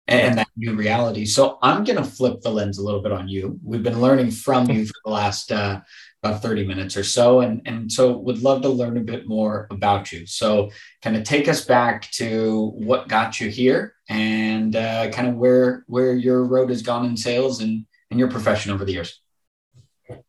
and 0.09 0.39
that 0.39 0.49
new 0.57 0.75
reality. 0.75 1.25
So 1.25 1.59
I'm 1.63 1.85
going 1.85 1.97
to 1.97 2.05
flip 2.05 2.41
the 2.41 2.51
lens 2.51 2.79
a 2.79 2.83
little 2.83 3.03
bit 3.03 3.13
on 3.13 3.29
you. 3.29 3.59
We've 3.65 3.83
been 3.83 4.01
learning 4.01 4.33
from 4.33 4.69
you 4.71 4.87
for 4.87 4.95
the 5.05 5.11
last 5.11 5.53
uh, 5.53 5.81
about 6.23 6.41
30 6.41 6.67
minutes 6.67 6.97
or 6.97 7.03
so. 7.03 7.41
And, 7.41 7.63
and 7.67 7.91
so 7.91 8.17
would 8.19 8.43
love 8.43 8.63
to 8.63 8.69
learn 8.69 8.97
a 8.97 9.01
bit 9.01 9.27
more 9.27 9.67
about 9.71 10.13
you. 10.13 10.25
So 10.27 10.71
kind 11.03 11.17
of 11.17 11.25
take 11.25 11.49
us 11.49 11.65
back 11.65 12.09
to 12.13 12.73
what 12.77 13.09
got 13.09 13.41
you 13.41 13.51
here 13.51 13.95
and 14.09 14.77
uh, 14.77 15.11
kind 15.11 15.29
of 15.29 15.35
where, 15.35 15.85
where 15.89 16.15
your 16.15 16.45
road 16.45 16.71
has 16.71 16.83
gone 16.83 17.05
in 17.05 17.17
sales 17.17 17.61
and, 17.61 17.87
and 18.11 18.21
your 18.21 18.31
profession 18.31 18.71
over 18.71 18.85
the 18.85 18.93
years. 18.93 19.21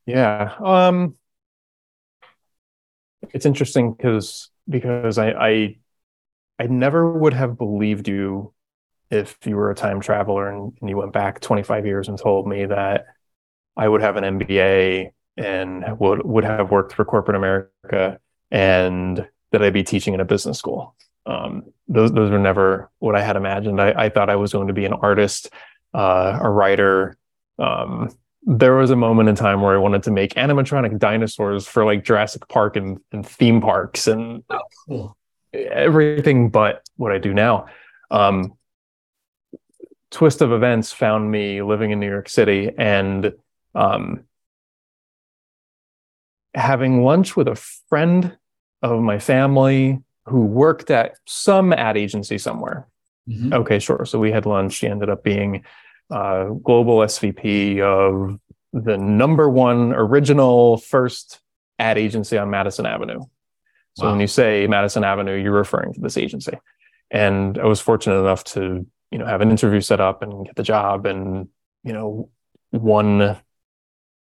Yeah. 0.05 0.55
Um, 0.63 1.15
it's 3.31 3.45
interesting 3.45 3.93
because, 3.93 4.49
because 4.67 5.19
I, 5.19 5.29
I, 5.29 5.77
I 6.57 6.67
never 6.67 7.11
would 7.11 7.33
have 7.33 7.57
believed 7.57 8.07
you 8.07 8.53
if 9.11 9.37
you 9.45 9.55
were 9.55 9.69
a 9.69 9.75
time 9.75 10.01
traveler 10.01 10.49
and, 10.49 10.75
and 10.81 10.89
you 10.89 10.97
went 10.97 11.13
back 11.13 11.39
25 11.39 11.85
years 11.85 12.07
and 12.07 12.17
told 12.17 12.47
me 12.47 12.65
that 12.65 13.05
I 13.77 13.87
would 13.87 14.01
have 14.01 14.17
an 14.17 14.39
MBA 14.39 15.11
and 15.37 15.83
would 15.99 16.23
would 16.25 16.43
have 16.43 16.71
worked 16.71 16.93
for 16.93 17.05
corporate 17.05 17.35
America 17.35 18.19
and 18.51 19.27
that 19.51 19.63
I'd 19.63 19.73
be 19.73 19.83
teaching 19.83 20.13
in 20.13 20.19
a 20.19 20.25
business 20.25 20.59
school. 20.59 20.95
Um, 21.25 21.63
those 21.87 22.11
those 22.11 22.31
were 22.31 22.39
never 22.39 22.89
what 22.99 23.15
I 23.15 23.21
had 23.21 23.35
imagined. 23.35 23.81
I, 23.81 23.91
I 23.91 24.09
thought 24.09 24.29
I 24.29 24.35
was 24.35 24.53
going 24.53 24.67
to 24.67 24.73
be 24.73 24.85
an 24.85 24.93
artist, 24.93 25.49
uh, 25.93 26.39
a 26.41 26.49
writer. 26.49 27.17
Um, 27.57 28.09
there 28.45 28.75
was 28.75 28.91
a 28.91 28.95
moment 28.95 29.29
in 29.29 29.35
time 29.35 29.61
where 29.61 29.73
I 29.73 29.77
wanted 29.77 30.03
to 30.03 30.11
make 30.11 30.33
animatronic 30.33 30.99
dinosaurs 30.99 31.65
for 31.65 31.85
like 31.85 32.03
Jurassic 32.03 32.47
Park 32.49 32.75
and, 32.75 32.99
and 33.11 33.25
theme 33.25 33.61
parks 33.61 34.07
and 34.07 34.43
everything 35.53 36.49
but 36.49 36.83
what 36.97 37.11
I 37.11 37.19
do 37.19 37.33
now. 37.33 37.67
Um, 38.11 38.53
twist 40.11 40.41
of 40.41 40.51
events 40.51 40.91
found 40.91 41.31
me 41.31 41.61
living 41.61 41.91
in 41.91 41.99
New 41.99 42.09
York 42.09 42.27
City 42.27 42.71
and 42.77 43.33
um, 43.75 44.25
having 46.53 47.03
lunch 47.03 47.35
with 47.35 47.47
a 47.47 47.55
friend 47.89 48.37
of 48.81 49.01
my 49.01 49.19
family 49.19 49.99
who 50.25 50.45
worked 50.45 50.91
at 50.91 51.15
some 51.25 51.73
ad 51.73 51.97
agency 51.97 52.37
somewhere. 52.37 52.87
Mm-hmm. 53.27 53.53
Okay, 53.53 53.79
sure. 53.79 54.05
So 54.05 54.19
we 54.19 54.31
had 54.31 54.45
lunch. 54.45 54.73
She 54.73 54.87
ended 54.87 55.09
up 55.09 55.23
being 55.23 55.63
uh, 56.09 56.45
global 56.45 56.97
SVP 56.99 57.81
of 57.81 58.39
the 58.73 58.97
number 58.97 59.49
one 59.49 59.93
original 59.93 60.77
first 60.77 61.39
ad 61.79 61.97
agency 61.97 62.37
on 62.37 62.49
Madison 62.49 62.85
Avenue. 62.85 63.21
So 63.95 64.05
wow. 64.05 64.11
when 64.11 64.19
you 64.21 64.27
say 64.27 64.67
Madison 64.67 65.03
Avenue, 65.03 65.35
you're 65.35 65.51
referring 65.51 65.93
to 65.93 65.99
this 65.99 66.17
agency. 66.17 66.57
And 67.11 67.57
I 67.59 67.65
was 67.65 67.79
fortunate 67.79 68.19
enough 68.19 68.43
to, 68.45 68.85
you 69.11 69.17
know, 69.17 69.25
have 69.25 69.41
an 69.41 69.51
interview 69.51 69.81
set 69.81 70.01
up 70.01 70.23
and 70.23 70.45
get 70.45 70.55
the 70.55 70.63
job. 70.63 71.05
And, 71.05 71.47
you 71.83 71.93
know, 71.93 72.29
one 72.71 73.37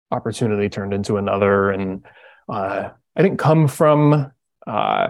opportunity 0.09 0.69
turned 0.69 0.93
into 0.93 1.17
another. 1.17 1.69
And 1.69 2.03
uh, 2.49 2.89
I 3.15 3.21
didn't 3.21 3.39
come 3.39 3.67
from 3.67 4.31
uh, 4.65 5.09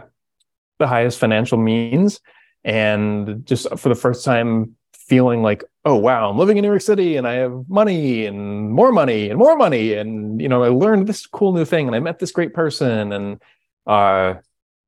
the 0.79 0.87
highest 0.87 1.19
financial 1.19 1.57
means. 1.57 2.19
And 2.63 3.45
just 3.45 3.67
for 3.77 3.89
the 3.89 3.95
first 3.95 4.25
time, 4.25 4.75
feeling 4.93 5.41
like, 5.41 5.63
oh, 5.85 5.95
wow, 5.95 6.29
I'm 6.29 6.37
living 6.37 6.57
in 6.57 6.61
New 6.61 6.69
York 6.69 6.81
City 6.81 7.15
and 7.17 7.27
I 7.27 7.33
have 7.33 7.67
money 7.67 8.25
and 8.27 8.71
more 8.71 8.91
money 8.91 9.29
and 9.29 9.39
more 9.39 9.55
money. 9.55 9.93
And, 9.93 10.39
you 10.39 10.47
know, 10.47 10.63
I 10.63 10.69
learned 10.69 11.07
this 11.07 11.25
cool 11.25 11.51
new 11.51 11.65
thing 11.65 11.87
and 11.87 11.95
I 11.95 11.99
met 11.99 12.19
this 12.19 12.31
great 12.31 12.53
person. 12.53 13.11
And, 13.11 13.41
uh, 13.87 14.35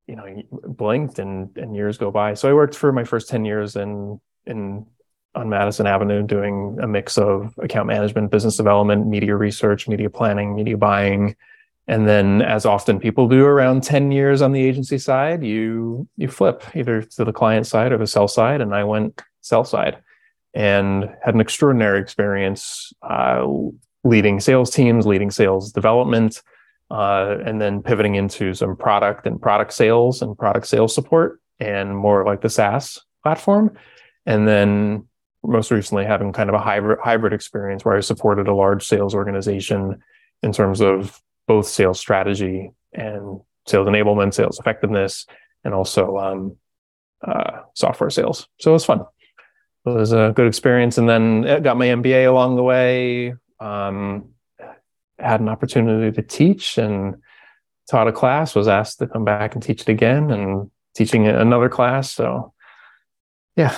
you 0.08 0.16
know, 0.16 0.44
blinked 0.52 1.20
and, 1.20 1.56
and 1.58 1.76
years 1.76 1.98
go 1.98 2.12
by. 2.12 2.36
So 2.36 2.50
I 2.50 2.54
worked 2.54 2.76
for 2.76 2.92
my 2.92 3.04
first 3.04 3.30
10 3.30 3.46
years 3.46 3.76
in, 3.76 4.20
in, 4.46 4.86
on 5.34 5.50
Madison 5.50 5.88
Avenue 5.88 6.22
doing 6.22 6.78
a 6.82 6.88
mix 6.88 7.18
of 7.18 7.54
account 7.58 7.88
management, 7.88 8.30
business 8.30 8.58
development, 8.58 9.08
media 9.08 9.36
research, 9.36 9.88
media 9.88 10.10
planning, 10.10 10.54
media 10.54 10.78
buying, 10.78 11.36
and 11.88 12.08
then 12.08 12.42
as 12.42 12.66
often 12.66 13.00
people 13.00 13.28
do 13.28 13.46
around 13.46 13.84
10 13.84 14.12
years 14.12 14.42
on 14.42 14.52
the 14.52 14.64
agency 14.64 14.98
side 14.98 15.44
you 15.44 16.08
you 16.18 16.28
flip 16.28 16.64
either 16.76 17.02
to 17.02 17.26
the 17.26 17.34
client 17.34 17.66
side 17.68 17.92
or 17.92 17.98
the 17.98 18.08
sell 18.08 18.28
side 18.28 18.62
and 18.62 18.74
i 18.74 18.84
went 18.84 19.22
sell 19.42 19.64
side 19.64 19.98
and 20.54 21.10
had 21.24 21.34
an 21.34 21.42
extraordinary 21.42 22.00
experience 22.00 22.94
uh, 23.04 23.46
leading 24.04 24.40
sales 24.40 24.70
teams 24.70 25.06
leading 25.06 25.32
sales 25.32 25.72
development 25.72 26.42
uh, 26.92 27.38
and 27.46 27.62
then 27.62 27.82
pivoting 27.82 28.16
into 28.16 28.54
some 28.54 28.76
product 28.76 29.26
and 29.26 29.42
product 29.42 29.72
sales 29.72 30.22
and 30.22 30.38
product 30.38 30.68
sales 30.68 30.94
support 30.94 31.40
and 31.60 31.96
more 31.96 32.26
like 32.26 32.42
the 32.42 32.50
saas 32.50 33.00
platform. 33.24 33.74
And 34.26 34.48
then 34.48 35.08
most 35.44 35.72
recently 35.72 36.06
having 36.06 36.34
kind 36.34 36.50
of 36.50 36.54
a 36.54 36.60
hybrid 36.60 37.00
hybrid 37.02 37.34
experience 37.34 37.84
where 37.84 37.98
i 37.98 38.00
supported 38.00 38.48
a 38.48 38.54
large 38.54 38.86
sales 38.86 39.16
organization 39.16 40.00
in 40.44 40.52
terms 40.52 40.82
of 40.82 41.20
both 41.48 41.68
sales 41.68 42.00
strategy 42.00 42.72
and 42.94 43.42
sales 43.68 43.88
enablement, 43.88 44.34
sales 44.34 44.60
effectiveness, 44.60 45.26
and 45.64 45.74
also 45.74 46.18
um, 46.18 46.58
uh, 47.26 47.62
software 47.74 48.10
sales. 48.10 48.48
So 48.60 48.72
it 48.72 48.74
was 48.74 48.86
fun. 48.86 49.02
It 49.86 49.90
was 49.90 50.12
a 50.12 50.32
good 50.36 50.48
experience, 50.48 50.98
and 50.98 51.10
then 51.10 51.64
got 51.64 51.78
my 51.78 51.88
MBA 51.88 52.28
along 52.28 52.56
the 52.56 52.64
way. 52.64 53.34
Um, 53.60 54.30
had 55.18 55.40
an 55.40 55.50
opportunity 55.50 56.16
to 56.16 56.22
teach 56.22 56.78
and 56.78 57.16
taught 57.90 58.08
a 58.08 58.12
class. 58.12 58.56
Was 58.56 58.68
asked 58.68 59.00
to 59.00 59.08
come 59.08 59.26
back 59.26 59.54
and 59.54 59.64
teach 59.64 59.82
it 59.82 59.90
again, 59.90 60.30
and 60.32 60.70
teaching 60.96 61.28
another 61.28 61.70
class. 61.70 62.12
So, 62.12 62.54
yeah, 63.56 63.76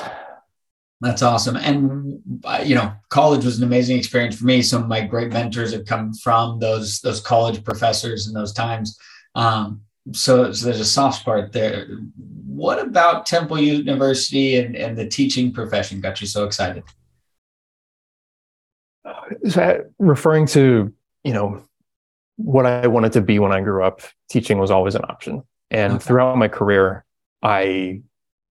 that's 1.04 1.22
awesome. 1.22 1.56
And 1.56 2.22
uh, 2.44 2.64
you 2.66 2.76
know, 2.76 2.94
college 3.10 3.46
was 3.46 3.58
an 3.58 3.64
amazing 3.64 3.98
experience 3.98 4.38
for 4.38 4.46
me. 4.46 4.62
Some 4.62 4.84
of 4.84 4.88
my 4.88 5.02
great 5.02 5.32
mentors 5.32 5.74
have 5.74 5.86
come 5.86 6.14
from 6.14 6.60
those 6.60 7.00
those 7.02 7.22
college 7.22 7.64
professors 7.64 8.28
in 8.28 8.34
those 8.34 8.54
times. 8.54 8.98
Um, 9.36 9.82
so, 10.12 10.52
so 10.52 10.66
there's 10.66 10.80
a 10.80 10.86
soft 10.86 11.24
part 11.24 11.54
there. 11.54 11.88
What 12.46 12.80
about 12.80 13.26
Temple 13.26 13.60
University 13.60 14.58
and, 14.58 14.76
and 14.76 14.98
the 14.98 15.08
teaching 15.08 15.52
profession 15.54 16.02
got 16.02 16.22
you 16.22 16.28
so 16.28 16.44
excited? 16.44 16.84
So, 19.48 19.86
referring 20.00 20.46
to 20.48 20.94
you 21.24 21.34
know 21.34 21.64
what 22.38 22.66
I 22.66 22.88
wanted 22.88 23.14
to 23.14 23.22
be 23.22 23.40
when 23.40 23.52
I 23.52 23.62
grew 23.62 23.84
up, 23.84 24.02
teaching 24.30 24.58
was 24.58 24.72
always 24.72 24.96
an 24.96 25.04
option. 25.08 25.44
And 25.70 25.94
okay. 25.94 26.04
throughout 26.04 26.38
my 26.38 26.48
career, 26.48 27.06
I 27.42 28.02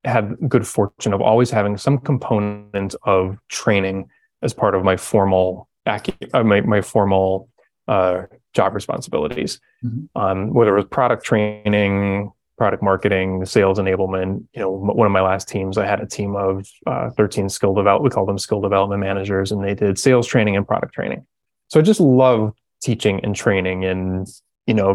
had 0.04 0.36
good 0.48 0.66
fortune 0.66 1.12
of 1.12 1.20
always 1.20 1.50
having 1.50 1.76
some 1.76 1.98
component 1.98 2.94
of 3.04 3.38
training 3.48 4.08
as 4.42 4.52
part 4.52 4.74
of 4.74 4.82
my 4.84 4.96
formal 4.96 5.68
uh, 5.86 6.44
my, 6.44 6.60
my 6.60 6.80
formal 6.80 7.48
uh, 7.88 8.22
job 8.54 8.74
responsibilities, 8.74 9.60
mm-hmm. 9.84 10.20
um, 10.20 10.52
whether 10.52 10.76
it 10.76 10.80
was 10.80 10.88
product 10.90 11.24
training, 11.24 12.30
product 12.56 12.82
marketing, 12.82 13.44
sales 13.44 13.78
enablement. 13.78 14.44
You 14.54 14.60
know, 14.60 14.70
one 14.70 15.06
of 15.06 15.12
my 15.12 15.20
last 15.20 15.48
teams, 15.48 15.78
I 15.78 15.86
had 15.86 16.00
a 16.00 16.06
team 16.06 16.36
of 16.36 16.68
uh, 16.86 17.10
13 17.10 17.48
skill 17.48 17.74
develop. 17.74 18.02
We 18.02 18.10
call 18.10 18.26
them 18.26 18.38
skill 18.38 18.60
development 18.60 19.00
managers, 19.00 19.50
and 19.50 19.64
they 19.64 19.74
did 19.74 19.98
sales 19.98 20.26
training 20.26 20.56
and 20.56 20.66
product 20.66 20.94
training. 20.94 21.26
So 21.68 21.80
I 21.80 21.82
just 21.82 22.00
love 22.00 22.52
teaching 22.82 23.20
and 23.24 23.34
training, 23.34 23.84
and 23.84 24.28
you 24.66 24.74
know, 24.74 24.94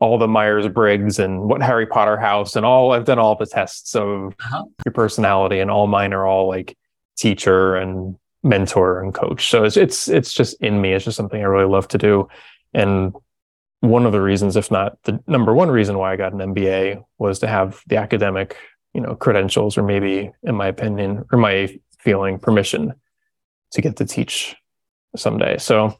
all 0.00 0.18
the 0.18 0.26
Myers 0.26 0.66
Briggs 0.68 1.18
and 1.18 1.42
what 1.42 1.62
Harry 1.62 1.86
Potter 1.86 2.16
house 2.16 2.56
and 2.56 2.64
all 2.64 2.92
I've 2.92 3.04
done 3.04 3.18
all 3.18 3.36
the 3.36 3.46
tests 3.46 3.94
of 3.94 4.34
uh-huh. 4.40 4.64
your 4.84 4.92
personality 4.92 5.60
and 5.60 5.70
all 5.70 5.86
mine 5.86 6.12
are 6.12 6.26
all 6.26 6.48
like 6.48 6.76
teacher 7.16 7.76
and 7.76 8.16
mentor 8.42 9.02
and 9.02 9.14
coach. 9.14 9.50
So 9.50 9.64
it's 9.64 9.76
it's 9.76 10.08
it's 10.08 10.32
just 10.32 10.60
in 10.62 10.80
me. 10.80 10.94
It's 10.94 11.04
just 11.04 11.18
something 11.18 11.40
I 11.40 11.44
really 11.44 11.70
love 11.70 11.86
to 11.88 11.98
do. 11.98 12.28
And 12.72 13.14
one 13.80 14.06
of 14.06 14.12
the 14.12 14.22
reasons, 14.22 14.56
if 14.56 14.70
not 14.70 14.96
the 15.04 15.22
number 15.26 15.52
one 15.52 15.70
reason 15.70 15.98
why 15.98 16.12
I 16.12 16.16
got 16.16 16.32
an 16.32 16.54
MBA 16.54 17.04
was 17.18 17.38
to 17.40 17.46
have 17.46 17.82
the 17.86 17.96
academic, 17.96 18.56
you 18.94 19.02
know, 19.02 19.14
credentials 19.14 19.76
or 19.76 19.82
maybe 19.82 20.32
in 20.42 20.54
my 20.54 20.66
opinion 20.66 21.24
or 21.30 21.38
my 21.38 21.78
feeling 21.98 22.38
permission 22.38 22.94
to 23.72 23.82
get 23.82 23.96
to 23.96 24.06
teach 24.06 24.56
someday. 25.14 25.58
So 25.58 25.98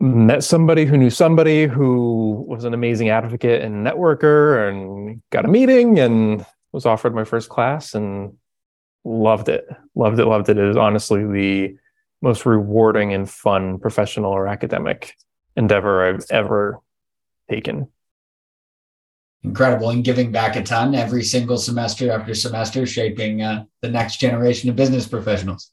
met 0.00 0.42
somebody 0.42 0.86
who 0.86 0.96
knew 0.96 1.10
somebody 1.10 1.66
who 1.66 2.44
was 2.48 2.64
an 2.64 2.72
amazing 2.72 3.10
advocate 3.10 3.62
and 3.62 3.86
networker 3.86 4.68
and 4.68 5.22
got 5.30 5.44
a 5.44 5.48
meeting 5.48 5.98
and 5.98 6.44
was 6.72 6.86
offered 6.86 7.14
my 7.14 7.24
first 7.24 7.50
class 7.50 7.94
and 7.94 8.32
loved 9.04 9.48
it 9.48 9.66
loved 9.94 10.18
it 10.18 10.24
loved 10.24 10.48
it. 10.48 10.56
It 10.56 10.68
is 10.68 10.76
honestly 10.76 11.24
the 11.24 11.76
most 12.22 12.46
rewarding 12.46 13.12
and 13.12 13.28
fun 13.28 13.78
professional 13.78 14.32
or 14.32 14.46
academic 14.46 15.16
endeavor 15.56 16.06
i've 16.06 16.24
ever 16.30 16.80
taken. 17.50 17.88
Incredible. 19.42 19.90
And 19.90 20.04
giving 20.04 20.32
back 20.32 20.56
a 20.56 20.62
ton 20.62 20.94
every 20.94 21.24
single 21.24 21.56
semester 21.56 22.10
after 22.10 22.34
semester 22.34 22.86
shaping 22.86 23.42
uh, 23.42 23.64
the 23.80 23.88
next 23.88 24.18
generation 24.18 24.70
of 24.70 24.76
business 24.76 25.06
professionals. 25.06 25.70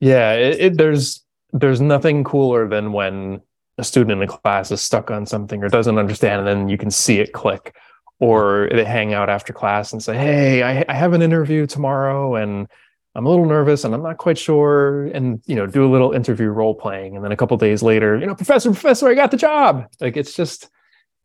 Yeah 0.00 0.34
it, 0.34 0.60
it, 0.60 0.76
there's 0.76 1.24
there's 1.52 1.80
nothing 1.80 2.24
cooler 2.24 2.68
than 2.68 2.92
when 2.92 3.40
a 3.78 3.84
student 3.84 4.12
in 4.12 4.22
a 4.22 4.26
class 4.26 4.70
is 4.70 4.80
stuck 4.80 5.10
on 5.10 5.26
something 5.26 5.62
or 5.62 5.68
doesn't 5.68 5.98
understand, 5.98 6.40
and 6.40 6.48
then 6.48 6.68
you 6.68 6.78
can 6.78 6.90
see 6.90 7.18
it 7.20 7.32
click. 7.32 7.74
Or 8.20 8.68
they 8.72 8.84
hang 8.84 9.12
out 9.12 9.28
after 9.28 9.52
class 9.52 9.92
and 9.92 10.02
say, 10.02 10.16
"Hey, 10.16 10.62
I, 10.62 10.84
I 10.88 10.94
have 10.94 11.12
an 11.12 11.22
interview 11.22 11.66
tomorrow, 11.66 12.36
and 12.36 12.68
I'm 13.14 13.26
a 13.26 13.28
little 13.28 13.46
nervous, 13.46 13.84
and 13.84 13.92
I'm 13.92 14.02
not 14.02 14.18
quite 14.18 14.38
sure." 14.38 15.06
And 15.06 15.42
you 15.46 15.56
know, 15.56 15.66
do 15.66 15.84
a 15.84 15.90
little 15.90 16.12
interview 16.12 16.48
role 16.48 16.74
playing, 16.74 17.16
and 17.16 17.24
then 17.24 17.32
a 17.32 17.36
couple 17.36 17.56
days 17.56 17.82
later, 17.82 18.16
you 18.16 18.26
know, 18.26 18.34
professor, 18.34 18.70
professor, 18.70 19.08
I 19.08 19.14
got 19.14 19.32
the 19.32 19.36
job. 19.36 19.86
Like 20.00 20.16
it's 20.16 20.34
just, 20.34 20.68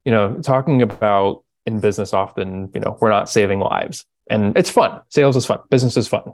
you 0.03 0.11
know, 0.11 0.39
talking 0.41 0.81
about 0.81 1.43
in 1.67 1.79
business 1.79 2.13
often, 2.13 2.71
you 2.73 2.81
know, 2.81 2.97
we're 2.99 3.11
not 3.11 3.29
saving 3.29 3.59
lives, 3.59 4.05
and 4.29 4.57
it's 4.57 4.71
fun. 4.71 5.01
Sales 5.09 5.35
is 5.35 5.45
fun. 5.45 5.59
Business 5.69 5.95
is 5.95 6.07
fun. 6.07 6.33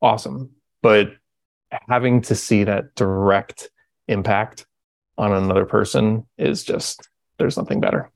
Awesome, 0.00 0.52
but 0.82 1.12
having 1.70 2.22
to 2.22 2.34
see 2.34 2.64
that 2.64 2.94
direct 2.94 3.68
impact 4.08 4.66
on 5.20 5.32
another 5.32 5.66
person 5.66 6.26
is 6.38 6.64
just 6.64 7.08
there's 7.38 7.56
nothing 7.56 7.80
better. 7.80 8.10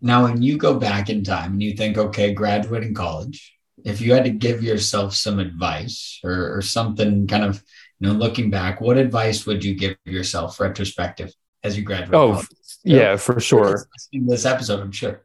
Now, 0.00 0.24
when 0.24 0.42
you 0.42 0.56
go 0.58 0.78
back 0.78 1.10
in 1.10 1.24
time 1.24 1.52
and 1.52 1.62
you 1.62 1.74
think, 1.74 1.98
okay, 1.98 2.32
graduating 2.32 2.94
college, 2.94 3.54
if 3.84 4.00
you 4.00 4.12
had 4.12 4.24
to 4.24 4.30
give 4.30 4.62
yourself 4.62 5.14
some 5.14 5.38
advice 5.38 6.20
or, 6.22 6.56
or 6.56 6.62
something 6.62 7.26
kind 7.26 7.44
of, 7.44 7.62
you 7.98 8.08
know, 8.08 8.14
looking 8.14 8.50
back, 8.50 8.80
what 8.80 8.96
advice 8.96 9.44
would 9.46 9.64
you 9.64 9.74
give 9.74 9.96
yourself 10.04 10.60
retrospective 10.60 11.32
as 11.64 11.76
you 11.76 11.82
graduate? 11.82 12.14
Oh, 12.14 12.32
college? 12.32 12.46
yeah, 12.84 13.16
for 13.16 13.40
sure. 13.40 13.88
In 14.12 14.26
this 14.26 14.44
episode, 14.46 14.80
I'm 14.80 14.92
sure. 14.92 15.24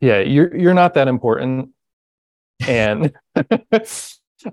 yeah, 0.00 0.20
you're 0.20 0.56
you're 0.56 0.74
not 0.74 0.94
that 0.94 1.08
important. 1.08 1.70
And 2.66 3.12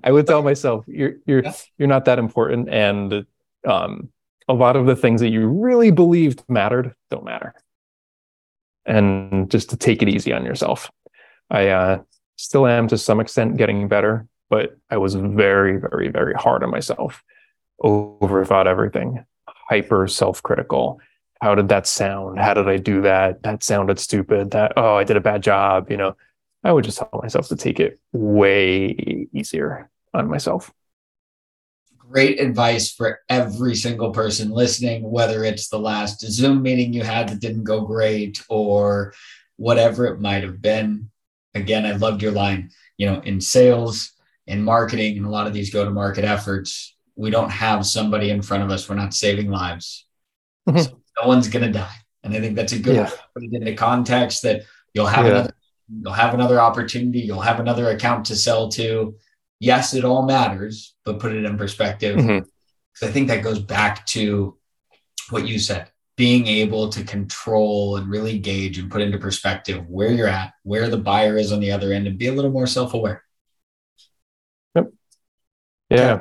I 0.04 0.12
would 0.12 0.26
tell 0.26 0.42
myself 0.42 0.84
you're 0.86 1.14
you're 1.26 1.42
Yeah. 1.44 1.52
you're 1.78 1.88
not 1.88 2.04
that 2.04 2.18
important 2.18 2.68
and 2.68 3.24
um 3.66 4.10
a 4.48 4.54
lot 4.54 4.76
of 4.76 4.86
the 4.86 4.96
things 4.96 5.20
that 5.20 5.28
you 5.28 5.46
really 5.46 5.90
believed 5.90 6.42
mattered 6.48 6.94
don't 7.10 7.24
matter. 7.24 7.54
And 8.86 9.50
just 9.50 9.70
to 9.70 9.76
take 9.76 10.02
it 10.02 10.08
easy 10.08 10.32
on 10.32 10.44
yourself. 10.44 10.90
I 11.50 11.68
uh 11.68 11.98
still 12.36 12.66
am 12.66 12.88
to 12.88 12.98
some 12.98 13.20
extent 13.20 13.56
getting 13.56 13.88
better, 13.88 14.26
but 14.48 14.76
I 14.90 14.96
was 14.96 15.14
very 15.14 15.78
very 15.78 16.08
very 16.08 16.34
hard 16.34 16.62
on 16.62 16.70
myself. 16.70 17.22
Overthought 17.82 18.66
everything. 18.66 19.24
Hyper 19.46 20.08
self-critical 20.08 21.00
how 21.40 21.54
did 21.54 21.68
that 21.68 21.86
sound? 21.86 22.38
How 22.38 22.54
did 22.54 22.68
I 22.68 22.78
do 22.78 23.02
that? 23.02 23.42
That 23.42 23.62
sounded 23.62 23.98
stupid. 23.98 24.50
That, 24.50 24.72
oh, 24.76 24.96
I 24.96 25.04
did 25.04 25.16
a 25.16 25.20
bad 25.20 25.42
job. 25.42 25.90
You 25.90 25.96
know, 25.96 26.16
I 26.64 26.72
would 26.72 26.84
just 26.84 26.98
tell 26.98 27.20
myself 27.22 27.48
to 27.48 27.56
take 27.56 27.78
it 27.80 28.00
way 28.12 29.28
easier 29.32 29.88
on 30.14 30.28
myself. 30.28 30.72
Great 32.08 32.40
advice 32.40 32.90
for 32.90 33.20
every 33.28 33.74
single 33.74 34.10
person 34.12 34.50
listening, 34.50 35.02
whether 35.08 35.44
it's 35.44 35.68
the 35.68 35.78
last 35.78 36.20
Zoom 36.20 36.62
meeting 36.62 36.92
you 36.92 37.02
had 37.02 37.28
that 37.28 37.40
didn't 37.40 37.64
go 37.64 37.82
great 37.82 38.42
or 38.48 39.12
whatever 39.56 40.06
it 40.06 40.20
might 40.20 40.42
have 40.42 40.62
been. 40.62 41.10
Again, 41.54 41.84
I 41.84 41.92
loved 41.92 42.22
your 42.22 42.32
line. 42.32 42.70
You 42.96 43.10
know, 43.10 43.20
in 43.20 43.40
sales, 43.42 44.12
in 44.46 44.62
marketing, 44.62 45.18
and 45.18 45.26
a 45.26 45.30
lot 45.30 45.46
of 45.46 45.52
these 45.52 45.70
go 45.72 45.84
to 45.84 45.90
market 45.90 46.24
efforts, 46.24 46.96
we 47.14 47.30
don't 47.30 47.50
have 47.50 47.84
somebody 47.84 48.30
in 48.30 48.40
front 48.40 48.62
of 48.62 48.70
us. 48.70 48.88
We're 48.88 48.94
not 48.94 49.12
saving 49.12 49.50
lives. 49.50 50.06
Mhm. 50.66 50.84
So 50.84 51.00
no 51.20 51.28
one's 51.28 51.48
going 51.48 51.66
to 51.66 51.72
die. 51.72 51.94
And 52.22 52.34
I 52.34 52.40
think 52.40 52.56
that's 52.56 52.72
a 52.72 52.78
good 52.78 52.94
Yeah. 52.96 53.04
way 53.04 53.10
to 53.10 53.22
put 53.34 53.44
it 53.44 53.52
into 53.52 53.74
context 53.74 54.42
that 54.42 54.62
you'll 54.94 55.06
have 55.06 55.26
Yeah. 55.26 55.32
another 55.32 55.54
you'll 56.02 56.12
have 56.12 56.34
another 56.34 56.60
opportunity, 56.60 57.20
you'll 57.20 57.40
have 57.40 57.60
another 57.60 57.88
account 57.88 58.26
to 58.26 58.36
sell 58.36 58.68
to. 58.68 59.16
Yes, 59.60 59.94
it 59.94 60.04
all 60.04 60.24
matters, 60.24 60.94
but 61.04 61.18
put 61.18 61.32
it 61.34 61.44
in 61.44 61.56
perspective. 61.58 62.16
Mhm. 62.16 62.40
'Cause 62.42 63.08
I 63.08 63.12
think 63.12 63.28
that 63.28 63.42
goes 63.42 63.58
back 63.58 64.06
to 64.06 64.56
what 65.30 65.46
you 65.46 65.58
said, 65.58 65.90
being 66.16 66.46
able 66.46 66.88
to 66.90 67.04
control 67.04 67.96
and 67.96 68.08
really 68.10 68.38
gauge 68.38 68.78
and 68.78 68.90
put 68.90 69.02
into 69.02 69.18
perspective 69.18 69.84
where 69.88 70.10
you're 70.12 70.26
at, 70.28 70.52
where 70.62 70.88
the 70.88 70.96
buyer 70.98 71.36
is 71.36 71.52
on 71.52 71.60
the 71.60 71.70
other 71.72 71.92
end, 71.92 72.06
and 72.06 72.18
be 72.18 72.26
a 72.28 72.32
little 72.32 72.50
more 72.50 72.66
self-aware. 72.66 73.22
Yep. 74.74 74.92
Yeah. 75.90 76.20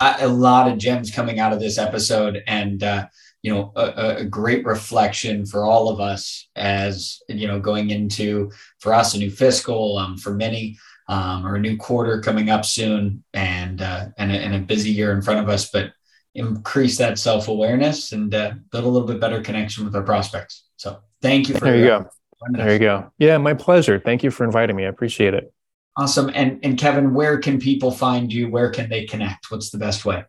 a, 0.00 0.16
a 0.20 0.28
lot 0.28 0.70
of 0.70 0.78
gems 0.78 1.10
coming 1.10 1.38
out 1.40 1.52
of 1.52 1.60
this 1.60 1.78
episode 1.78 2.42
and 2.46 2.82
uh, 2.82 3.06
you 3.42 3.52
know 3.52 3.72
a, 3.76 4.16
a 4.18 4.24
great 4.24 4.64
reflection 4.64 5.46
for 5.46 5.64
all 5.64 5.88
of 5.88 6.00
us 6.00 6.48
as 6.56 7.20
you 7.28 7.46
know 7.46 7.58
going 7.60 7.90
into 7.90 8.50
for 8.80 8.92
us 8.92 9.14
a 9.14 9.18
new 9.18 9.30
fiscal 9.30 9.96
um, 9.98 10.16
for 10.18 10.34
many 10.34 10.76
um, 11.08 11.46
or 11.46 11.56
a 11.56 11.60
new 11.60 11.76
quarter 11.76 12.20
coming 12.20 12.50
up 12.50 12.64
soon 12.64 13.22
and 13.34 13.80
uh, 13.82 14.06
and, 14.18 14.32
a, 14.32 14.34
and 14.34 14.54
a 14.54 14.58
busy 14.60 14.90
year 14.90 15.12
in 15.12 15.22
front 15.22 15.40
of 15.40 15.48
us 15.48 15.70
but 15.70 15.92
increase 16.34 16.98
that 16.98 17.18
self-awareness 17.18 18.12
and 18.12 18.34
uh, 18.34 18.52
build 18.70 18.84
a 18.84 18.88
little 18.88 19.08
bit 19.08 19.20
better 19.20 19.40
connection 19.40 19.84
with 19.84 19.94
our 19.96 20.02
prospects 20.02 20.64
so 20.76 20.98
thank 21.22 21.48
you 21.48 21.54
for 21.54 21.60
There 21.64 21.76
you 21.76 21.86
go. 21.86 22.10
There 22.50 22.72
you 22.72 22.78
go. 22.78 23.10
Yeah, 23.18 23.38
my 23.38 23.54
pleasure. 23.54 23.98
Thank 23.98 24.22
you 24.22 24.30
for 24.30 24.44
inviting 24.44 24.76
me. 24.76 24.84
I 24.84 24.88
appreciate 24.88 25.32
it. 25.34 25.52
awesome 25.96 26.30
and 26.34 26.58
and 26.62 26.76
kevin 26.78 27.14
where 27.14 27.38
can 27.38 27.58
people 27.58 27.90
find 27.90 28.32
you 28.32 28.50
where 28.50 28.70
can 28.70 28.88
they 28.90 29.06
connect 29.06 29.50
what's 29.50 29.70
the 29.70 29.78
best 29.78 30.04
way 30.04 30.24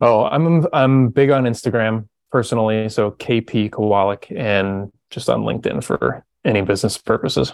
Oh, 0.00 0.26
I'm 0.26 0.64
I'm 0.72 1.08
big 1.08 1.30
on 1.30 1.42
Instagram 1.42 2.08
personally, 2.30 2.88
so 2.88 3.10
KP 3.10 3.68
Kowalick 3.70 4.30
and 4.36 4.92
just 5.10 5.28
on 5.28 5.42
LinkedIn 5.42 5.82
for 5.82 6.24
any 6.44 6.60
business 6.62 6.96
purposes. 6.98 7.52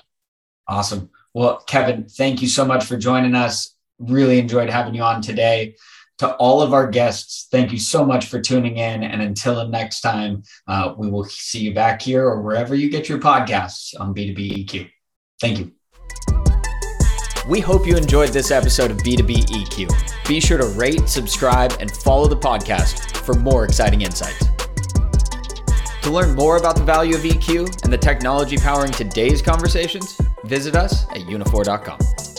Awesome. 0.68 1.08
Well, 1.34 1.58
Kevin, 1.66 2.06
thank 2.08 2.40
you 2.40 2.48
so 2.48 2.64
much 2.64 2.84
for 2.84 2.96
joining 2.96 3.34
us. 3.34 3.74
Really 3.98 4.38
enjoyed 4.38 4.70
having 4.70 4.94
you 4.94 5.02
on 5.02 5.20
today. 5.20 5.74
To 6.18 6.32
all 6.36 6.62
of 6.62 6.72
our 6.72 6.88
guests, 6.88 7.48
thank 7.50 7.72
you 7.72 7.78
so 7.78 8.06
much 8.06 8.26
for 8.26 8.40
tuning 8.40 8.76
in. 8.76 9.02
And 9.02 9.20
until 9.20 9.66
next 9.66 10.00
time, 10.00 10.44
uh, 10.68 10.94
we 10.96 11.10
will 11.10 11.24
see 11.24 11.58
you 11.58 11.74
back 11.74 12.00
here 12.00 12.24
or 12.24 12.40
wherever 12.40 12.76
you 12.76 12.88
get 12.88 13.08
your 13.08 13.18
podcasts 13.18 13.98
on 13.98 14.14
B2B 14.14 14.64
EQ. 14.64 14.88
Thank 15.40 15.58
you. 15.58 15.72
We 17.48 17.60
hope 17.60 17.84
you 17.84 17.96
enjoyed 17.96 18.30
this 18.30 18.52
episode 18.52 18.92
of 18.92 18.98
B2B 18.98 19.46
EQ. 19.48 20.28
Be 20.28 20.40
sure 20.40 20.56
to 20.56 20.66
rate, 20.66 21.08
subscribe, 21.08 21.74
and 21.80 21.90
follow 21.90 22.28
the 22.28 22.36
podcast 22.36 23.16
for 23.18 23.34
more 23.34 23.64
exciting 23.64 24.02
insights. 24.02 24.46
To 26.04 26.10
learn 26.10 26.34
more 26.34 26.58
about 26.58 26.76
the 26.76 26.82
value 26.82 27.14
of 27.14 27.22
EQ 27.22 27.82
and 27.82 27.90
the 27.90 27.96
technology 27.96 28.58
powering 28.58 28.92
today's 28.92 29.40
conversations, 29.40 30.20
visit 30.44 30.76
us 30.76 31.08
at 31.08 31.22
uniphore.com. 31.22 32.33